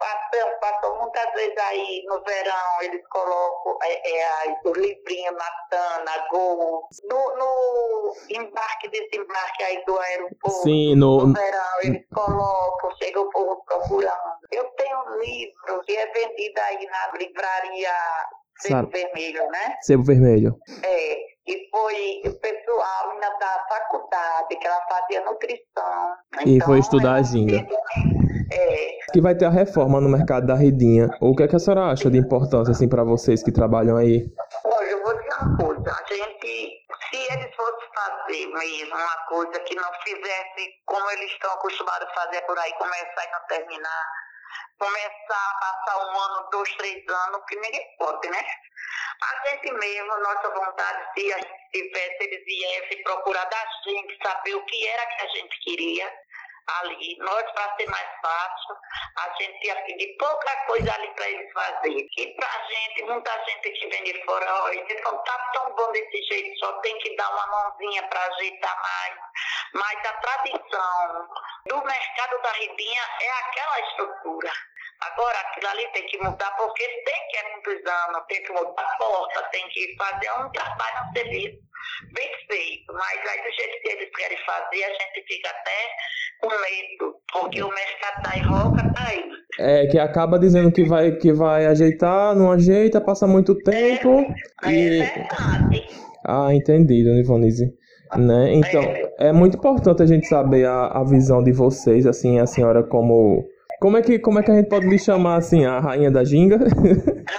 Passou, 0.00 0.50
passou 0.62 0.98
muitas 0.98 1.30
vezes 1.34 1.58
aí 1.58 2.02
no 2.06 2.22
verão, 2.22 2.80
eles 2.80 3.06
colocam 3.10 3.76
é, 3.82 4.18
é, 4.18 4.56
os 4.64 4.78
livrinhos 4.78 5.36
Natana, 5.36 6.26
Gol. 6.30 6.88
No, 7.04 7.36
no 7.36 8.14
embarque, 8.30 8.88
desembarque 8.88 9.62
aí 9.62 9.84
do 9.84 9.98
aeroporto, 9.98 10.62
Sim, 10.62 10.94
no 10.94 11.26
no, 11.26 11.34
verão, 11.34 11.80
eles 11.82 12.02
colocam, 12.14 12.96
chega 12.96 13.20
o 13.20 13.28
povo 13.28 13.62
procurando. 13.66 14.38
Eu 14.50 14.64
tenho 14.70 14.98
um 15.00 15.18
livro 15.18 15.82
que 15.82 15.94
é 15.94 16.06
vendido 16.06 16.60
aí 16.62 16.86
na 16.86 17.18
livraria 17.18 17.92
Sebo. 18.60 18.90
Vermelho, 18.90 19.46
né? 19.50 19.76
Sebo 19.82 20.02
vermelho. 20.02 20.58
É, 20.82 21.16
e 21.46 21.68
foi 21.70 22.22
pessoal 22.70 23.10
ainda 23.10 23.28
da 23.38 23.66
faculdade, 23.68 24.56
que 24.56 24.66
ela 24.66 24.80
fazia 24.88 25.24
nutrição. 25.24 26.16
E 26.46 26.60
foi 26.64 26.78
estudar 26.78 27.14
a 27.14 27.16
ela- 27.16 27.24
ginga. 27.24 27.66
É, 28.52 28.98
Que 29.12 29.20
vai 29.20 29.34
ter 29.34 29.44
a 29.46 29.50
reforma 29.50 30.00
no 30.00 30.08
mercado 30.08 30.46
da 30.46 30.54
redinha. 30.54 31.08
O 31.20 31.34
que, 31.36 31.42
é 31.44 31.48
que 31.48 31.54
a 31.56 31.58
senhora 31.58 31.90
acha 31.92 32.10
de 32.10 32.18
importância, 32.18 32.72
assim, 32.72 32.88
pra 32.88 33.04
vocês 33.04 33.42
que 33.42 33.52
trabalham 33.52 33.96
aí? 33.96 34.26
olha, 34.64 34.86
eu 34.90 35.02
vou 35.04 35.14
dizer 35.14 35.28
uma 35.40 35.56
coisa, 35.56 35.90
a 35.90 36.14
gente, 36.14 36.70
se 37.10 37.16
eles 37.32 37.54
fossem 37.54 37.88
fazer 37.94 38.46
mesmo 38.48 38.94
uma 38.94 39.16
coisa 39.28 39.60
que 39.60 39.74
não 39.76 39.88
fizesse 40.04 40.68
como 40.86 41.10
eles 41.12 41.30
estão 41.32 41.50
acostumados 41.52 42.08
a 42.08 42.20
fazer 42.20 42.40
por 42.42 42.58
aí, 42.58 42.72
começar 42.74 43.24
e 43.24 43.32
não 43.32 43.46
terminar, 43.48 44.04
começar 44.78 45.50
a 45.50 45.60
passar 45.60 45.98
um 45.98 46.20
ano, 46.20 46.48
dois, 46.50 46.74
três 46.76 47.08
anos, 47.08 47.44
que 47.48 47.56
ninguém 47.56 47.96
pode, 47.98 48.28
né? 48.28 48.44
A 49.22 49.48
gente 49.48 49.72
mesmo, 49.72 50.20
nossa 50.20 50.50
vontade, 50.50 51.12
se 51.14 51.32
a 51.32 51.38
gente 51.38 51.70
tivesse, 51.72 52.16
eles 52.20 52.44
viessem 52.44 53.02
procurar 53.02 53.44
da 53.44 53.66
gente, 53.84 54.18
saber 54.22 54.54
o 54.54 54.64
que 54.64 54.86
era 54.86 55.06
que 55.06 55.22
a 55.22 55.26
gente 55.28 55.60
queria 55.60 56.12
ali. 56.78 57.16
Nós, 57.18 57.50
para 57.52 57.76
ser 57.76 57.88
mais 57.90 58.08
fácil, 58.22 58.76
a 59.18 59.34
gente 59.40 59.66
ia 59.66 59.76
pedir 59.82 60.16
pouca 60.18 60.56
coisa 60.66 60.94
ali 60.94 61.08
para 61.14 61.28
eles 61.28 61.52
fazerem. 61.52 62.08
E 62.16 62.26
para 62.34 62.46
a 62.46 62.64
gente, 62.64 63.02
muita 63.04 63.44
gente 63.44 63.70
que 63.70 63.88
vem 63.88 64.04
de 64.04 64.24
fora, 64.24 64.62
olha, 64.64 64.86
não 65.04 65.18
tá 65.24 65.50
tão 65.52 65.74
bom 65.74 65.92
desse 65.92 66.22
jeito, 66.24 66.58
só 66.58 66.72
tem 66.80 66.96
que 66.98 67.16
dar 67.16 67.30
uma 67.30 67.46
mãozinha 67.46 68.02
para 68.08 68.24
ajeitar 68.26 68.82
mais. 68.82 69.14
Mas 69.74 70.06
a 70.06 70.12
tradição 70.14 71.28
do 71.66 71.84
mercado 71.84 72.42
da 72.42 72.52
ribinha 72.52 73.02
é 73.20 73.30
aquela 73.30 73.80
estrutura. 73.80 74.52
Agora, 75.02 75.38
aquilo 75.38 75.68
ali 75.68 75.86
tem 75.92 76.06
que 76.06 76.18
mudar, 76.18 76.50
porque 76.56 76.86
tem 77.04 77.20
que 77.30 77.36
é 77.36 77.52
muitos 77.52 77.90
anos, 77.90 78.22
tem 78.28 78.42
que 78.42 78.52
mudar 78.52 78.82
a 78.82 78.96
porta, 78.98 79.42
tem 79.50 79.66
que 79.70 79.96
fazer 79.96 80.30
um 80.32 80.50
trabalho, 80.50 81.08
um 81.08 81.12
serviço 81.12 81.58
bem 82.12 82.28
feito. 82.48 82.92
Mas 82.92 83.30
aí, 83.30 83.42
do 83.42 83.54
jeito 83.54 83.82
que 83.82 83.88
eles 83.88 84.10
querem 84.16 84.38
fazer, 84.44 84.84
a 84.84 84.88
gente 84.90 85.24
fica 85.26 85.50
até 85.50 85.88
com 86.40 86.48
medo, 86.48 87.14
porque 87.32 87.62
o 87.62 87.68
mercado 87.68 88.22
da 88.22 88.48
roca 88.48 88.92
tá 88.92 89.08
aí. 89.08 89.30
É, 89.58 89.86
que 89.86 89.98
acaba 89.98 90.38
dizendo 90.38 90.72
que 90.72 90.84
vai, 90.84 91.12
que 91.12 91.32
vai 91.32 91.66
ajeitar, 91.66 92.34
não 92.34 92.52
ajeita, 92.52 93.00
passa 93.00 93.26
muito 93.26 93.54
tempo 93.56 94.24
É 94.62 94.70
e... 94.70 94.98
verdade. 94.98 95.88
Ah, 96.26 96.52
entendi, 96.52 97.02
dona 97.04 97.20
Ivonise. 97.20 97.72
Né? 98.16 98.54
Então, 98.54 98.82
é 99.18 99.32
muito 99.32 99.56
importante 99.56 100.02
a 100.02 100.06
gente 100.06 100.26
saber 100.26 100.66
a, 100.66 100.86
a 100.86 101.04
visão 101.04 101.42
de 101.42 101.52
vocês, 101.52 102.06
assim, 102.06 102.38
a 102.38 102.46
senhora 102.46 102.82
como... 102.82 103.46
Como 103.80 103.96
é, 103.96 104.02
que, 104.02 104.18
como 104.18 104.38
é 104.38 104.42
que 104.42 104.50
a 104.50 104.54
gente 104.54 104.68
pode 104.68 104.86
lhe 104.86 104.98
chamar, 104.98 105.36
assim, 105.36 105.64
a 105.64 105.80
rainha 105.80 106.10
da 106.10 106.22
ginga? 106.22 106.58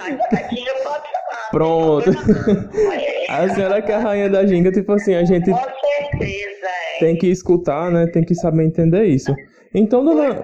Ai, 0.02 0.18
aqui 0.32 0.66
eu 0.66 0.74
posso 0.82 0.84
falar. 0.84 1.50
Pronto. 1.52 2.10
É, 2.10 3.30
A 3.32 3.48
senhora 3.54 3.80
que 3.80 3.90
é 3.92 3.94
a 3.94 3.98
rainha 4.00 4.28
da 4.28 4.44
ginga, 4.44 4.70
tipo 4.72 4.92
assim, 4.92 5.14
a 5.14 5.24
gente 5.24 5.50
Com 5.50 5.56
certeza, 5.56 6.66
é. 6.66 6.98
tem 6.98 7.16
que 7.16 7.28
escutar, 7.28 7.90
né? 7.90 8.06
Tem 8.08 8.24
que 8.24 8.34
saber 8.34 8.64
entender 8.64 9.04
isso. 9.04 9.32
Então, 9.72 10.04
dona, 10.04 10.34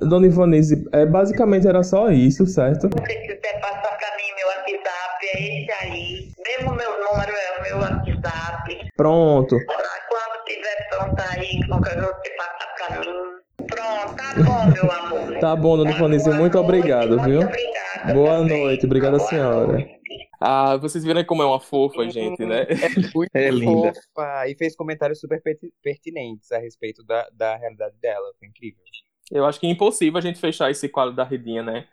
É. 0.00 0.06
dona 0.06 0.26
Ivonise, 0.26 0.88
é, 0.92 1.04
basicamente 1.04 1.66
era 1.66 1.82
só 1.82 2.10
isso, 2.10 2.46
certo? 2.46 2.82
Se 2.88 3.00
você 3.00 3.14
quiser 3.16 3.60
passar 3.60 3.98
pra 3.98 4.16
mim 4.16 4.32
meu 4.36 4.46
WhatsApp, 4.46 5.26
é 5.34 5.62
esse 5.62 5.72
aí. 5.82 6.32
Mesmo 6.46 6.74
meu 6.74 6.90
número 6.90 7.32
é 7.32 7.58
o 7.58 7.62
meu 7.64 7.78
WhatsApp. 7.78 8.90
Pronto. 8.96 9.56
Pra 9.66 9.76
quando 10.08 10.44
tiver 10.46 10.88
pronto 10.88 11.22
aí, 11.36 11.66
qualquer 11.68 11.94
coisa 11.94 12.06
você 12.22 12.30
passa 12.30 12.88
pra 12.88 13.00
mim. 13.00 13.42
Pronto, 13.82 14.16
tá 14.16 14.34
bom, 14.44 14.66
meu 14.70 14.92
amor. 14.92 15.38
Tá 15.40 15.56
bom, 15.56 15.76
dona 15.76 15.90
Ivonise, 15.90 16.24
Boa 16.24 16.36
muito 16.36 16.54
noite, 16.54 16.64
obrigado, 16.64 17.08
muito 17.10 17.24
viu? 17.24 17.40
obrigada 17.42 18.14
Boa 18.14 18.38
também. 18.38 18.62
noite, 18.64 18.86
obrigada, 18.86 19.16
Boa 19.18 19.28
senhora. 19.28 19.66
noite. 19.72 20.00
Ah, 20.40 20.76
vocês 20.76 21.04
viram 21.04 21.24
como 21.24 21.42
é 21.42 21.46
uma 21.46 21.60
fofa, 21.60 22.08
gente, 22.10 22.44
né? 22.44 22.66
Muito 23.14 23.30
É 23.34 23.48
linda. 23.50 23.92
fofa. 23.94 24.48
E 24.48 24.56
fez 24.56 24.74
comentários 24.74 25.20
super 25.20 25.40
perti- 25.40 25.72
pertinentes 25.82 26.50
a 26.50 26.58
respeito 26.58 27.04
da, 27.04 27.28
da 27.32 27.56
realidade 27.56 27.94
dela. 28.00 28.24
Foi 28.38 28.48
incrível. 28.48 28.82
Eu 29.30 29.44
acho 29.44 29.60
que 29.60 29.66
é 29.66 29.70
impossível 29.70 30.18
a 30.18 30.22
gente 30.22 30.40
fechar 30.40 30.70
esse 30.70 30.88
quadro 30.88 31.14
da 31.14 31.22
Redinha, 31.24 31.62
né? 31.62 31.86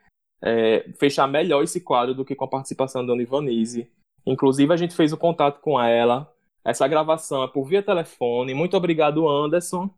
É, 0.44 0.86
fechar 1.00 1.28
melhor 1.28 1.64
esse 1.64 1.80
quadro 1.82 2.16
do 2.16 2.26
que 2.26 2.34
com 2.36 2.46
a 2.46 2.50
participação 2.50 3.02
da 3.02 3.08
Dona 3.14 3.22
Ivonise. 3.22 3.88
Inclusive, 4.26 4.74
a 4.74 4.78
gente 4.78 4.96
fez 4.96 5.14
o 5.14 5.18
contato 5.18 5.60
com 5.62 5.80
ela. 5.80 6.32
Essa 6.66 6.88
gravação 6.88 7.44
é 7.44 7.48
por 7.48 7.66
via 7.66 7.84
telefone. 7.84 8.54
Muito 8.56 8.76
obrigado, 8.76 9.30
Anderson, 9.30 9.90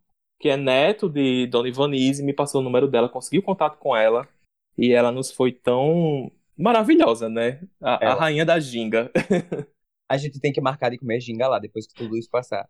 que 0.41 0.49
é 0.49 0.57
neto 0.57 1.07
de 1.07 1.45
Dona 1.47 1.69
Ivonise, 1.69 2.23
me 2.23 2.33
passou 2.33 2.61
o 2.61 2.63
número 2.63 2.87
dela, 2.87 3.07
conseguiu 3.07 3.43
contato 3.43 3.77
com 3.77 3.95
ela. 3.95 4.27
E 4.77 4.91
ela 4.91 5.11
nos 5.11 5.31
foi 5.31 5.51
tão 5.51 6.31
maravilhosa, 6.57 7.29
né? 7.29 7.61
A, 7.79 8.11
a 8.11 8.13
rainha 8.15 8.43
da 8.43 8.59
ginga. 8.59 9.11
A 10.09 10.17
gente 10.17 10.41
tem 10.41 10.51
que 10.51 10.59
marcar 10.59 10.89
de 10.89 10.97
comer 10.97 11.21
ginga 11.21 11.47
lá 11.47 11.57
depois 11.57 11.87
que 11.87 11.93
tudo 11.93 12.17
isso 12.17 12.29
passar. 12.29 12.67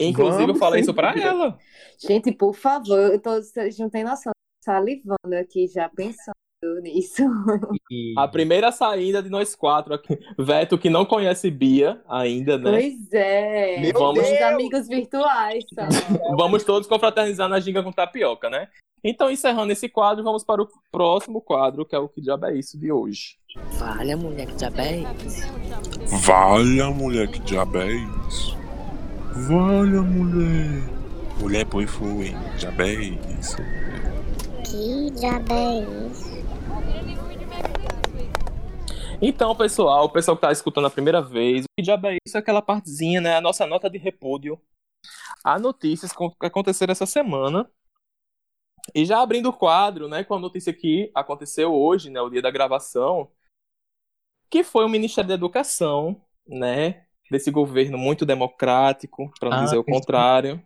Inclusive, 0.00 0.44
eu 0.44 0.46
Vamos, 0.46 0.60
falei 0.60 0.78
sem 0.78 0.84
isso 0.84 0.94
pra 0.94 1.12
ela. 1.14 1.58
Gente, 1.98 2.32
por 2.32 2.54
favor, 2.54 2.98
eu 2.98 3.20
tô, 3.20 3.34
vocês 3.34 3.76
não 3.78 3.90
têm 3.90 4.04
noção. 4.04 4.32
Salivando 4.64 5.34
aqui 5.38 5.66
já 5.66 5.88
pensando 5.88 6.34
nisso. 6.82 7.22
E 7.90 8.12
A 8.18 8.28
primeira 8.28 8.70
saída 8.70 9.22
de 9.22 9.30
nós 9.30 9.54
quatro 9.54 9.94
aqui. 9.94 10.18
Veto, 10.38 10.76
que 10.76 10.90
não 10.90 11.06
conhece 11.06 11.50
Bia 11.50 12.02
ainda, 12.06 12.58
né? 12.58 12.70
Pois 12.70 13.12
é. 13.12 13.80
Meu 13.80 13.92
Vamos 13.94 14.22
Deus! 14.22 14.42
amigos 14.42 14.88
virtuais, 14.88 15.64
tá? 15.74 15.88
Vamos 16.36 16.64
todos 16.64 16.86
confraternizar 16.86 17.48
na 17.48 17.58
ginga 17.60 17.82
com 17.82 17.90
tapioca, 17.90 18.50
né? 18.50 18.68
Então, 19.02 19.30
encerrando 19.30 19.72
esse 19.72 19.88
quadro, 19.88 20.22
vamos 20.22 20.44
para 20.44 20.60
o 20.60 20.68
próximo 20.92 21.40
quadro, 21.40 21.86
que 21.86 21.94
é 21.94 21.98
o 21.98 22.08
Que 22.08 22.20
Diabo 22.20 22.44
é 22.46 22.56
Isso 22.56 22.78
de 22.78 22.92
hoje. 22.92 23.36
Valha, 23.78 24.16
mulher, 24.16 24.46
que 24.46 24.56
diabo 24.56 24.80
é 24.80 24.96
isso? 25.24 25.46
Valha, 26.26 26.90
mulher, 26.90 27.28
que 27.28 27.38
diabo 27.40 27.78
é 27.78 27.92
isso? 28.28 28.58
Valha, 29.48 30.02
mulher. 30.02 30.82
Mulher, 31.40 31.64
põe 31.64 31.86
fui. 31.86 32.34
Diabo 32.58 32.82
é 32.82 32.92
isso? 32.92 33.56
Que 34.64 35.10
diabo 35.18 35.54
é 35.54 36.08
isso? 36.10 36.27
Então, 39.20 39.54
pessoal, 39.56 40.04
o 40.04 40.10
pessoal 40.10 40.36
que 40.36 40.42
tá 40.42 40.52
escutando 40.52 40.86
a 40.86 40.90
primeira 40.90 41.20
vez, 41.20 41.64
o 41.64 41.68
Que 41.76 41.82
Diabo 41.82 42.06
é 42.06 42.18
Isso 42.26 42.38
aquela 42.38 42.62
partezinha, 42.62 43.20
né? 43.20 43.36
A 43.36 43.40
nossa 43.40 43.66
nota 43.66 43.90
de 43.90 43.98
repúdio 43.98 44.60
a 45.44 45.58
notícias 45.58 46.12
que 46.12 46.46
aconteceram 46.46 46.92
essa 46.92 47.06
semana. 47.06 47.70
E 48.94 49.04
já 49.04 49.20
abrindo 49.20 49.50
o 49.50 49.52
quadro, 49.52 50.08
né, 50.08 50.24
com 50.24 50.34
a 50.34 50.38
notícia 50.38 50.72
que 50.72 51.10
aconteceu 51.14 51.74
hoje, 51.74 52.10
né, 52.10 52.20
o 52.20 52.30
dia 52.30 52.40
da 52.40 52.50
gravação, 52.50 53.30
que 54.50 54.64
foi 54.64 54.84
o 54.84 54.88
Ministério 54.88 55.28
da 55.28 55.34
Educação, 55.34 56.22
né, 56.46 57.06
desse 57.30 57.50
governo 57.50 57.98
muito 57.98 58.24
democrático, 58.24 59.30
para 59.38 59.50
não 59.50 59.58
Ah, 59.58 59.64
dizer 59.64 59.76
o 59.76 59.84
contrário. 59.84 60.64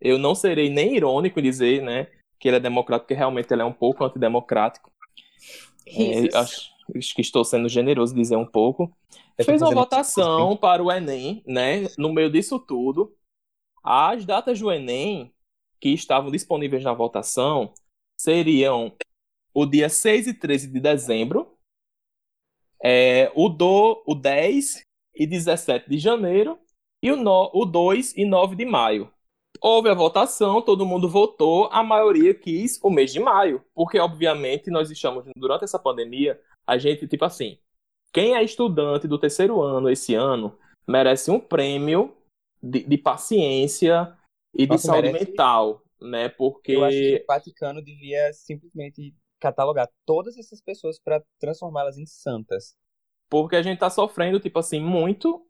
Eu 0.00 0.18
não 0.18 0.34
serei 0.34 0.68
nem 0.68 0.94
irônico 0.94 1.40
em 1.40 1.42
dizer, 1.42 1.82
né, 1.82 2.04
que 2.38 2.48
ele 2.48 2.58
é 2.58 2.60
democrático, 2.60 3.06
porque 3.06 3.18
realmente 3.18 3.50
ele 3.50 3.62
é 3.62 3.64
um 3.64 3.72
pouco 3.72 4.04
antidemocrático. 4.04 4.92
É, 5.96 6.36
acho, 6.36 6.70
acho 6.96 7.14
que 7.14 7.20
estou 7.20 7.44
sendo 7.44 7.68
generoso 7.68 8.14
dizer 8.14 8.36
um 8.36 8.46
pouco. 8.46 8.94
Eu 9.38 9.44
tô 9.44 9.50
Fez 9.50 9.62
uma 9.62 9.68
fazendo 9.68 9.78
votação 9.78 10.56
para 10.56 10.82
o 10.82 10.90
Enem, 10.90 11.42
né? 11.46 11.86
No 11.96 12.12
meio 12.12 12.30
disso 12.30 12.58
tudo, 12.58 13.16
as 13.82 14.24
datas 14.24 14.58
do 14.58 14.70
Enem 14.70 15.32
que 15.80 15.90
estavam 15.90 16.30
disponíveis 16.30 16.82
na 16.82 16.92
votação 16.92 17.72
seriam 18.20 18.92
o 19.54 19.64
dia 19.64 19.88
6 19.88 20.26
e 20.26 20.34
13 20.34 20.68
de 20.68 20.80
dezembro, 20.80 21.56
é, 22.82 23.30
o, 23.34 23.48
do, 23.48 24.02
o 24.06 24.14
10 24.14 24.82
e 25.14 25.26
17 25.26 25.88
de 25.88 25.98
janeiro 25.98 26.58
e 27.02 27.10
o, 27.10 27.16
no, 27.16 27.50
o 27.52 27.64
2 27.64 28.16
e 28.16 28.24
9 28.24 28.56
de 28.56 28.64
maio. 28.64 29.12
Houve 29.60 29.88
a 29.88 29.94
votação, 29.94 30.62
todo 30.62 30.86
mundo 30.86 31.08
votou, 31.08 31.68
a 31.72 31.82
maioria 31.82 32.34
quis 32.34 32.78
o 32.82 32.90
mês 32.90 33.12
de 33.12 33.20
maio, 33.20 33.64
porque 33.74 33.98
obviamente 33.98 34.70
nós 34.70 34.90
estamos 34.90 35.24
durante 35.36 35.64
essa 35.64 35.78
pandemia, 35.78 36.40
a 36.66 36.78
gente 36.78 37.06
tipo 37.06 37.24
assim, 37.24 37.58
quem 38.12 38.34
é 38.34 38.42
estudante 38.42 39.06
do 39.06 39.18
terceiro 39.18 39.60
ano 39.60 39.90
esse 39.90 40.14
ano 40.14 40.58
merece 40.86 41.30
um 41.30 41.40
prêmio 41.40 42.16
de, 42.62 42.82
de 42.84 42.98
paciência 42.98 44.16
e 44.54 44.64
de 44.64 44.72
Nossa, 44.72 44.86
saúde 44.88 45.08
merece. 45.08 45.30
mental, 45.30 45.82
né? 46.00 46.28
Porque 46.28 46.72
Eu 46.72 46.84
acho 46.84 46.96
que 46.96 47.22
o 47.22 47.26
Vaticano 47.26 47.82
devia 47.82 48.32
simplesmente 48.32 49.14
catalogar 49.40 49.88
todas 50.04 50.36
essas 50.36 50.60
pessoas 50.60 50.98
para 50.98 51.22
transformá-las 51.38 51.98
em 51.98 52.06
santas. 52.06 52.74
Porque 53.30 53.56
a 53.56 53.62
gente 53.62 53.78
tá 53.78 53.90
sofrendo, 53.90 54.40
tipo 54.40 54.58
assim, 54.58 54.80
muito. 54.80 55.42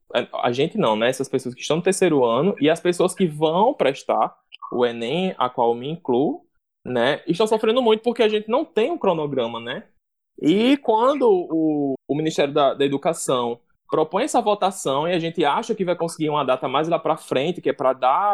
A 0.43 0.51
gente 0.53 0.79
não, 0.79 0.97
né? 0.97 1.09
Essas 1.09 1.29
pessoas 1.29 1.55
que 1.55 1.61
estão 1.61 1.77
no 1.77 1.83
terceiro 1.83 2.25
ano 2.25 2.55
e 2.61 2.69
as 2.71 2.81
pessoas 2.81 3.15
que 3.15 3.27
vão 3.27 3.75
prestar 3.75 4.35
o 4.73 4.85
Enem, 4.85 5.35
a 5.39 5.49
qual 5.49 5.75
me 5.75 5.89
incluo, 5.89 6.45
né? 6.85 7.23
Estão 7.27 7.47
sofrendo 7.47 7.83
muito 7.83 8.03
porque 8.03 8.23
a 8.23 8.29
gente 8.29 8.49
não 8.49 8.65
tem 8.65 8.91
um 8.91 8.99
cronograma, 8.99 9.61
né? 9.61 9.85
E 10.41 10.77
quando 10.79 11.29
o, 11.29 11.95
o 12.09 12.17
Ministério 12.17 12.55
da, 12.55 12.75
da 12.75 12.85
Educação 12.85 13.61
propõe 13.89 14.25
essa 14.25 14.41
votação 14.41 15.09
e 15.09 15.13
a 15.13 15.19
gente 15.19 15.45
acha 15.45 15.75
que 15.75 15.85
vai 15.85 15.97
conseguir 15.97 16.29
uma 16.29 16.45
data 16.45 16.69
mais 16.69 16.89
lá 16.89 16.99
para 16.99 17.17
frente, 17.17 17.61
que 17.61 17.71
é 17.71 17.73
para 17.73 17.93
dar 17.93 18.33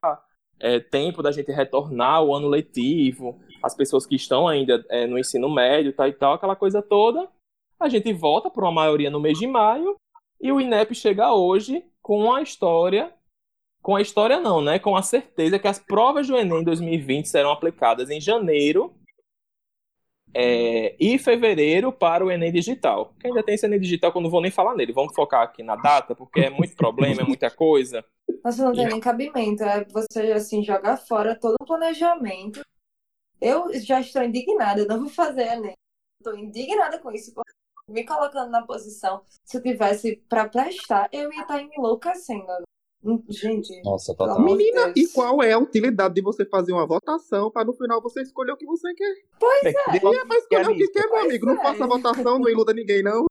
é, 0.60 0.80
tempo 0.80 1.22
da 1.22 1.32
gente 1.32 1.50
retornar 1.52 2.22
o 2.22 2.34
ano 2.34 2.48
letivo, 2.48 3.40
as 3.62 3.74
pessoas 3.74 4.04
que 4.04 4.16
estão 4.16 4.46
ainda 4.46 4.84
é, 4.90 5.06
no 5.06 5.18
ensino 5.18 5.48
médio 5.48 5.92
tal 5.92 6.08
e 6.08 6.12
tal, 6.12 6.34
aquela 6.34 6.56
coisa 6.56 6.82
toda, 6.82 7.28
a 7.78 7.88
gente 7.88 8.12
volta 8.12 8.50
para 8.50 8.64
uma 8.64 8.72
maioria 8.72 9.10
no 9.10 9.20
mês 9.20 9.38
de 9.38 9.46
maio 9.46 9.96
e 10.40 10.52
o 10.52 10.60
INEP 10.60 10.94
chega 10.94 11.32
hoje 11.32 11.84
com 12.02 12.32
a 12.32 12.42
história, 12.42 13.12
com 13.82 13.96
a 13.96 14.02
história 14.02 14.40
não, 14.40 14.60
né? 14.60 14.78
Com 14.78 14.96
a 14.96 15.02
certeza 15.02 15.58
que 15.58 15.68
as 15.68 15.78
provas 15.78 16.26
do 16.26 16.36
Enem 16.36 16.62
2020 16.62 17.26
serão 17.26 17.50
aplicadas 17.50 18.10
em 18.10 18.20
janeiro 18.20 18.94
é, 20.34 20.96
e 20.98 21.18
fevereiro 21.18 21.92
para 21.92 22.24
o 22.24 22.30
Enem 22.30 22.52
Digital. 22.52 23.14
Que 23.18 23.28
ainda 23.28 23.42
tem 23.42 23.54
esse 23.54 23.64
Enem 23.64 23.80
Digital 23.80 24.10
que 24.10 24.18
eu 24.18 24.22
não 24.22 24.30
vou 24.30 24.42
nem 24.42 24.50
falar 24.50 24.74
nele. 24.74 24.92
Vamos 24.92 25.14
focar 25.14 25.42
aqui 25.42 25.62
na 25.62 25.76
data, 25.76 26.14
porque 26.14 26.40
é 26.40 26.50
muito 26.50 26.74
problema, 26.74 27.22
é 27.22 27.24
muita 27.24 27.50
coisa. 27.50 28.04
Nossa, 28.44 28.64
não 28.64 28.72
tem 28.72 28.86
nem 28.86 29.00
cabimento. 29.00 29.62
É 29.62 29.84
você, 29.84 30.32
assim, 30.32 30.62
jogar 30.62 30.96
fora 30.96 31.38
todo 31.38 31.56
o 31.60 31.64
planejamento. 31.64 32.60
Eu 33.40 33.72
já 33.80 34.00
estou 34.00 34.22
indignada, 34.22 34.80
eu 34.80 34.88
não 34.88 35.00
vou 35.00 35.08
fazer 35.08 35.46
Enem. 35.52 35.74
Estou 36.18 36.36
indignada 36.36 36.98
com 36.98 37.12
isso, 37.12 37.32
porque 37.32 37.52
me 37.88 38.04
colocando 38.04 38.50
na 38.50 38.62
posição, 38.62 39.22
se 39.44 39.56
eu 39.58 39.62
tivesse 39.62 40.16
para 40.28 40.48
prestar, 40.48 41.08
eu 41.12 41.32
ia 41.32 41.42
estar 41.42 41.60
enlouquecendo. 41.62 42.46
Gente, 43.28 43.82
Nossa, 43.82 44.14
total. 44.16 44.40
Menina, 44.40 44.90
Deus. 44.90 45.10
e 45.10 45.12
qual 45.12 45.42
é 45.42 45.52
a 45.52 45.58
utilidade 45.58 46.14
de 46.14 46.22
você 46.22 46.46
fazer 46.46 46.72
uma 46.72 46.86
votação 46.86 47.50
para 47.50 47.66
no 47.66 47.74
final 47.74 48.00
você 48.00 48.22
escolher 48.22 48.52
o 48.52 48.56
que 48.56 48.64
você 48.64 48.94
quer? 48.94 49.14
Pois 49.38 49.62
É, 49.62 49.68
é. 49.68 49.72
que, 49.98 50.06
E 50.06 50.16
é 50.16 50.24
pra 50.24 50.38
escolher 50.38 50.68
o 50.70 50.74
que 50.74 50.88
quer, 50.88 51.06
meu 51.08 51.18
amigo. 51.20 51.44
Não 51.44 51.60
é. 51.60 51.62
faça 51.62 51.86
votação, 51.86 52.38
não 52.38 52.48
iluda 52.48 52.72
ninguém, 52.72 53.02
não. 53.02 53.26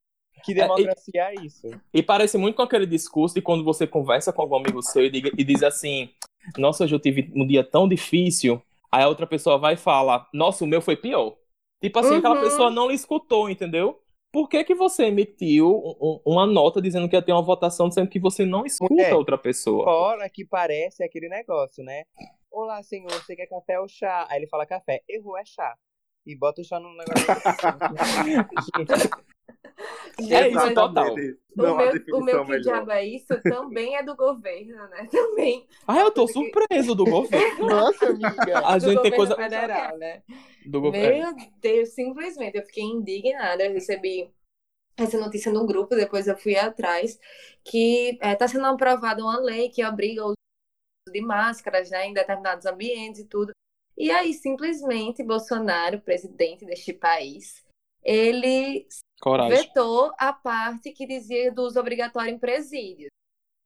que 0.45 0.53
democracia 0.53 1.31
é 1.31 1.35
isso? 1.43 1.67
E 1.91 2.03
parece 2.03 2.37
muito 2.37 2.55
com 2.57 2.61
aquele 2.61 2.85
discurso 2.85 3.33
de 3.33 3.41
quando 3.41 3.63
você 3.63 3.87
conversa 3.87 4.31
com 4.31 4.43
algum 4.43 4.57
amigo 4.57 4.81
seu 4.83 5.03
e, 5.05 5.09
diga- 5.09 5.31
e 5.35 5.43
diz 5.43 5.63
assim: 5.63 6.09
Nossa, 6.55 6.83
hoje 6.83 6.93
eu 6.93 6.99
tive 6.99 7.31
um 7.35 7.47
dia 7.47 7.63
tão 7.63 7.87
difícil. 7.87 8.61
Aí 8.91 9.01
a 9.03 9.07
outra 9.09 9.25
pessoa 9.25 9.57
vai 9.57 9.73
e 9.73 9.77
fala: 9.77 10.27
Nossa, 10.31 10.63
o 10.63 10.67
meu 10.67 10.81
foi 10.83 10.95
pior. 10.95 11.35
Tipo 11.81 11.97
assim, 11.97 12.17
aquela 12.17 12.35
Uhum. 12.35 12.41
pessoa 12.43 12.69
não 12.69 12.89
lhe 12.89 12.93
escutou, 12.93 13.49
entendeu? 13.49 13.99
Por 14.33 14.49
que, 14.49 14.63
que 14.63 14.73
você 14.73 15.05
emitiu 15.05 15.69
um- 15.69 15.95
um- 16.01 16.19
uma 16.33 16.47
nota 16.47 16.81
dizendo 16.81 17.07
que 17.07 17.15
ia 17.15 17.21
ter 17.21 17.31
uma 17.31 17.43
votação, 17.43 17.91
sendo 17.91 18.09
que 18.09 18.19
você 18.19 18.43
não 18.43 18.65
escuta 18.65 18.91
Mulher, 18.95 19.13
a 19.13 19.15
outra 19.15 19.37
pessoa? 19.37 19.83
Fora 19.83 20.27
que 20.27 20.43
parece 20.43 21.03
aquele 21.03 21.29
negócio, 21.29 21.83
né? 21.83 22.05
Olá, 22.49 22.81
senhor, 22.81 23.11
você 23.11 23.35
quer 23.35 23.45
café 23.45 23.79
ou 23.79 23.87
chá? 23.87 24.25
Aí 24.31 24.39
ele 24.39 24.47
fala 24.47 24.65
café. 24.65 25.03
Errou, 25.07 25.37
é 25.37 25.45
chá. 25.45 25.75
E 26.25 26.35
bota 26.35 26.61
o 26.61 26.65
chá 26.65 26.79
no 26.79 26.89
negócio. 26.89 27.13
Gente, 30.19 30.33
É 30.33 30.49
isso, 30.49 30.73
total. 30.73 31.15
Não 31.55 31.75
o 31.75 31.77
meu, 31.77 32.19
o 32.19 32.23
meu 32.23 32.45
que 32.45 32.59
diabo 32.61 32.91
é 32.91 33.05
isso 33.05 33.39
também 33.43 33.95
é 33.95 34.03
do 34.03 34.15
governo, 34.15 34.87
né? 34.89 35.07
Também. 35.11 35.67
Ah, 35.87 35.99
eu 35.99 36.11
tô 36.11 36.27
surpreso 36.27 36.95
do 36.95 37.05
governo. 37.05 37.67
Nossa, 37.69 38.07
amiga. 38.07 38.59
A 38.59 38.77
do 38.77 38.89
gente 38.89 39.01
tem 39.01 39.11
governo 39.11 39.15
coisa. 39.15 39.35
federal, 39.35 39.97
né? 39.97 40.23
Do 40.65 40.81
governo. 40.81 41.35
Meu 41.35 41.47
Deus, 41.61 41.89
simplesmente, 41.89 42.57
eu 42.57 42.65
fiquei 42.65 42.83
indignada. 42.83 43.63
Eu 43.63 43.73
recebi 43.73 44.31
essa 44.97 45.19
notícia 45.19 45.51
no 45.51 45.65
grupo, 45.65 45.95
depois 45.95 46.27
eu 46.27 46.37
fui 46.37 46.55
atrás, 46.55 47.19
que 47.63 48.17
está 48.21 48.47
sendo 48.47 48.65
aprovada 48.65 49.23
uma 49.23 49.39
lei 49.39 49.69
que 49.69 49.83
obriga 49.85 50.23
o 50.23 50.27
uso 50.27 50.35
de 51.11 51.21
máscaras 51.21 51.89
né, 51.89 52.07
em 52.07 52.13
determinados 52.13 52.65
ambientes 52.65 53.21
e 53.21 53.25
tudo. 53.25 53.51
E 53.97 54.09
aí, 54.11 54.33
simplesmente, 54.33 55.23
Bolsonaro, 55.23 56.01
presidente 56.01 56.65
deste 56.65 56.93
país, 56.93 57.63
ele 58.03 58.87
Coragem. 59.23 59.57
vetou 59.57 60.11
a 60.17 60.33
parte 60.33 60.91
que 60.91 61.07
dizia 61.07 61.49
do 61.49 61.61
uso 61.61 61.79
obrigatório 61.79 62.29
em 62.29 62.37
presídios. 62.37 63.09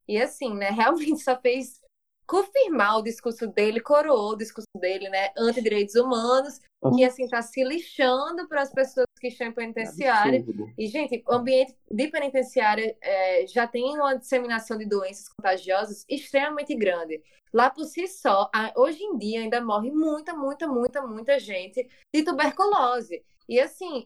E 0.07 0.21
assim, 0.21 0.53
né, 0.53 0.69
realmente 1.17 1.17
só 1.23 1.35
fez 1.35 1.81
confirmar 2.27 2.99
o 2.99 3.01
discurso 3.01 3.47
dele, 3.47 3.79
coroou 3.79 4.33
o 4.33 4.37
discurso 4.37 4.67
dele, 4.77 5.09
né, 5.09 5.31
anti-direitos 5.35 5.95
humanos, 5.95 6.59
que 6.93 7.03
assim 7.03 7.27
tá 7.27 7.41
se 7.41 7.63
lixando 7.63 8.47
para 8.47 8.61
as 8.61 8.71
pessoas 8.71 9.07
que 9.19 9.29
estão 9.29 9.47
em 9.47 9.51
penitenciária. 9.53 10.41
Absurdo. 10.41 10.71
E, 10.77 10.87
gente, 10.87 11.23
o 11.27 11.33
ambiente 11.33 11.75
de 11.89 12.07
penitenciária 12.09 12.95
é, 13.01 13.47
já 13.47 13.65
tem 13.65 13.83
uma 13.95 14.13
disseminação 14.15 14.77
de 14.77 14.85
doenças 14.85 15.27
contagiosas 15.29 16.05
extremamente 16.07 16.75
grande. 16.75 17.23
Lá 17.51 17.71
por 17.71 17.85
si 17.85 18.07
só, 18.07 18.51
hoje 18.75 19.01
em 19.01 19.17
dia 19.17 19.39
ainda 19.39 19.59
morre 19.59 19.89
muita, 19.89 20.35
muita, 20.35 20.67
muita, 20.67 21.01
muita 21.01 21.39
gente 21.39 21.89
de 22.13 22.23
tuberculose. 22.23 23.23
E 23.49 23.59
assim, 23.59 24.05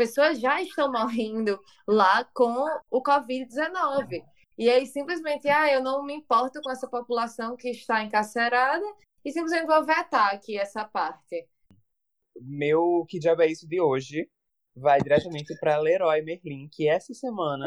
pessoas 0.00 0.40
já 0.40 0.62
estão 0.62 0.90
morrendo 0.90 1.60
lá 1.86 2.24
com 2.32 2.64
o 2.90 3.02
Covid-19. 3.02 4.24
E 4.56 4.70
aí, 4.70 4.86
simplesmente, 4.86 5.46
ah, 5.46 5.70
eu 5.70 5.82
não 5.82 6.02
me 6.02 6.14
importo 6.14 6.58
com 6.62 6.70
essa 6.70 6.88
população 6.88 7.54
que 7.54 7.68
está 7.68 8.02
encarcerada 8.02 8.84
e 9.22 9.30
simplesmente 9.30 9.66
vou 9.66 9.84
vetar 9.84 10.34
aqui 10.34 10.56
essa 10.56 10.86
parte. 10.86 11.46
Meu 12.40 13.04
que 13.06 13.18
diabo 13.18 13.42
é 13.42 13.48
isso 13.48 13.68
de 13.68 13.78
hoje 13.78 14.26
vai 14.74 14.98
diretamente 15.02 15.54
pra 15.60 15.76
Leroy 15.76 16.22
Merlin, 16.22 16.66
que 16.72 16.88
essa 16.88 17.12
semana 17.12 17.66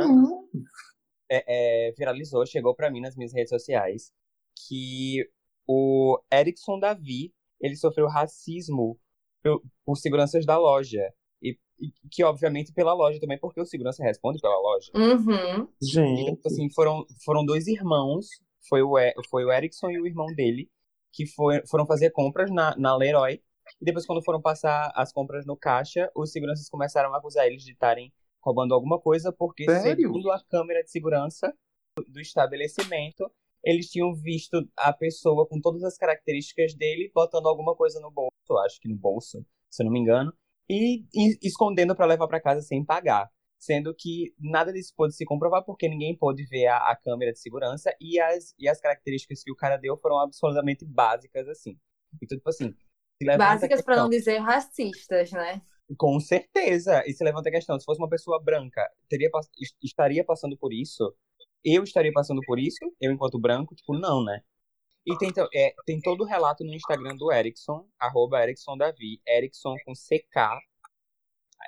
é, 1.30 1.90
é, 1.90 1.92
viralizou, 1.92 2.44
chegou 2.48 2.74
pra 2.74 2.90
mim 2.90 3.02
nas 3.02 3.16
minhas 3.16 3.32
redes 3.32 3.50
sociais, 3.50 4.12
que 4.68 5.30
o 5.68 6.20
Erickson 6.34 6.80
Davi, 6.80 7.32
ele 7.62 7.76
sofreu 7.76 8.08
racismo 8.08 9.00
por, 9.44 9.62
por 9.86 9.96
seguranças 9.98 10.48
da 10.48 10.58
loja. 10.58 11.14
Que, 12.12 12.24
obviamente, 12.24 12.72
pela 12.72 12.94
loja 12.94 13.20
também, 13.20 13.38
porque 13.40 13.60
o 13.60 13.66
segurança 13.66 14.04
responde 14.04 14.40
pela 14.40 14.58
loja. 14.60 14.92
Uhum. 14.96 15.68
Gente. 15.82 16.22
Então, 16.22 16.38
assim, 16.46 16.70
foram, 16.70 17.06
foram 17.26 17.46
dois 17.46 17.68
irmãos, 17.68 18.28
foi 18.70 18.82
o, 18.82 18.98
E- 18.98 19.14
foi 19.30 19.44
o 19.44 19.52
Erickson 19.52 19.90
e 19.90 20.00
o 20.00 20.08
irmão 20.08 20.28
dele, 20.28 20.70
que 21.12 21.26
foi, 21.26 21.66
foram 21.68 21.86
fazer 21.86 22.12
compras 22.12 22.50
na, 22.52 22.76
na 22.78 22.96
Leroy. 22.96 23.42
E 23.82 23.86
depois, 23.86 24.06
quando 24.06 24.24
foram 24.24 24.42
passar 24.42 24.92
as 24.96 25.12
compras 25.12 25.46
no 25.46 25.58
caixa, 25.58 26.10
os 26.16 26.32
seguranças 26.32 26.70
começaram 26.70 27.14
a 27.14 27.18
acusar 27.18 27.48
eles 27.48 27.64
de 27.64 27.72
estarem 27.72 28.14
roubando 28.42 28.74
alguma 28.74 29.00
coisa, 29.00 29.32
porque, 29.32 29.66
Sério? 29.66 30.02
segundo 30.08 30.32
a 30.32 30.44
câmera 30.44 30.84
de 30.84 30.92
segurança 30.92 31.54
do- 31.98 32.06
do 32.08 32.20
estabelecimento, 32.22 33.30
eles 33.64 33.90
tinham 33.90 34.14
visto 34.14 34.68
a 34.76 34.92
pessoa 34.92 35.48
com 35.48 35.60
todas 35.62 35.84
as 35.84 35.98
características 35.98 36.74
dele 36.76 37.10
botando 37.16 37.48
alguma 37.48 37.74
coisa 37.76 38.00
no 38.02 38.12
bolso, 38.12 38.58
acho 38.66 38.80
que 38.82 38.90
no 38.90 38.96
bolso, 38.98 39.46
se 39.70 39.82
eu 39.82 39.86
não 39.86 39.94
me 39.94 40.00
engano, 40.00 40.34
e, 40.70 41.06
e 41.14 41.38
escondendo 41.44 41.96
para 41.96 42.06
levar 42.06 42.28
para 42.28 42.42
casa 42.42 42.62
sem 42.62 42.84
pagar 42.84 43.30
sendo 43.64 43.96
que 43.98 44.34
nada 44.38 44.74
disso 44.74 44.94
pôde 44.96 45.16
se 45.16 45.24
comprovar 45.24 45.64
porque 45.64 45.88
ninguém 45.88 46.18
pôde 46.18 46.46
ver 46.46 46.68
a, 46.68 46.78
a 46.92 46.98
câmera 46.98 47.32
de 47.32 47.40
segurança 47.40 47.96
e 48.00 48.20
as, 48.20 48.54
e 48.60 48.68
as 48.68 48.80
características 48.80 49.42
que 49.42 49.52
o 49.52 49.56
cara 49.56 49.78
deu 49.78 49.98
foram 49.98 50.20
absolutamente 50.20 50.86
básicas, 50.86 51.48
assim. 51.48 51.78
Então, 52.22 52.38
tipo 52.38 52.50
assim, 52.50 52.76
Básicas 53.38 53.82
para 53.82 53.96
não 53.96 54.10
dizer 54.10 54.40
racistas, 54.40 55.32
né? 55.32 55.62
com 55.98 56.20
certeza. 56.20 57.04
E 57.06 57.14
se 57.14 57.24
levanta 57.24 57.50
a 57.50 57.52
questão, 57.52 57.80
se 57.80 57.86
fosse 57.86 58.02
uma 58.02 58.10
pessoa 58.10 58.42
branca, 58.42 58.82
teria, 59.08 59.30
estaria 59.82 60.24
passando 60.24 60.58
por 60.58 60.74
isso? 60.74 61.14
Eu 61.64 61.84
estaria 61.84 62.12
passando 62.12 62.42
por 62.46 62.60
isso? 62.60 62.80
Eu, 63.00 63.12
enquanto 63.12 63.40
branco? 63.40 63.76
Tipo, 63.76 63.98
não, 63.98 64.24
né? 64.24 64.42
E 65.06 65.18
tem, 65.18 65.32
é, 65.54 65.74
tem 65.86 66.00
todo 66.00 66.22
o 66.22 66.26
relato 66.26 66.64
no 66.64 66.74
Instagram 66.74 67.16
do 67.18 67.32
Erickson, 67.32 67.86
arroba 68.00 68.42
Erickson 68.42 68.78
Davi, 68.78 69.22
Erickson 69.28 69.76
com 69.86 69.94
CK, 69.94 70.60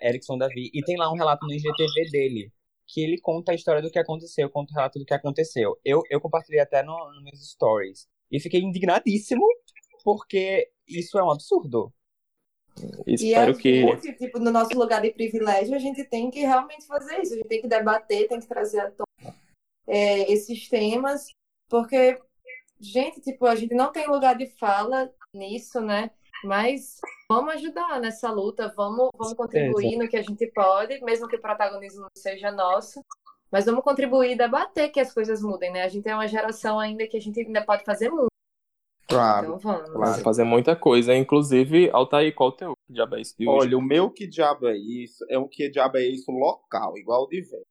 Erickson 0.01 0.37
Davi, 0.37 0.69
e 0.73 0.81
tem 0.83 0.97
lá 0.97 1.11
um 1.11 1.15
relato 1.15 1.45
no 1.45 1.53
IGTV 1.53 2.09
dele, 2.11 2.51
que 2.87 3.01
ele 3.01 3.19
conta 3.19 3.51
a 3.51 3.55
história 3.55 3.81
do 3.81 3.91
que 3.91 3.99
aconteceu, 3.99 4.49
conta 4.49 4.71
o 4.71 4.75
relato 4.75 4.99
do 4.99 5.05
que 5.05 5.13
aconteceu. 5.13 5.77
Eu, 5.83 6.01
eu 6.09 6.21
compartilhei 6.21 6.61
até 6.61 6.81
no, 6.81 6.95
nos 7.11 7.23
meus 7.23 7.51
stories. 7.51 8.07
E 8.31 8.39
fiquei 8.39 8.61
indignadíssimo, 8.61 9.45
porque 10.03 10.69
isso 10.87 11.17
é 11.17 11.23
um 11.23 11.31
absurdo. 11.31 11.93
E 13.07 13.15
Espero 13.15 13.57
que. 13.57 13.81
gente, 13.81 14.13
tipo, 14.13 14.39
no 14.39 14.51
nosso 14.51 14.77
lugar 14.77 15.01
de 15.01 15.11
privilégio, 15.11 15.75
a 15.75 15.79
gente 15.79 16.03
tem 16.03 16.29
que 16.29 16.41
realmente 16.41 16.85
fazer 16.85 17.21
isso. 17.21 17.33
A 17.33 17.37
gente 17.37 17.47
tem 17.47 17.61
que 17.61 17.67
debater, 17.67 18.27
tem 18.27 18.39
que 18.39 18.47
trazer 18.47 18.79
à 18.79 18.91
tona 18.91 19.35
é, 19.87 20.31
esses 20.31 20.67
temas, 20.67 21.27
porque, 21.69 22.19
gente, 22.79 23.21
tipo, 23.21 23.45
a 23.45 23.55
gente 23.55 23.73
não 23.73 23.91
tem 23.91 24.07
lugar 24.07 24.35
de 24.35 24.47
fala 24.47 25.11
nisso, 25.33 25.81
né? 25.81 26.11
Mas 26.43 26.99
vamos 27.29 27.55
ajudar 27.55 27.99
nessa 27.99 28.29
luta, 28.31 28.71
vamos, 28.75 29.09
vamos 29.17 29.33
contribuir 29.33 29.97
no 29.97 30.07
que 30.07 30.17
a 30.17 30.21
gente 30.21 30.45
pode, 30.47 30.99
mesmo 31.01 31.27
que 31.27 31.35
o 31.35 31.41
protagonismo 31.41 32.01
não 32.01 32.09
seja 32.15 32.51
nosso. 32.51 33.03
Mas 33.51 33.65
vamos 33.65 33.83
contribuir 33.83 34.31
e 34.31 34.37
debater 34.37 34.89
que 34.89 34.99
as 34.99 35.13
coisas 35.13 35.41
mudem, 35.41 35.71
né? 35.71 35.83
A 35.83 35.87
gente 35.87 36.07
é 36.07 36.13
uma 36.13 36.27
geração 36.27 36.79
ainda 36.79 37.07
que 37.07 37.17
a 37.17 37.21
gente 37.21 37.39
ainda 37.39 37.63
pode 37.63 37.83
fazer 37.83 38.09
muito. 38.09 38.27
Claro. 39.07 39.55
Então 39.55 39.59
vamos. 39.59 39.93
Vai 39.93 40.21
fazer 40.21 40.43
muita 40.43 40.75
coisa. 40.75 41.15
Inclusive, 41.15 41.89
Altair, 41.91 42.33
qual 42.33 42.49
o 42.49 42.51
teu 42.51 42.73
diabo 42.89 43.15
é 43.15 43.21
esse 43.21 43.37
de 43.37 43.47
hoje? 43.47 43.67
Olha, 43.67 43.77
o 43.77 43.81
meu 43.81 44.09
que 44.09 44.27
diabo 44.27 44.67
é 44.67 44.75
isso 44.75 45.25
é 45.29 45.37
um 45.37 45.47
que 45.47 45.69
diabo 45.69 45.97
é 45.97 46.03
isso 46.03 46.31
local, 46.31 46.97
igual 46.97 47.23
o 47.23 47.27
de 47.27 47.41
velho. 47.41 47.65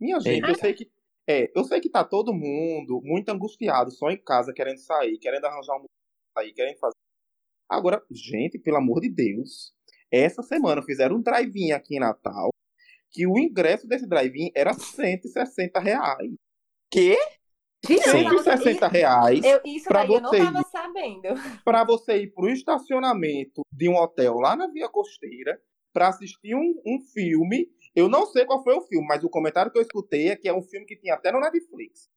Minha 0.00 0.18
gente, 0.18 0.48
eu 0.48 0.54
sei 0.54 0.74
que 0.74 0.90
é, 1.28 1.50
eu 1.56 1.64
sei 1.64 1.80
que 1.80 1.88
tá 1.90 2.04
todo 2.04 2.32
mundo 2.34 3.00
muito 3.02 3.28
angustiado, 3.30 3.90
só 3.90 4.10
em 4.10 4.16
casa, 4.22 4.52
querendo 4.52 4.78
sair, 4.78 5.18
querendo 5.18 5.44
arranjar 5.44 5.76
um 5.76 5.84
sair, 6.36 6.52
querendo 6.52 6.78
fazer. 6.78 6.94
Agora, 7.70 8.04
gente, 8.10 8.58
pelo 8.58 8.76
amor 8.78 9.00
de 9.00 9.08
Deus, 9.10 9.72
essa 10.10 10.42
semana 10.42 10.82
fizeram 10.82 11.16
um 11.16 11.22
drive-in 11.22 11.72
aqui 11.72 11.96
em 11.96 12.00
Natal, 12.00 12.50
que 13.10 13.26
o 13.26 13.38
ingresso 13.38 13.86
desse 13.86 14.06
drive-in 14.06 14.50
era 14.54 14.74
160 14.74 15.78
reais. 15.80 16.32
Quê? 16.90 17.16
Gente, 17.84 18.06
eu 18.08 18.14
não 18.22 18.44
tava- 18.44 18.56
160 18.58 18.88
reais 18.88 19.44
Eu, 19.44 19.60
isso 19.64 19.88
pra 19.88 20.04
daí 20.04 20.14
eu 20.14 20.20
não 20.20 20.30
você 20.30 20.38
tava 20.38 20.60
ir. 20.60 20.64
sabendo. 20.70 21.22
para 21.64 21.84
você 21.84 22.22
ir 22.22 22.32
pro 22.32 22.48
estacionamento 22.48 23.62
de 23.72 23.88
um 23.88 23.96
hotel 23.96 24.34
lá 24.34 24.54
na 24.54 24.68
Via 24.68 24.88
Costeira 24.88 25.60
para 25.92 26.08
assistir 26.08 26.54
um, 26.54 26.80
um 26.86 27.00
filme. 27.12 27.68
Eu 27.94 28.08
não 28.08 28.26
sei 28.26 28.44
qual 28.46 28.62
foi 28.62 28.74
o 28.74 28.80
filme, 28.82 29.06
mas 29.06 29.22
o 29.22 29.28
comentário 29.30 29.70
que 29.70 29.78
eu 29.78 29.82
escutei 29.82 30.28
é 30.28 30.36
que 30.36 30.48
é 30.48 30.54
um 30.54 30.62
filme 30.62 30.86
que 30.86 30.96
tinha 30.96 31.14
até 31.14 31.30
no 31.30 31.40
Netflix. 31.40 32.08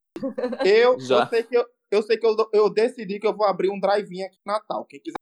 Eu, 0.66 0.98
Já. 1.00 1.24
eu 1.24 1.28
sei 1.28 1.44
que 1.44 1.58
eu, 1.58 1.66
eu 1.92 2.02
sei 2.04 2.18
que 2.18 2.26
eu, 2.26 2.36
eu 2.54 2.70
decidi 2.70 3.20
que 3.20 3.28
eu 3.28 3.36
vou 3.36 3.46
abrir 3.46 3.70
um 3.70 3.80
drive-in 3.80 4.24
aqui 4.24 4.38
no 4.46 4.54
Natal. 4.54 4.86
Quem 4.86 5.00
quiser. 5.02 5.16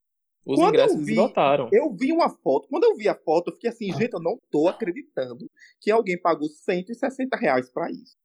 Os 0.46 0.60
Quando 0.60 0.70
ingressos 0.70 0.98
eu 1.00 1.06
vi- 1.06 1.12
esgotaram. 1.14 1.70
Eu 1.72 1.92
vi 1.96 2.12
uma 2.12 2.30
foto. 2.30 2.68
Quando 2.68 2.84
eu 2.84 2.96
vi 2.96 3.08
a 3.08 3.16
foto, 3.16 3.48
eu 3.50 3.54
fiquei 3.54 3.70
assim, 3.70 3.92
gente, 3.94 4.14
eu 4.14 4.20
não 4.20 4.38
tô 4.52 4.68
acreditando 4.68 5.50
que 5.82 5.90
alguém 5.90 6.20
pagou 6.22 6.48
160 6.50 7.36
reais 7.38 7.72
pra 7.72 7.90
isso. 7.90 8.16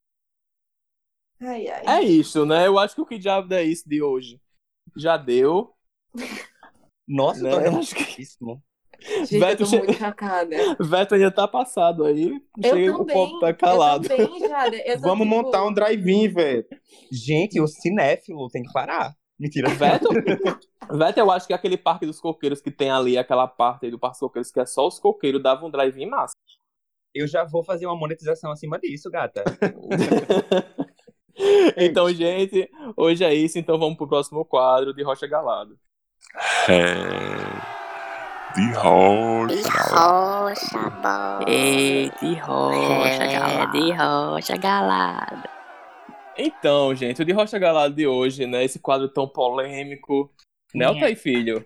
Ai, 1.40 1.68
ai. 1.68 1.84
É 1.86 2.02
isso, 2.02 2.44
né? 2.44 2.66
Eu 2.66 2.76
acho 2.78 2.96
que 2.96 3.00
o 3.00 3.06
que 3.06 3.18
diabo 3.18 3.54
é 3.54 3.62
isso 3.62 3.88
de 3.88 4.02
hoje 4.02 4.40
já 4.96 5.16
deu. 5.16 5.72
Nossa, 7.06 7.40
Né? 7.42 7.48
eu 7.50 7.52
tô 7.54 7.58
que- 7.60 7.94
revoltadíssimo. 7.94 8.62
Gente, 9.00 9.38
Beto 9.38 9.62
eu 9.62 9.70
tô 9.70 9.76
muito 9.76 9.92
chocada. 9.94 10.56
Veto 10.80 11.14
ainda 11.14 11.30
tá 11.30 11.46
passado 11.46 12.04
aí. 12.04 12.30
Eu 12.62 12.62
Chega, 12.62 12.70
também. 12.70 12.90
o 12.90 13.06
povo 13.06 13.38
tá 13.38 13.54
calado. 13.54 14.06
Eu 14.10 14.28
também, 14.28 14.98
Vamos 14.98 15.26
tipo, 15.26 15.42
montar 15.42 15.64
um 15.64 15.72
drive-in, 15.72 16.28
velho. 16.28 16.64
Gente, 17.10 17.60
o 17.60 17.66
cinéfilo 17.66 18.48
tem 18.48 18.62
que 18.62 18.72
parar. 18.72 19.14
Mentira. 19.38 19.68
Veto, 19.68 20.08
Veto, 20.90 21.18
eu 21.20 21.30
acho 21.30 21.46
que 21.46 21.52
aquele 21.52 21.76
parque 21.76 22.04
dos 22.04 22.20
coqueiros 22.20 22.60
que 22.60 22.72
tem 22.72 22.90
ali, 22.90 23.16
aquela 23.16 23.46
parte 23.46 23.86
aí 23.86 23.90
do 23.90 23.98
parque 23.98 24.14
dos 24.14 24.20
coqueiros 24.20 24.50
que 24.50 24.58
é 24.58 24.66
só 24.66 24.86
os 24.86 24.98
coqueiros, 24.98 25.40
dava 25.40 25.64
um 25.64 25.70
drive-in 25.70 26.06
massa. 26.06 26.34
Eu 27.14 27.26
já 27.28 27.44
vou 27.44 27.62
fazer 27.62 27.86
uma 27.86 27.96
monetização 27.96 28.50
acima 28.50 28.78
disso, 28.80 29.08
gata. 29.10 29.44
então, 31.76 32.12
gente, 32.12 32.68
hoje 32.96 33.24
é 33.24 33.32
isso. 33.32 33.58
Então 33.58 33.78
vamos 33.78 33.96
pro 33.96 34.08
próximo 34.08 34.44
quadro 34.44 34.92
de 34.92 35.04
Rocha 35.04 35.26
Galado. 35.26 35.78
É. 36.68 37.77
De 38.58 38.72
rocha. 38.72 39.70
Rocha, 39.94 40.90
bola. 40.90 41.44
Ei, 41.46 42.10
de 42.20 42.34
rocha, 42.40 43.22
É, 43.24 43.32
galado. 43.32 43.72
de 43.72 43.92
rocha, 43.92 44.56
galado. 44.56 45.48
Então, 46.36 46.92
gente, 46.92 47.22
o 47.22 47.24
de 47.24 47.32
Rocha 47.32 47.56
Galado 47.56 47.94
de 47.94 48.06
hoje, 48.06 48.46
né? 48.46 48.64
Esse 48.64 48.80
quadro 48.80 49.08
tão 49.12 49.28
polêmico. 49.28 50.32
Né, 50.74 50.84
Altair 50.86 51.16
Filho? 51.16 51.64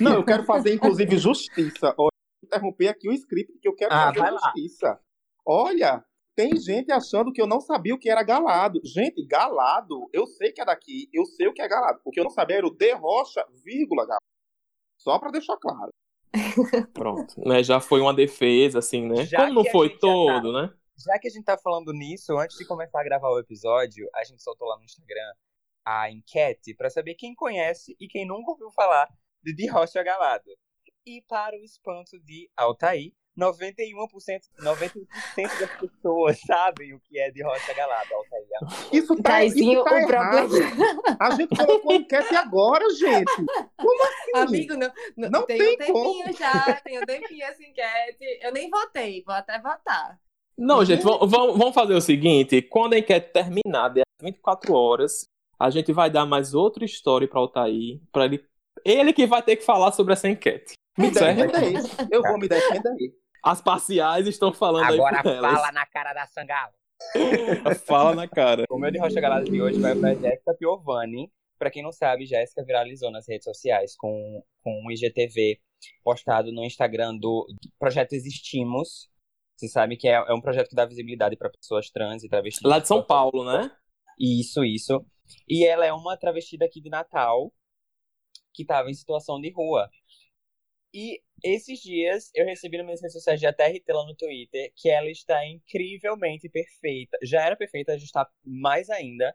Não, 0.00 0.16
eu 0.16 0.24
quero 0.24 0.44
fazer, 0.44 0.74
inclusive, 0.74 1.16
justiça. 1.16 1.94
Olha, 1.98 2.10
interromper 2.44 2.88
aqui 2.88 3.08
o 3.08 3.12
script 3.12 3.58
que 3.58 3.66
eu 3.68 3.74
quero 3.74 3.94
Ah, 3.94 4.08
fazer 4.08 4.18
vai 4.20 4.30
lá. 4.30 4.38
justiça. 4.54 5.00
Olha, 5.46 6.04
tem 6.36 6.54
gente 6.56 6.92
achando 6.92 7.32
que 7.32 7.40
eu 7.40 7.46
não 7.46 7.60
sabia 7.60 7.94
o 7.94 7.98
que 7.98 8.10
era 8.10 8.22
galado. 8.22 8.80
Gente, 8.84 9.26
galado, 9.26 10.08
eu 10.12 10.26
sei 10.26 10.52
que 10.52 10.60
é 10.60 10.64
daqui, 10.66 11.08
eu 11.10 11.24
sei 11.24 11.48
o 11.48 11.54
que 11.54 11.62
é 11.62 11.68
galado. 11.68 12.00
O 12.04 12.10
que 12.10 12.20
eu 12.20 12.24
não 12.24 12.30
sabia 12.30 12.58
era 12.58 12.66
o 12.66 12.70
de 12.74 12.92
rocha, 12.92 13.42
vírgula, 13.64 14.02
galado. 14.04 14.20
Só 14.98 15.18
pra 15.18 15.30
deixar 15.30 15.56
claro. 15.56 15.90
Pronto. 16.92 17.34
Né, 17.46 17.62
já 17.62 17.80
foi 17.80 18.00
uma 18.00 18.14
defesa, 18.14 18.78
assim, 18.78 19.06
né? 19.06 19.24
Já 19.26 19.38
Como 19.46 19.54
não 19.62 19.64
foi 19.70 19.90
tá- 19.90 19.98
todo, 20.00 20.52
né? 20.52 20.72
Já 21.06 21.18
que 21.18 21.28
a 21.28 21.30
gente 21.30 21.44
tá 21.44 21.56
falando 21.56 21.92
nisso, 21.92 22.36
antes 22.36 22.56
de 22.56 22.66
começar 22.66 23.00
a 23.00 23.04
gravar 23.04 23.30
o 23.30 23.38
episódio, 23.38 24.08
a 24.14 24.24
gente 24.24 24.42
soltou 24.42 24.66
lá 24.66 24.76
no 24.76 24.84
Instagram 24.84 25.32
a 25.84 26.10
enquete 26.10 26.74
pra 26.74 26.90
saber 26.90 27.14
quem 27.14 27.34
conhece 27.34 27.96
e 28.00 28.08
quem 28.08 28.26
nunca 28.26 28.50
ouviu 28.50 28.70
falar 28.72 29.08
de 29.42 29.54
De 29.54 29.68
Rocha 29.68 30.02
Galado. 30.02 30.50
E 31.06 31.22
para 31.28 31.56
o 31.56 31.62
espanto 31.64 32.18
de 32.20 32.50
Altair, 32.56 33.12
91%, 33.38 34.40
91% 34.60 35.06
das 35.60 35.70
pessoas 35.80 36.40
sabem 36.40 36.92
o 36.92 37.00
que 37.00 37.18
é 37.20 37.30
De 37.30 37.42
Rocha 37.42 37.72
Galado, 37.72 38.08
Altair. 38.14 38.46
Isso 38.92 39.14
tá, 39.16 39.22
Taizinho, 39.30 39.74
isso 39.74 39.84
tá 39.84 39.94
o 39.94 39.98
errado. 39.98 40.48
problema. 40.48 41.16
A 41.20 41.30
gente 41.30 41.56
colocou 41.56 41.92
a 41.92 41.94
enquete 41.94 42.34
agora, 42.34 42.84
gente. 42.94 43.32
Como 43.76 44.04
assim? 44.04 44.30
Amigo, 44.34 44.74
não, 44.74 44.90
não, 45.16 45.30
Não 45.30 45.46
tem, 45.46 45.58
tem 45.58 45.72
um 45.72 45.76
tempinho 45.76 45.94
como. 46.24 46.32
já, 46.32 46.80
tem 46.82 46.98
um 46.98 47.06
tempinho 47.06 47.44
essa 47.44 47.62
enquete. 47.62 48.38
Eu 48.42 48.52
nem 48.52 48.68
votei, 48.68 49.22
vou 49.24 49.34
até 49.34 49.58
votar. 49.60 50.18
Não, 50.56 50.84
gente, 50.84 51.02
vamos, 51.04 51.72
fazer 51.74 51.94
o 51.94 52.00
seguinte: 52.00 52.60
quando 52.62 52.94
a 52.94 52.98
enquete 52.98 53.32
terminar, 53.32 53.90
der 53.90 54.02
24 54.20 54.74
horas, 54.74 55.28
a 55.58 55.70
gente 55.70 55.92
vai 55.92 56.10
dar 56.10 56.26
mais 56.26 56.54
outra 56.54 56.84
história 56.84 57.28
para 57.28 57.38
Altair, 57.38 58.00
para 58.10 58.24
ele. 58.24 58.44
Ele 58.84 59.12
que 59.12 59.26
vai 59.26 59.42
ter 59.42 59.56
que 59.56 59.64
falar 59.64 59.92
sobre 59.92 60.12
essa 60.12 60.28
enquete. 60.28 60.72
Me 60.96 61.14
Certo? 61.14 61.46
defender. 61.52 61.82
Eu 62.10 62.22
vou 62.22 62.38
me 62.38 62.48
defender. 62.48 63.12
As 63.42 63.60
parciais 63.60 64.26
estão 64.26 64.52
falando 64.52 64.92
Agora 64.92 65.18
aí 65.18 65.40
fala 65.40 65.72
na 65.72 65.86
cara 65.86 66.12
da 66.12 66.26
Sangalo. 66.26 66.72
Fala 67.86 68.14
na 68.14 68.26
cara. 68.26 68.64
O 68.68 68.76
meu 68.76 68.90
de 68.90 68.98
Rocha 68.98 69.20
Galado 69.20 69.44
de 69.44 69.62
hoje 69.62 69.78
vai 69.80 69.94
pra 69.94 70.14
Jéssica 70.14 70.52
Piovani. 70.54 71.30
Pra 71.56 71.70
quem 71.70 71.82
não 71.82 71.92
sabe, 71.92 72.26
Jéssica 72.26 72.64
viralizou 72.64 73.10
nas 73.10 73.28
redes 73.28 73.44
sociais 73.44 73.96
com, 73.96 74.42
com 74.62 74.82
um 74.84 74.90
IGTV 74.90 75.60
postado 76.02 76.52
no 76.52 76.64
Instagram 76.64 77.16
do, 77.16 77.46
projeto 77.78 78.14
Existimos. 78.14 79.08
Você 79.56 79.68
sabe 79.68 79.96
que 79.96 80.08
é, 80.08 80.14
é 80.14 80.32
um 80.32 80.40
projeto 80.40 80.68
que 80.68 80.76
dá 80.76 80.84
visibilidade 80.84 81.36
pra 81.36 81.50
pessoas 81.50 81.90
trans 81.90 82.22
e 82.22 82.28
travestis. 82.28 82.62
Lá 82.62 82.78
de 82.78 82.86
São 82.86 83.02
Paulo, 83.02 83.44
né? 83.44 83.70
Isso, 84.18 84.64
isso. 84.64 85.04
E 85.48 85.66
ela 85.66 85.84
é 85.84 85.92
uma 85.92 86.16
travesti 86.16 86.56
daqui 86.56 86.80
de 86.80 86.90
Natal 86.90 87.52
que 88.54 88.64
tava 88.64 88.90
em 88.90 88.94
situação 88.94 89.40
de 89.40 89.50
rua. 89.50 89.88
E 90.92 91.20
esses 91.44 91.80
dias 91.80 92.30
eu 92.34 92.46
recebi 92.46 92.76
nas 92.78 92.86
minhas 92.86 93.00
redes 93.00 93.12
sociais 93.12 93.38
de 93.40 93.46
até 93.46 93.68
RT 93.68 93.84
lá 93.88 94.06
no 94.06 94.14
Twitter 94.14 94.72
que 94.76 94.88
ela 94.88 95.10
está 95.10 95.46
incrivelmente 95.46 96.48
perfeita. 96.48 97.18
Já 97.22 97.44
era 97.44 97.56
perfeita, 97.56 97.98
já 97.98 98.04
está 98.04 98.30
mais 98.44 98.88
ainda. 98.90 99.34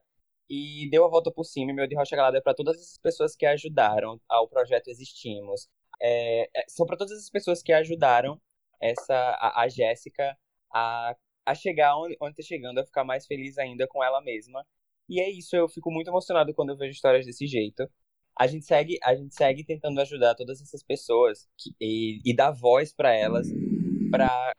E 0.50 0.90
deu 0.90 1.06
a 1.06 1.10
volta 1.10 1.32
por 1.32 1.46
cima. 1.46 1.72
E 1.72 1.76
meu 1.76 1.88
de 1.88 1.96
Rocha 1.96 2.16
Galada 2.16 2.38
é 2.38 2.42
para 2.42 2.54
todas 2.54 2.78
essas 2.78 2.98
pessoas 2.98 3.36
que 3.36 3.46
ajudaram 3.46 4.20
ao 4.28 4.48
projeto 4.48 4.90
Existimos. 4.90 5.70
É, 6.02 6.50
é, 6.56 6.66
são 6.68 6.86
para 6.86 6.98
todas 6.98 7.14
essas 7.14 7.30
pessoas 7.30 7.62
que 7.64 7.72
ajudaram 7.72 8.42
essa 8.82 9.16
a, 9.16 9.62
a 9.64 9.68
Jéssica 9.70 10.38
a, 10.74 11.16
a 11.46 11.56
chegar 11.56 11.98
onde, 11.98 12.18
onde 12.22 12.36
tá 12.36 12.44
chegando, 12.44 12.80
a 12.80 12.86
ficar 12.86 13.04
mais 13.04 13.26
feliz 13.26 13.58
ainda 13.58 13.88
com 13.88 14.04
ela 14.04 14.22
mesma. 14.22 14.66
E 15.10 15.22
é 15.22 15.30
isso, 15.30 15.56
eu 15.56 15.70
fico 15.70 15.92
muito 15.92 16.10
emocionado 16.10 16.54
quando 16.54 16.70
eu 16.72 16.78
vejo 16.78 16.94
histórias 16.94 17.26
desse 17.26 17.48
jeito. 17.48 17.90
A 18.38 18.48
gente 18.48 18.66
segue, 18.66 18.98
a 19.04 19.16
gente 19.16 19.34
segue 19.36 19.64
tentando 19.64 20.00
ajudar 20.02 20.36
todas 20.36 20.62
essas 20.62 20.84
pessoas 20.84 21.48
que, 21.58 21.72
e, 21.80 22.20
e 22.26 22.36
dar 22.36 22.52
voz 22.52 22.94
para 22.94 23.14
elas, 23.14 23.48
para 24.12 24.54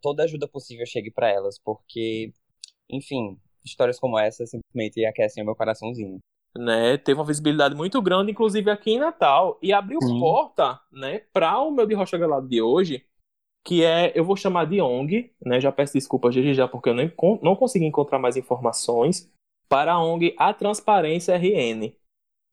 toda 0.00 0.24
ajuda 0.24 0.48
possível 0.48 0.86
chegue 0.86 1.10
para 1.10 1.28
elas, 1.28 1.58
porque, 1.64 2.32
enfim, 2.90 3.38
histórias 3.64 3.98
como 3.98 4.18
essa 4.18 4.44
simplesmente 4.46 5.04
aquecem 5.04 5.42
o 5.42 5.46
meu 5.46 5.54
coraçãozinho. 5.56 6.18
né, 6.56 6.98
teve 6.98 7.18
uma 7.18 7.26
visibilidade 7.26 7.74
muito 7.74 8.00
grande, 8.02 8.32
inclusive 8.32 8.70
aqui 8.70 8.92
em 8.92 8.98
Natal, 8.98 9.58
e 9.62 9.72
abriu 9.72 10.00
Sim. 10.00 10.18
porta, 10.20 10.80
né, 10.90 11.20
para 11.32 11.58
o 11.60 11.70
meu 11.70 11.86
de 11.86 11.94
Rocha 11.94 12.18
Galado 12.18 12.48
de 12.48 12.60
hoje, 12.60 13.06
que 13.64 13.84
é, 13.84 14.12
eu 14.14 14.24
vou 14.24 14.36
chamar 14.36 14.66
de 14.66 14.80
ONG, 14.80 15.32
né, 15.40 15.60
já 15.60 15.70
peço 15.72 15.94
desculpas 15.94 16.34
desde 16.34 16.52
já 16.52 16.66
porque 16.66 16.88
eu 16.88 16.94
con- 17.12 17.38
não 17.42 17.54
consegui 17.56 17.86
encontrar 17.86 18.18
mais 18.18 18.36
informações, 18.36 19.32
para 19.68 19.92
a 19.94 20.04
ONG 20.04 20.34
A 20.38 20.52
Transparência 20.52 21.32
RN, 21.34 21.96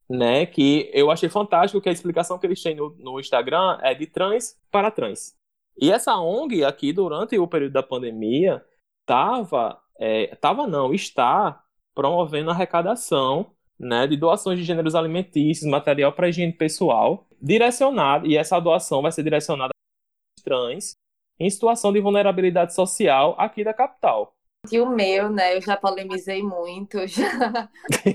né, 0.09 0.45
que 0.45 0.89
eu 0.93 1.11
achei 1.11 1.29
fantástico 1.29 1.81
que 1.81 1.89
a 1.89 1.91
explicação 1.91 2.39
que 2.39 2.47
eles 2.47 2.61
têm 2.61 2.75
no, 2.75 2.89
no 2.97 3.19
Instagram 3.19 3.77
é 3.81 3.93
de 3.93 4.07
trans 4.07 4.59
para 4.71 4.89
trans. 4.89 5.35
E 5.77 5.91
essa 5.91 6.17
ONG 6.17 6.63
aqui, 6.63 6.91
durante 6.91 7.37
o 7.37 7.47
período 7.47 7.73
da 7.73 7.83
pandemia, 7.83 8.63
tava, 9.05 9.79
é, 9.99 10.35
tava 10.35 10.67
não, 10.67 10.93
está 10.93 11.63
promovendo 11.93 12.49
arrecadação 12.49 13.51
né, 13.79 14.07
de 14.07 14.17
doações 14.17 14.59
de 14.59 14.65
gêneros 14.65 14.95
alimentícios, 14.95 15.69
material 15.69 16.11
para 16.11 16.27
higiene 16.27 16.51
pessoal, 16.51 17.27
direcionado, 17.41 18.27
e 18.27 18.35
essa 18.35 18.59
doação 18.59 19.01
vai 19.01 19.11
ser 19.11 19.23
direcionada 19.23 19.71
a 19.71 20.43
trans 20.43 20.95
em 21.39 21.49
situação 21.49 21.93
de 21.93 22.01
vulnerabilidade 22.01 22.73
social 22.73 23.35
aqui 23.37 23.63
da 23.63 23.73
capital. 23.73 24.35
E 24.71 24.79
o 24.79 24.89
meu, 24.89 25.29
né? 25.29 25.55
Eu 25.55 25.61
já 25.61 25.77
polemizei 25.77 26.43
muito. 26.43 26.99
Já... 27.07 27.69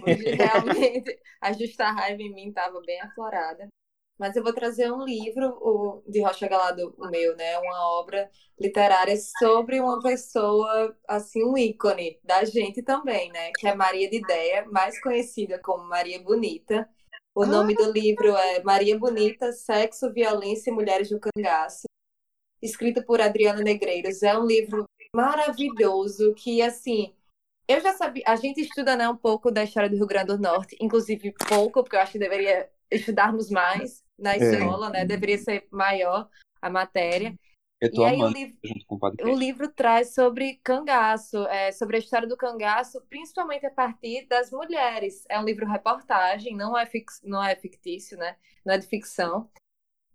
Hoje, 0.06 0.34
realmente, 0.34 1.18
a 1.40 1.52
justa 1.52 1.90
raiva 1.90 2.22
em 2.22 2.34
mim 2.34 2.48
estava 2.48 2.80
bem 2.82 3.00
aflorada. 3.00 3.68
Mas 4.18 4.36
eu 4.36 4.44
vou 4.44 4.52
trazer 4.52 4.92
um 4.92 5.04
livro, 5.04 5.58
o 5.60 6.02
de 6.06 6.22
Rocha 6.22 6.46
Galado, 6.46 6.94
o 6.96 7.10
meu, 7.10 7.34
né? 7.36 7.58
Uma 7.58 7.98
obra 7.98 8.30
literária 8.60 9.16
sobre 9.38 9.80
uma 9.80 10.00
pessoa, 10.00 10.96
assim, 11.08 11.42
um 11.42 11.58
ícone 11.58 12.20
da 12.22 12.44
gente 12.44 12.80
também, 12.82 13.32
né? 13.32 13.50
Que 13.58 13.66
é 13.66 13.74
Maria 13.74 14.08
de 14.08 14.18
Ideia, 14.18 14.64
mais 14.66 15.00
conhecida 15.00 15.58
como 15.58 15.88
Maria 15.88 16.22
Bonita. 16.22 16.88
O 17.34 17.44
nome 17.44 17.74
do 17.74 17.90
livro 17.90 18.28
é 18.36 18.62
Maria 18.62 18.96
Bonita, 18.96 19.50
Sexo, 19.50 20.12
Violência 20.12 20.70
e 20.70 20.74
Mulheres 20.74 21.08
do 21.10 21.18
Cangaço. 21.18 21.82
Escrito 22.62 23.04
por 23.04 23.20
Adriana 23.20 23.60
Negreiros. 23.60 24.22
É 24.22 24.38
um 24.38 24.46
livro 24.46 24.84
maravilhoso 25.14 26.34
que, 26.34 26.60
assim, 26.60 27.14
eu 27.66 27.80
já 27.80 27.92
sabia. 27.94 28.22
A 28.26 28.36
gente 28.36 28.60
estuda, 28.60 28.96
né, 28.96 29.08
um 29.08 29.16
pouco 29.16 29.50
da 29.50 29.64
história 29.64 29.88
do 29.88 29.96
Rio 29.96 30.06
Grande 30.06 30.26
do 30.26 30.38
Norte, 30.38 30.76
inclusive 30.80 31.32
pouco, 31.48 31.82
porque 31.82 31.96
eu 31.96 32.00
acho 32.00 32.12
que 32.12 32.18
deveria 32.18 32.68
estudarmos 32.90 33.50
mais 33.50 34.04
na 34.18 34.36
escola, 34.36 34.90
né? 34.90 35.04
Deveria 35.04 35.38
ser 35.38 35.66
maior 35.70 36.28
a 36.60 36.68
matéria. 36.68 37.34
Eu 37.80 37.92
tô 37.92 38.02
E 38.02 38.04
aí 38.04 38.22
o 38.22 38.28
livro, 38.28 38.56
o 38.88 39.30
o 39.30 39.34
livro 39.34 39.68
traz 39.68 40.14
sobre 40.14 40.60
cangaço, 40.62 41.46
é, 41.48 41.72
sobre 41.72 41.96
a 41.96 41.98
história 41.98 42.26
do 42.26 42.36
cangaço, 42.36 43.00
principalmente 43.10 43.66
a 43.66 43.70
partir 43.70 44.26
das 44.26 44.50
mulheres. 44.50 45.24
É 45.28 45.38
um 45.38 45.44
livro 45.44 45.66
reportagem, 45.66 46.56
não 46.56 46.76
é, 46.76 46.86
fix, 46.86 47.20
não 47.24 47.42
é 47.42 47.54
fictício, 47.56 48.16
né? 48.16 48.36
Não 48.64 48.74
é 48.74 48.78
de 48.78 48.86
ficção. 48.86 49.50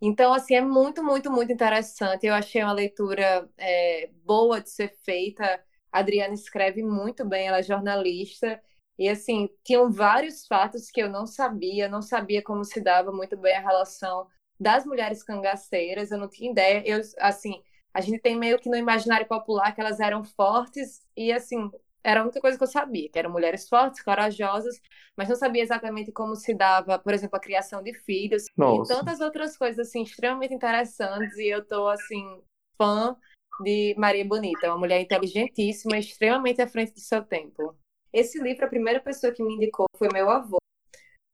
Então, 0.01 0.31
assim, 0.33 0.55
é 0.55 0.61
muito, 0.61 1.03
muito, 1.03 1.31
muito 1.31 1.51
interessante. 1.51 2.25
Eu 2.25 2.33
achei 2.33 2.63
uma 2.63 2.71
leitura 2.73 3.49
é, 3.57 4.09
boa 4.23 4.61
de 4.61 4.69
ser 4.69 4.89
feita. 5.03 5.61
A 5.91 5.99
Adriana 5.99 6.33
escreve 6.33 6.81
muito 6.83 7.25
bem, 7.25 7.47
ela 7.47 7.59
é 7.59 7.63
jornalista. 7.63 8.61
E, 8.97 9.09
assim, 9.09 9.49
tinham 9.63 9.91
vários 9.91 10.45
fatos 10.47 10.89
que 10.91 11.01
eu 11.01 11.09
não 11.09 11.25
sabia, 11.25 11.87
não 11.89 12.01
sabia 12.01 12.41
como 12.43 12.63
se 12.63 12.81
dava 12.81 13.11
muito 13.11 13.37
bem 13.37 13.55
a 13.55 13.61
relação 13.61 14.27
das 14.59 14.85
mulheres 14.85 15.23
cangaceiras, 15.23 16.11
eu 16.11 16.17
não 16.17 16.29
tinha 16.29 16.51
ideia. 16.51 16.83
Eu, 16.85 17.01
assim, 17.19 17.61
a 17.93 18.01
gente 18.01 18.19
tem 18.19 18.37
meio 18.37 18.59
que 18.59 18.69
no 18.69 18.75
imaginário 18.75 19.27
popular 19.27 19.73
que 19.73 19.81
elas 19.81 19.99
eram 19.99 20.23
fortes 20.23 21.01
e, 21.15 21.31
assim, 21.31 21.69
era 22.03 22.21
a 22.21 22.23
única 22.23 22.39
coisa 22.39 22.57
que 22.57 22.63
eu 22.63 22.67
sabia, 22.67 23.09
que 23.09 23.19
eram 23.19 23.31
mulheres 23.31 23.67
fortes, 23.67 24.01
corajosas, 24.01 24.79
mas 25.17 25.29
não 25.29 25.35
sabia 25.35 25.61
exatamente 25.61 26.11
como 26.11 26.35
se 26.35 26.53
dava, 26.53 26.97
por 26.99 27.13
exemplo, 27.13 27.37
a 27.37 27.41
criação 27.41 27.83
de 27.83 27.93
filhos 27.93 28.45
Nossa. 28.57 28.93
e 28.93 28.95
tantas 28.95 29.19
outras 29.19 29.57
coisas, 29.57 29.87
assim, 29.87 30.03
extremamente 30.03 30.53
interessantes 30.53 31.37
e 31.37 31.47
eu 31.47 31.65
tô, 31.65 31.87
assim, 31.87 32.41
fã 32.77 33.15
de 33.61 33.93
Maria 33.97 34.25
Bonita, 34.25 34.67
uma 34.67 34.77
mulher 34.77 35.01
inteligentíssima, 35.01 35.97
extremamente 35.97 36.61
à 36.61 36.67
frente 36.67 36.93
do 36.93 36.99
seu 36.99 37.21
tempo. 37.23 37.75
Esse 38.11 38.41
livro, 38.41 38.65
a 38.65 38.69
primeira 38.69 38.99
pessoa 38.99 39.33
que 39.33 39.43
me 39.43 39.55
indicou 39.55 39.85
foi 39.97 40.07
meu 40.11 40.29
avô, 40.29 40.57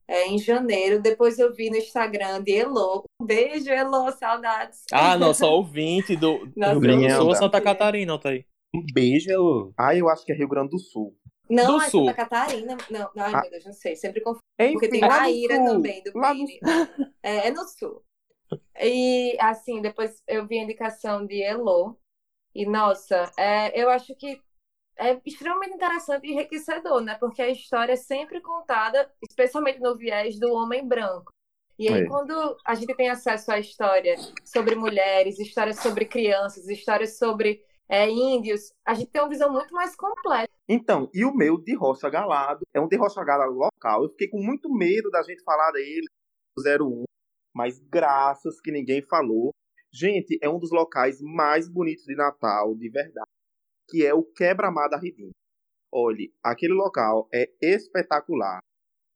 é, 0.07 0.27
em 0.27 0.37
janeiro. 0.37 1.01
Depois 1.01 1.39
eu 1.39 1.53
vi 1.53 1.69
no 1.69 1.77
Instagram 1.77 2.41
de 2.41 2.53
Elo. 2.53 3.03
Um 3.21 3.25
beijo, 3.25 3.69
Elo, 3.69 4.11
saudades. 4.11 4.83
Ah, 4.91 5.17
nossa 5.17 5.45
ouvinte 5.45 6.15
do 6.15 6.51
Nossa 6.55 6.71
Rio 6.71 6.79
Grande 6.79 7.07
do 7.07 7.15
Sul. 7.15 7.35
Santa 7.35 7.61
Catarina, 7.61 8.17
tá 8.19 8.29
aí. 8.29 8.45
Um 8.79 8.85
beijo, 8.93 9.29
Elo. 9.31 9.73
Ah, 9.77 9.95
eu 9.95 10.09
acho 10.09 10.25
que 10.25 10.31
é 10.31 10.35
Rio 10.35 10.47
Grande 10.47 10.69
do 10.71 10.79
Sul. 10.79 11.17
Não, 11.49 11.77
do 11.77 11.83
é 11.83 11.89
Sul. 11.89 12.05
Santa 12.05 12.13
Catarina. 12.15 12.77
Não, 12.89 13.09
ai, 13.17 13.33
Ah. 13.33 13.41
meu 13.41 13.51
Deus, 13.51 13.65
não 13.65 13.73
sei. 13.73 13.95
Sempre 13.95 14.21
confundo. 14.21 14.41
Enfim, 14.59 14.73
Porque 14.73 14.89
tem 14.89 15.01
Maíra 15.01 15.57
também, 15.57 16.01
do 16.03 16.17
lá 16.17 16.33
no 16.33 16.45
Pini. 16.45 16.59
É, 17.21 17.47
é 17.47 17.51
no 17.51 17.67
sul. 17.67 18.03
E, 18.79 19.37
assim, 19.39 19.81
depois 19.81 20.21
eu 20.27 20.47
vi 20.47 20.59
a 20.59 20.63
indicação 20.63 21.25
de 21.25 21.41
Elo. 21.41 21.97
E, 22.53 22.65
nossa, 22.65 23.31
é, 23.37 23.79
eu 23.79 23.89
acho 23.89 24.15
que 24.15 24.39
é 24.97 25.19
extremamente 25.25 25.73
interessante 25.75 26.25
e 26.25 26.31
enriquecedor, 26.31 27.01
né? 27.01 27.15
Porque 27.19 27.41
a 27.41 27.49
história 27.49 27.93
é 27.93 27.97
sempre 27.97 28.39
contada, 28.39 29.11
especialmente 29.27 29.79
no 29.81 29.97
viés 29.97 30.39
do 30.39 30.53
homem 30.53 30.87
branco. 30.87 31.31
E 31.77 31.89
aí, 31.89 32.03
É. 32.03 32.07
quando 32.07 32.55
a 32.65 32.73
gente 32.75 32.95
tem 32.95 33.09
acesso 33.09 33.51
à 33.51 33.59
história 33.59 34.15
sobre 34.45 34.75
mulheres, 34.75 35.37
histórias 35.37 35.79
sobre 35.79 36.05
crianças, 36.05 36.69
histórias 36.69 37.17
sobre 37.17 37.61
é, 37.87 38.09
índios, 38.09 38.73
a 38.85 38.93
gente 38.93 39.11
tem 39.11 39.21
uma 39.21 39.29
visão 39.29 39.51
muito 39.51 39.73
mais 39.73 39.95
completa. 39.95 40.51
Então, 40.67 41.09
e 41.13 41.23
o 41.23 41.33
meu 41.33 41.57
de 41.57 41.75
Rocha 41.75 42.09
Galado 42.09 42.65
é 42.73 42.79
um 42.79 42.87
de 42.87 42.97
Rocha 42.97 43.23
Galado 43.23 43.53
local. 43.53 44.03
Eu 44.03 44.09
fiquei 44.09 44.27
com 44.27 44.41
muito 44.41 44.73
medo 44.73 45.09
da 45.09 45.21
gente 45.21 45.43
falar 45.43 45.71
dele, 45.71 46.07
do 46.57 46.63
01, 46.63 47.03
mas 47.53 47.79
graças 47.79 48.59
que 48.59 48.71
ninguém 48.71 49.01
falou. 49.03 49.51
Gente, 49.93 50.37
é 50.41 50.49
um 50.49 50.59
dos 50.59 50.71
locais 50.71 51.21
mais 51.21 51.69
bonitos 51.69 52.03
de 52.03 52.15
Natal, 52.15 52.75
de 52.75 52.89
verdade, 52.89 53.29
que 53.87 54.05
é 54.05 54.13
o 54.13 54.23
Quebra-Mar 54.23 54.89
da 54.89 54.97
Ribinha. 54.97 55.31
Olhe, 55.93 56.33
aquele 56.43 56.73
local 56.73 57.29
é 57.33 57.49
espetacular. 57.61 58.59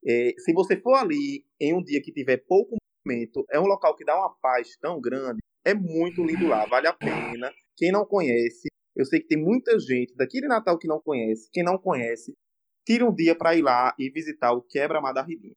É, 0.06 0.34
se 0.38 0.54
você 0.54 0.80
for 0.80 0.96
ali 0.96 1.46
em 1.60 1.74
um 1.74 1.84
dia 1.84 2.02
que 2.02 2.14
tiver 2.14 2.38
pouco 2.48 2.78
movimento, 3.06 3.44
é 3.52 3.60
um 3.60 3.66
local 3.66 3.96
que 3.96 4.06
dá 4.06 4.16
uma 4.16 4.34
paz 4.42 4.78
tão 4.78 5.02
grande. 5.02 5.40
É 5.70 5.74
muito 5.76 6.24
lindo 6.24 6.48
lá, 6.48 6.66
vale 6.66 6.88
a 6.88 6.94
pena. 6.94 7.54
Quem 7.78 7.92
não 7.92 8.04
conhece, 8.04 8.70
eu 8.96 9.06
sei 9.06 9.20
que 9.20 9.28
tem 9.28 9.38
muita 9.38 9.78
gente 9.78 10.16
daqui 10.16 10.42
de 10.42 10.48
Natal 10.48 10.80
que 10.80 10.88
não 10.88 11.00
conhece. 11.00 11.48
Quem 11.54 11.64
não 11.64 11.78
conhece, 11.78 12.34
tira 12.84 13.06
um 13.06 13.14
dia 13.14 13.36
para 13.36 13.56
ir 13.56 13.62
lá 13.62 13.94
e 14.00 14.10
visitar 14.10 14.52
o 14.52 14.64
Quebra-Mar 14.64 15.14
da 15.14 15.22
Ribinha. 15.22 15.54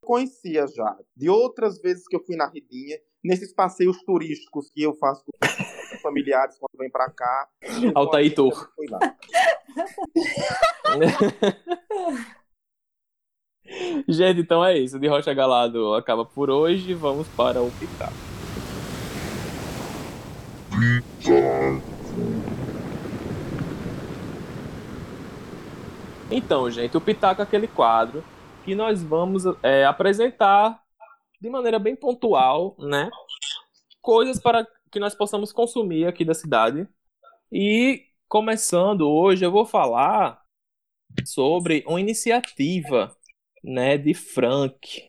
Conhecia 0.00 0.66
já 0.66 0.98
de 1.16 1.30
outras 1.30 1.80
vezes 1.80 2.08
que 2.08 2.16
eu 2.16 2.24
fui 2.24 2.34
na 2.34 2.48
Ribinha, 2.48 2.98
nesses 3.22 3.54
passeios 3.54 4.02
turísticos 4.02 4.68
que 4.74 4.82
eu 4.82 4.92
faço 4.94 5.22
com 5.24 5.30
familiares 6.02 6.58
quando 6.58 6.76
vêm 6.76 6.90
para 6.90 7.08
cá. 7.08 7.48
Altair 7.94 8.34
Tour. 8.34 8.52
eu 8.52 8.68
fui 8.74 8.88
lá. 8.88 8.98
Gente, 14.08 14.40
então 14.40 14.64
é 14.64 14.76
isso. 14.76 14.98
De 14.98 15.06
Rocha 15.06 15.32
Galado 15.32 15.94
acaba 15.94 16.24
por 16.24 16.50
hoje. 16.50 16.94
Vamos 16.94 17.28
para 17.28 17.62
o 17.62 17.70
Pitaco. 17.78 18.25
Então, 26.30 26.70
gente, 26.70 26.96
o 26.96 27.00
Pitaco 27.00 27.40
é 27.40 27.44
aquele 27.44 27.68
quadro 27.68 28.24
que 28.64 28.74
nós 28.74 29.02
vamos 29.02 29.44
é, 29.62 29.84
apresentar 29.84 30.82
de 31.40 31.48
maneira 31.48 31.78
bem 31.78 31.94
pontual, 31.94 32.74
né? 32.78 33.08
Coisas 34.02 34.40
para 34.40 34.66
que 34.90 34.98
nós 34.98 35.14
possamos 35.14 35.52
consumir 35.52 36.06
aqui 36.06 36.24
da 36.24 36.34
cidade. 36.34 36.88
E 37.50 38.02
começando 38.28 39.02
hoje, 39.02 39.44
eu 39.44 39.52
vou 39.52 39.64
falar 39.64 40.42
sobre 41.24 41.84
uma 41.86 42.00
iniciativa, 42.00 43.16
né, 43.62 43.96
de 43.96 44.14
Frank, 44.14 45.08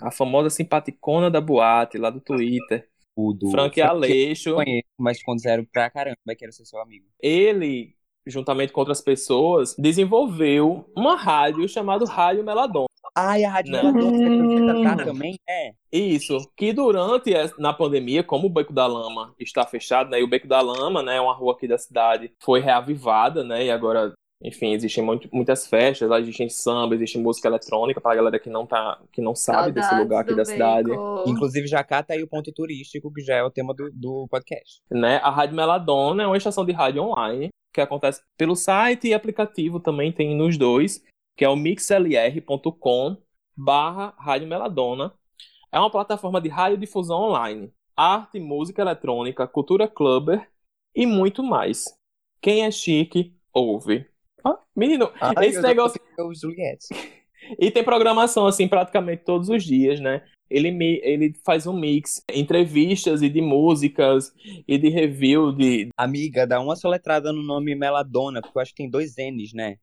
a 0.00 0.10
famosa 0.10 0.50
simpaticona 0.50 1.30
da 1.30 1.40
boate 1.40 1.98
lá 1.98 2.10
do 2.10 2.20
Twitter. 2.20 2.88
O 3.16 3.32
do 3.32 3.50
Frank 3.50 3.78
Eu 3.78 3.86
Aleixo, 3.86 4.54
conheço, 4.54 4.88
mas 4.98 5.18
zero 5.40 5.66
pra 5.72 5.88
caramba, 5.90 6.16
quero 6.36 6.52
ser 6.52 6.64
seu 6.64 6.80
amigo. 6.80 7.06
ele, 7.20 7.94
juntamente 8.26 8.72
com 8.72 8.80
outras 8.80 9.00
pessoas, 9.00 9.74
desenvolveu 9.78 10.90
uma 10.96 11.14
rádio 11.16 11.68
chamada 11.68 12.04
Rádio 12.06 12.42
Meladon. 12.44 12.86
Ai, 13.16 13.44
a 13.44 13.50
Rádio 13.50 13.72
você 13.92 14.56
quer 14.56 14.66
cantar 14.66 15.04
também? 15.04 15.38
É. 15.48 15.72
Isso, 15.92 16.36
que 16.56 16.72
durante 16.72 17.32
a- 17.34 17.48
na 17.58 17.72
pandemia, 17.72 18.24
como 18.24 18.46
o 18.48 18.50
Beco 18.50 18.72
da 18.72 18.86
Lama 18.86 19.32
está 19.38 19.64
fechado, 19.64 20.10
né, 20.10 20.18
e 20.20 20.24
o 20.24 20.28
Beco 20.28 20.48
da 20.48 20.60
Lama, 20.60 21.00
né, 21.02 21.16
é 21.16 21.20
uma 21.20 21.34
rua 21.34 21.52
aqui 21.52 21.68
da 21.68 21.78
cidade, 21.78 22.32
foi 22.42 22.58
reavivada, 22.60 23.44
né, 23.44 23.66
e 23.66 23.70
agora, 23.70 24.12
enfim, 24.44 24.72
existem 24.74 25.02
muito- 25.02 25.28
muitas 25.32 25.66
festas, 25.66 26.08
lá 26.08 26.20
existem 26.20 26.48
samba, 26.50 26.94
existe 26.94 27.16
música 27.18 27.48
eletrônica 27.48 28.00
para 28.00 28.12
a 28.12 28.16
galera 28.16 28.38
que 28.38 28.50
não 28.50 28.66
tá, 28.66 29.00
que 29.10 29.22
não 29.22 29.34
sabe 29.34 29.72
desse 29.72 29.88
Saudades 29.88 30.04
lugar 30.04 30.20
aqui 30.20 30.34
da 30.34 30.44
cidade. 30.44 30.90
Beco. 30.90 31.24
Inclusive, 31.26 31.66
já 31.66 31.82
cata 31.82 32.12
aí 32.12 32.22
o 32.22 32.28
ponto 32.28 32.52
turístico, 32.52 33.10
que 33.12 33.22
já 33.22 33.36
é 33.36 33.42
o 33.42 33.50
tema 33.50 33.72
do, 33.74 33.90
do 33.90 34.28
podcast. 34.28 34.82
né? 34.90 35.16
A 35.22 35.30
Rádio 35.30 35.56
Meladona 35.56 36.22
é 36.22 36.26
uma 36.26 36.36
estação 36.36 36.64
de 36.64 36.72
rádio 36.72 37.02
online 37.02 37.48
que 37.72 37.80
acontece 37.80 38.22
pelo 38.36 38.54
site 38.54 39.08
e 39.08 39.14
aplicativo 39.14 39.80
também 39.80 40.12
tem 40.12 40.36
nos 40.36 40.56
dois, 40.56 41.02
que 41.36 41.44
é 41.44 41.48
o 41.48 41.56
mixlr.com 41.56 43.16
barra 43.56 44.14
Rádio 44.18 44.46
Meladona. 44.46 45.12
É 45.72 45.78
uma 45.78 45.90
plataforma 45.90 46.40
de 46.40 46.48
radiodifusão 46.48 47.20
online, 47.20 47.72
arte, 47.96 48.38
música 48.38 48.82
eletrônica, 48.82 49.46
cultura 49.48 49.88
clubber 49.88 50.48
e 50.94 51.04
muito 51.06 51.42
mais. 51.42 51.84
Quem 52.40 52.64
é 52.64 52.70
chique, 52.70 53.34
ouve. 53.52 54.06
Ah, 54.44 54.58
menino, 54.76 55.10
Ai, 55.20 55.46
esse 55.48 55.60
negócio... 55.62 56.00
o 56.18 56.34
Juliette. 56.34 56.88
E 57.58 57.70
tem 57.70 57.84
programação, 57.84 58.46
assim, 58.46 58.66
praticamente 58.66 59.22
todos 59.22 59.50
os 59.50 59.62
dias, 59.62 60.00
né? 60.00 60.22
Ele, 60.48 60.70
mi- 60.70 60.98
ele 61.02 61.34
faz 61.44 61.66
um 61.66 61.78
mix, 61.78 62.22
entrevistas 62.32 63.20
e 63.20 63.28
de 63.28 63.42
músicas 63.42 64.32
e 64.66 64.78
de 64.78 64.88
review 64.88 65.52
de, 65.52 65.90
Amiga, 65.94 66.46
dá 66.46 66.58
uma 66.58 66.74
soletrada 66.74 67.34
no 67.34 67.42
nome 67.42 67.74
Meladona, 67.74 68.40
porque 68.40 68.56
eu 68.56 68.62
acho 68.62 68.70
que 68.70 68.78
tem 68.82 68.88
dois 68.88 69.16
N's, 69.18 69.52
né? 69.52 69.76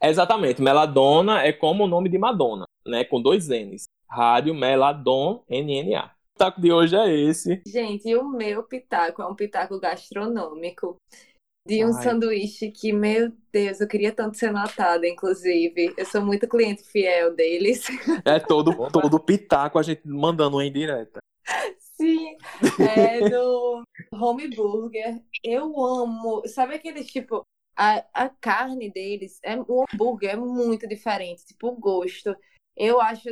Exatamente, 0.00 0.62
Meladona 0.62 1.42
é 1.42 1.52
como 1.52 1.84
o 1.84 1.88
nome 1.88 2.08
de 2.08 2.18
Madonna, 2.18 2.66
né? 2.86 3.02
Com 3.02 3.20
dois 3.20 3.48
N's. 3.48 3.84
Rádio 4.08 4.54
Meladon 4.54 5.42
NNA. 5.50 6.12
O 6.34 6.38
taco 6.38 6.60
de 6.60 6.70
hoje 6.70 6.94
é 6.94 7.12
esse. 7.12 7.60
Gente, 7.66 8.08
e 8.08 8.16
o 8.16 8.28
meu 8.28 8.62
pitaco 8.62 9.20
é 9.20 9.26
um 9.26 9.34
pitaco 9.34 9.80
gastronômico 9.80 10.96
de 11.68 11.84
um 11.84 11.94
Ai. 11.94 12.02
sanduíche 12.02 12.70
que, 12.70 12.94
meu 12.94 13.30
Deus, 13.52 13.78
eu 13.78 13.86
queria 13.86 14.10
tanto 14.10 14.38
ser 14.38 14.50
notada, 14.50 15.06
inclusive. 15.06 15.92
Eu 15.98 16.06
sou 16.06 16.24
muito 16.24 16.48
cliente 16.48 16.82
fiel 16.82 17.34
deles. 17.34 17.86
É 18.24 18.40
todo, 18.40 18.74
todo 18.90 19.20
pitaco 19.20 19.78
a 19.78 19.82
gente 19.82 20.00
mandando 20.06 20.56
uma 20.56 20.64
indireta. 20.64 21.20
Sim, 21.78 22.36
é 22.96 23.28
do 23.28 23.82
Home 24.14 24.48
Burger. 24.48 25.22
Eu 25.44 25.78
amo. 25.84 26.42
Sabe 26.46 26.74
aqueles 26.74 27.06
tipo. 27.06 27.46
A, 27.76 28.04
a 28.12 28.28
carne 28.28 28.90
deles, 28.90 29.38
é, 29.44 29.56
o 29.56 29.84
hambúrguer 29.92 30.30
é 30.30 30.36
muito 30.36 30.88
diferente, 30.88 31.46
tipo, 31.46 31.68
o 31.68 31.76
gosto. 31.76 32.34
Eu 32.76 33.00
acho 33.00 33.28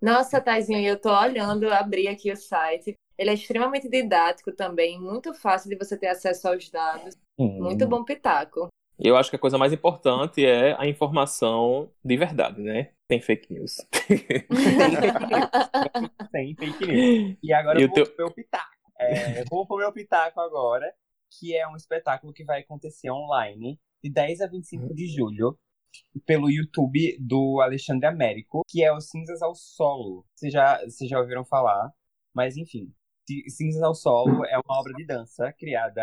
Nossa, 0.00 0.40
Taizinho, 0.40 0.80
eu 0.86 1.00
tô 1.00 1.10
olhando, 1.16 1.68
abri 1.72 2.08
aqui 2.08 2.30
o 2.32 2.36
site. 2.36 2.94
Ele 3.16 3.30
é 3.30 3.34
extremamente 3.34 3.88
didático 3.88 4.50
também, 4.52 5.00
muito 5.00 5.32
fácil 5.32 5.70
de 5.70 5.76
você 5.76 5.96
ter 5.96 6.08
acesso 6.08 6.48
aos 6.48 6.68
dados. 6.68 7.16
Hum. 7.38 7.62
Muito 7.62 7.86
bom 7.86 8.04
pitaco. 8.04 8.68
Eu 8.98 9.16
acho 9.16 9.30
que 9.30 9.36
a 9.36 9.38
coisa 9.38 9.56
mais 9.58 9.72
importante 9.72 10.44
é 10.44 10.74
a 10.78 10.86
informação 10.86 11.90
de 12.04 12.16
verdade, 12.16 12.60
né? 12.60 12.90
Tem 13.08 13.20
fake 13.20 13.52
news. 13.52 13.76
Tem 16.32 16.54
fake 16.54 16.86
news. 16.86 17.36
E 17.42 17.52
agora 17.52 17.80
E 17.80 17.82
eu 17.82 17.88
vou 17.88 17.94
teu- 17.94 18.06
pro 18.06 18.24
meu 18.26 18.30
pitaco. 18.34 18.64
É, 18.98 19.40
eu 19.40 19.44
vou 19.50 19.66
pro 19.66 19.76
meu 19.78 19.92
pitaco 19.92 20.40
agora, 20.40 20.92
que 21.38 21.56
é 21.56 21.66
um 21.68 21.76
espetáculo 21.76 22.32
que 22.32 22.44
vai 22.44 22.60
acontecer 22.60 23.10
online 23.10 23.78
de 24.02 24.10
10 24.10 24.40
a 24.42 24.46
25 24.46 24.94
de 24.94 25.06
julho 25.08 25.58
pelo 26.26 26.50
YouTube 26.50 27.16
do 27.20 27.60
Alexandre 27.60 28.06
Américo, 28.06 28.62
que 28.68 28.82
é 28.82 28.92
o 28.92 29.00
Cinzas 29.00 29.42
ao 29.42 29.54
Solo. 29.54 30.26
Vocês 30.34 30.52
já, 30.52 30.78
vocês 30.84 31.08
já 31.08 31.18
ouviram 31.20 31.44
falar, 31.44 31.92
mas 32.34 32.56
enfim. 32.56 32.92
Ci- 33.28 33.48
Cinzas 33.50 33.82
ao 33.82 33.94
Solo 33.94 34.44
é 34.44 34.56
uma 34.58 34.78
obra 34.80 34.92
de 34.94 35.04
dança 35.06 35.52
criada 35.52 36.02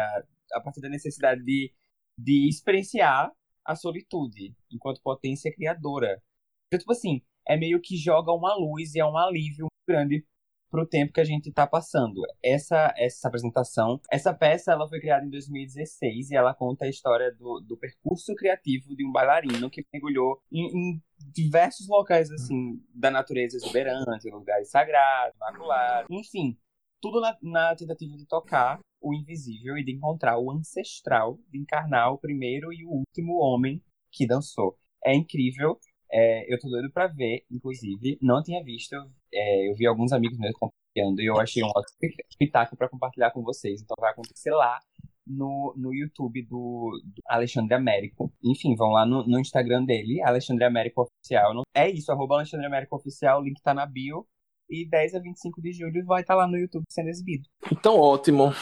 a 0.54 0.62
partir 0.62 0.82
da 0.82 0.90
necessidade 0.90 1.44
de, 1.44 1.74
de 2.18 2.50
experienciar 2.50 3.32
a 3.66 3.76
solitude 3.76 4.56
enquanto 4.72 5.02
potência 5.02 5.54
criadora. 5.54 6.22
Então, 6.68 6.80
tipo 6.80 6.92
assim, 6.92 7.22
é 7.48 7.56
meio 7.58 7.80
que 7.82 7.96
joga 7.98 8.32
uma 8.32 8.56
luz 8.56 8.96
e 8.96 9.00
é 9.00 9.06
um 9.06 9.18
alívio 9.18 9.68
muito 9.88 10.26
grande 10.72 10.82
pro 10.82 10.88
tempo 10.88 11.14
que 11.14 11.22
a 11.22 11.26
gente 11.26 11.52
tá 11.52 11.68
passando. 11.68 12.22
Essa 12.42 12.94
essa 12.98 13.28
apresentação, 13.28 14.00
essa 14.10 14.34
peça, 14.34 14.72
ela 14.72 14.88
foi 14.88 15.00
criada 15.00 15.26
em 15.26 15.30
2016 15.30 16.32
e 16.32 16.36
ela 16.36 16.54
conta 16.54 16.86
a 16.86 16.90
história 16.90 17.32
do, 17.32 17.60
do 17.60 17.78
percurso 17.78 18.34
criativo 18.36 18.96
de 18.96 19.06
um 19.06 19.12
bailarino 19.12 19.70
que 19.70 19.86
mergulhou 19.94 20.40
em, 20.52 20.66
em 20.66 21.02
diversos 21.34 21.88
locais, 21.88 22.32
assim, 22.32 22.82
da 22.96 23.12
natureza 23.12 23.58
exuberante, 23.58 24.30
lugares 24.32 24.72
sagrados, 24.72 25.36
imaculados, 25.36 26.08
enfim, 26.10 26.58
tudo 27.00 27.20
na, 27.22 27.38
na 27.42 27.76
tentativa 27.76 28.16
de 28.18 28.26
tocar 28.26 28.80
o 29.00 29.14
invisível 29.14 29.78
e 29.78 29.84
de 29.84 29.92
encontrar 29.92 30.40
o 30.40 30.52
ancestral, 30.52 31.40
de 31.50 31.60
encarnar 31.60 32.14
o 32.14 32.18
primeiro 32.18 32.72
e 32.72 32.86
o 32.86 33.04
último 33.08 33.40
homem 33.40 33.84
que 34.12 34.28
dançou. 34.28 34.78
É 35.04 35.16
incrível, 35.16 35.80
é, 36.12 36.54
eu 36.54 36.60
tô 36.60 36.70
doido 36.70 36.92
pra 36.92 37.08
ver, 37.08 37.44
inclusive, 37.50 38.18
não 38.22 38.44
tinha 38.44 38.64
visto, 38.64 38.96
é, 39.34 39.70
eu 39.70 39.76
vi 39.76 39.86
alguns 39.88 40.12
amigos 40.12 40.38
meus 40.38 40.54
compartilhando 40.54 41.22
e 41.22 41.26
eu 41.26 41.40
achei 41.40 41.64
um 41.64 41.68
ótimo 41.68 41.98
espetáculo 42.30 42.78
pra 42.78 42.90
compartilhar 42.90 43.32
com 43.32 43.42
vocês, 43.44 43.82
então 43.82 43.96
vai 44.00 44.12
acontecer 44.12 44.52
lá 44.52 44.80
no, 45.26 45.74
no 45.78 45.94
YouTube 45.94 46.42
do, 46.44 46.92
do 47.06 47.22
Alexandre 47.28 47.74
Américo. 47.76 48.32
Enfim, 48.44 48.76
vão 48.76 48.90
lá 48.90 49.06
no, 49.06 49.26
no 49.26 49.40
Instagram 49.40 49.86
dele, 49.86 50.22
Alexandre 50.24 50.66
Américo 50.66 51.04
Oficial. 51.04 51.54
Não- 51.54 51.64
É 51.76 51.90
isso, 51.90 52.12
arroba 52.12 52.36
Alexandre 52.36 52.66
Américo 52.66 52.96
Oficial, 52.96 53.40
o 53.40 53.44
link 53.44 53.62
tá 53.62 53.74
na 53.74 53.86
bio. 53.86 54.26
E 54.70 54.88
10 54.90 55.16
a 55.16 55.20
25 55.20 55.62
de 55.62 55.74
julho 55.74 56.06
vai 56.06 56.22
estar 56.22 56.34
lá 56.34 56.48
no 56.48 56.58
YouTube 56.58 56.86
sendo 56.90 57.10
exibido. 57.10 57.44
Então, 57.70 57.98
ótimo. 58.00 58.54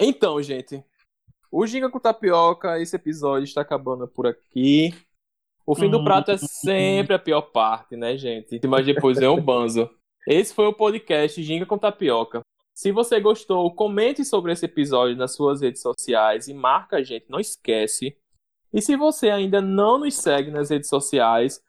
Então, 0.00 0.42
gente, 0.42 0.82
o 1.52 1.66
Ginga 1.66 1.90
com 1.90 2.00
Tapioca, 2.00 2.80
esse 2.80 2.96
episódio 2.96 3.44
está 3.44 3.60
acabando 3.60 4.08
por 4.08 4.26
aqui. 4.26 4.94
O 5.66 5.74
fim 5.74 5.90
do 5.90 5.98
Hum. 5.98 6.04
prato 6.04 6.30
é 6.30 6.36
sempre 6.36 7.14
a 7.14 7.18
pior 7.18 7.42
parte, 7.42 7.96
né, 7.96 8.16
gente? 8.16 8.60
Mas 8.66 8.84
depois 8.84 9.18
vem 9.18 9.28
o 9.28 9.40
banzo. 9.40 9.88
Esse 10.26 10.54
foi 10.54 10.66
o 10.66 10.72
podcast 10.72 11.42
Ginga 11.42 11.66
com 11.66 11.78
Tapioca. 11.78 12.40
Se 12.74 12.90
você 12.90 13.20
gostou, 13.20 13.70
comente 13.74 14.24
sobre 14.24 14.52
esse 14.52 14.64
episódio 14.66 15.16
nas 15.16 15.34
suas 15.34 15.60
redes 15.60 15.80
sociais 15.80 16.48
e 16.48 16.54
marca 16.54 16.96
a 16.96 17.02
gente, 17.02 17.26
não 17.28 17.38
esquece. 17.38 18.16
E 18.72 18.82
se 18.82 18.96
você 18.96 19.30
ainda 19.30 19.60
não 19.60 19.98
nos 19.98 20.14
segue 20.16 20.50
nas 20.50 20.70
redes 20.70 20.88
sociais, 20.88 21.62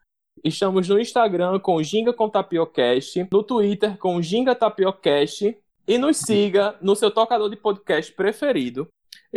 estamos 0.43 0.89
no 0.89 0.99
Instagram 0.99 1.59
com 1.59 1.81
Ginga 1.83 2.11
com 2.11 2.27
Tapiocast, 2.29 3.27
no 3.31 3.43
Twitter 3.43 3.97
com 3.97 4.21
Ginga 4.21 4.55
Tapiocast 4.55 5.55
e 5.87 5.97
nos 5.97 6.17
siga 6.17 6.75
no 6.81 6.95
seu 6.95 7.11
tocador 7.11 7.49
de 7.49 7.55
podcast 7.55 8.11
preferido. 8.13 8.87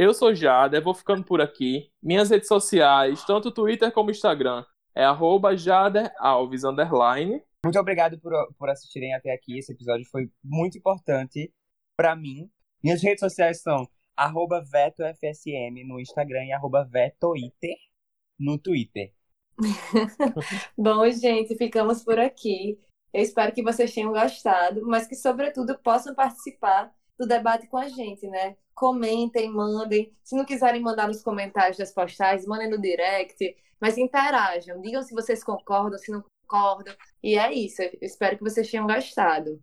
Eu 0.00 0.14
sou 0.14 0.32
Jader, 0.32 0.80
vou 0.80 0.94
ficando 0.94 1.24
por 1.24 1.40
aqui. 1.40 1.90
Minhas 2.00 2.30
redes 2.30 2.46
sociais, 2.46 3.24
tanto 3.24 3.50
Twitter 3.50 3.90
como 3.90 4.12
Instagram, 4.12 4.64
é 4.94 5.02
arroba 5.02 5.56
Jader 5.56 6.14
Alves, 6.20 6.62
underline. 6.62 7.42
Muito 7.64 7.80
obrigado 7.80 8.16
por, 8.20 8.32
por 8.56 8.70
assistirem 8.70 9.12
até 9.12 9.32
aqui. 9.32 9.58
Esse 9.58 9.72
episódio 9.72 10.06
foi 10.08 10.30
muito 10.40 10.78
importante 10.78 11.52
pra 11.96 12.14
mim. 12.14 12.48
Minhas 12.80 13.02
redes 13.02 13.18
sociais 13.18 13.60
são 13.60 13.88
arroba 14.16 14.62
VetoFSM 14.62 15.84
no 15.84 15.98
Instagram 15.98 16.44
e 16.44 16.52
arroba 16.52 16.84
VetoIter 16.84 17.74
no 18.38 18.56
Twitter. 18.56 19.12
Bom, 20.78 21.10
gente, 21.10 21.56
ficamos 21.56 22.04
por 22.04 22.20
aqui. 22.20 22.78
Eu 23.12 23.22
espero 23.22 23.50
que 23.52 23.64
vocês 23.64 23.92
tenham 23.92 24.12
gostado, 24.12 24.80
mas 24.86 25.08
que, 25.08 25.16
sobretudo, 25.16 25.76
possam 25.80 26.14
participar 26.14 26.94
do 27.18 27.26
debate 27.26 27.66
com 27.66 27.76
a 27.76 27.88
gente, 27.88 28.26
né? 28.28 28.56
Comentem, 28.74 29.50
mandem. 29.50 30.12
Se 30.22 30.36
não 30.36 30.44
quiserem 30.44 30.80
mandar 30.80 31.08
nos 31.08 31.22
comentários 31.22 31.76
das 31.76 31.92
postais, 31.92 32.46
mandem 32.46 32.70
no 32.70 32.80
direct, 32.80 33.56
mas 33.80 33.98
interajam. 33.98 34.80
Digam 34.80 35.02
se 35.02 35.14
vocês 35.14 35.42
concordam, 35.42 35.98
se 35.98 36.12
não 36.12 36.24
concordam. 36.46 36.94
E 37.22 37.36
é 37.36 37.52
isso. 37.52 37.82
Eu 37.82 37.90
espero 38.02 38.38
que 38.38 38.44
vocês 38.44 38.70
tenham 38.70 38.86
gostado. 38.86 39.60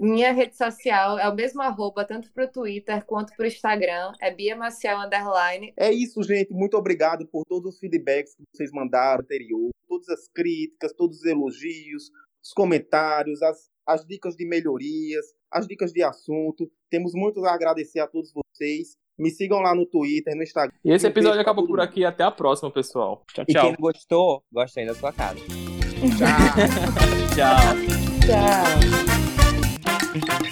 Minha 0.00 0.32
rede 0.32 0.56
social 0.56 1.18
é 1.20 1.28
o 1.28 1.34
mesmo 1.34 1.62
arroba, 1.62 2.04
tanto 2.04 2.32
para 2.32 2.46
o 2.46 2.50
Twitter 2.50 3.04
quanto 3.04 3.32
para 3.36 3.44
o 3.44 3.46
Instagram. 3.46 4.12
É 4.20 4.34
Bia 4.34 4.56
Maciel 4.56 4.98
Underline. 4.98 5.72
É 5.76 5.92
isso, 5.92 6.20
gente. 6.24 6.52
Muito 6.52 6.76
obrigado 6.76 7.28
por 7.28 7.44
todos 7.44 7.74
os 7.74 7.78
feedbacks 7.78 8.34
que 8.34 8.42
vocês 8.52 8.72
mandaram 8.72 9.22
anterior, 9.22 9.70
todas 9.86 10.08
as 10.08 10.26
críticas, 10.28 10.92
todos 10.94 11.18
os 11.18 11.24
elogios, 11.24 12.10
os 12.42 12.52
comentários, 12.52 13.40
as, 13.40 13.70
as 13.86 14.04
dicas 14.04 14.34
de 14.34 14.44
melhorias, 14.44 15.26
as 15.54 15.66
dicas 15.66 15.92
de 15.92 16.02
assunto. 16.02 16.68
Temos 16.90 17.12
muito 17.14 17.44
a 17.44 17.54
agradecer 17.54 18.00
a 18.00 18.06
todos 18.08 18.32
vocês. 18.32 18.96
Me 19.16 19.30
sigam 19.30 19.60
lá 19.60 19.72
no 19.74 19.86
Twitter, 19.86 20.34
no 20.34 20.42
Instagram. 20.42 20.74
E 20.84 20.90
esse 20.90 21.06
episódio 21.06 21.40
acabou 21.40 21.64
por 21.66 21.80
aqui. 21.80 22.04
Até 22.04 22.24
a 22.24 22.32
próxima, 22.32 22.70
pessoal. 22.72 23.24
Tchau, 23.32 23.44
E 23.48 23.52
tchau. 23.52 23.62
quem 23.62 23.70
não 23.72 23.78
gostou, 23.80 24.42
gosta 24.52 24.80
aí 24.80 24.86
da 24.86 24.94
sua 24.94 25.12
casa. 25.12 25.38
Tchau. 27.34 27.76
Tchau. 30.20 30.43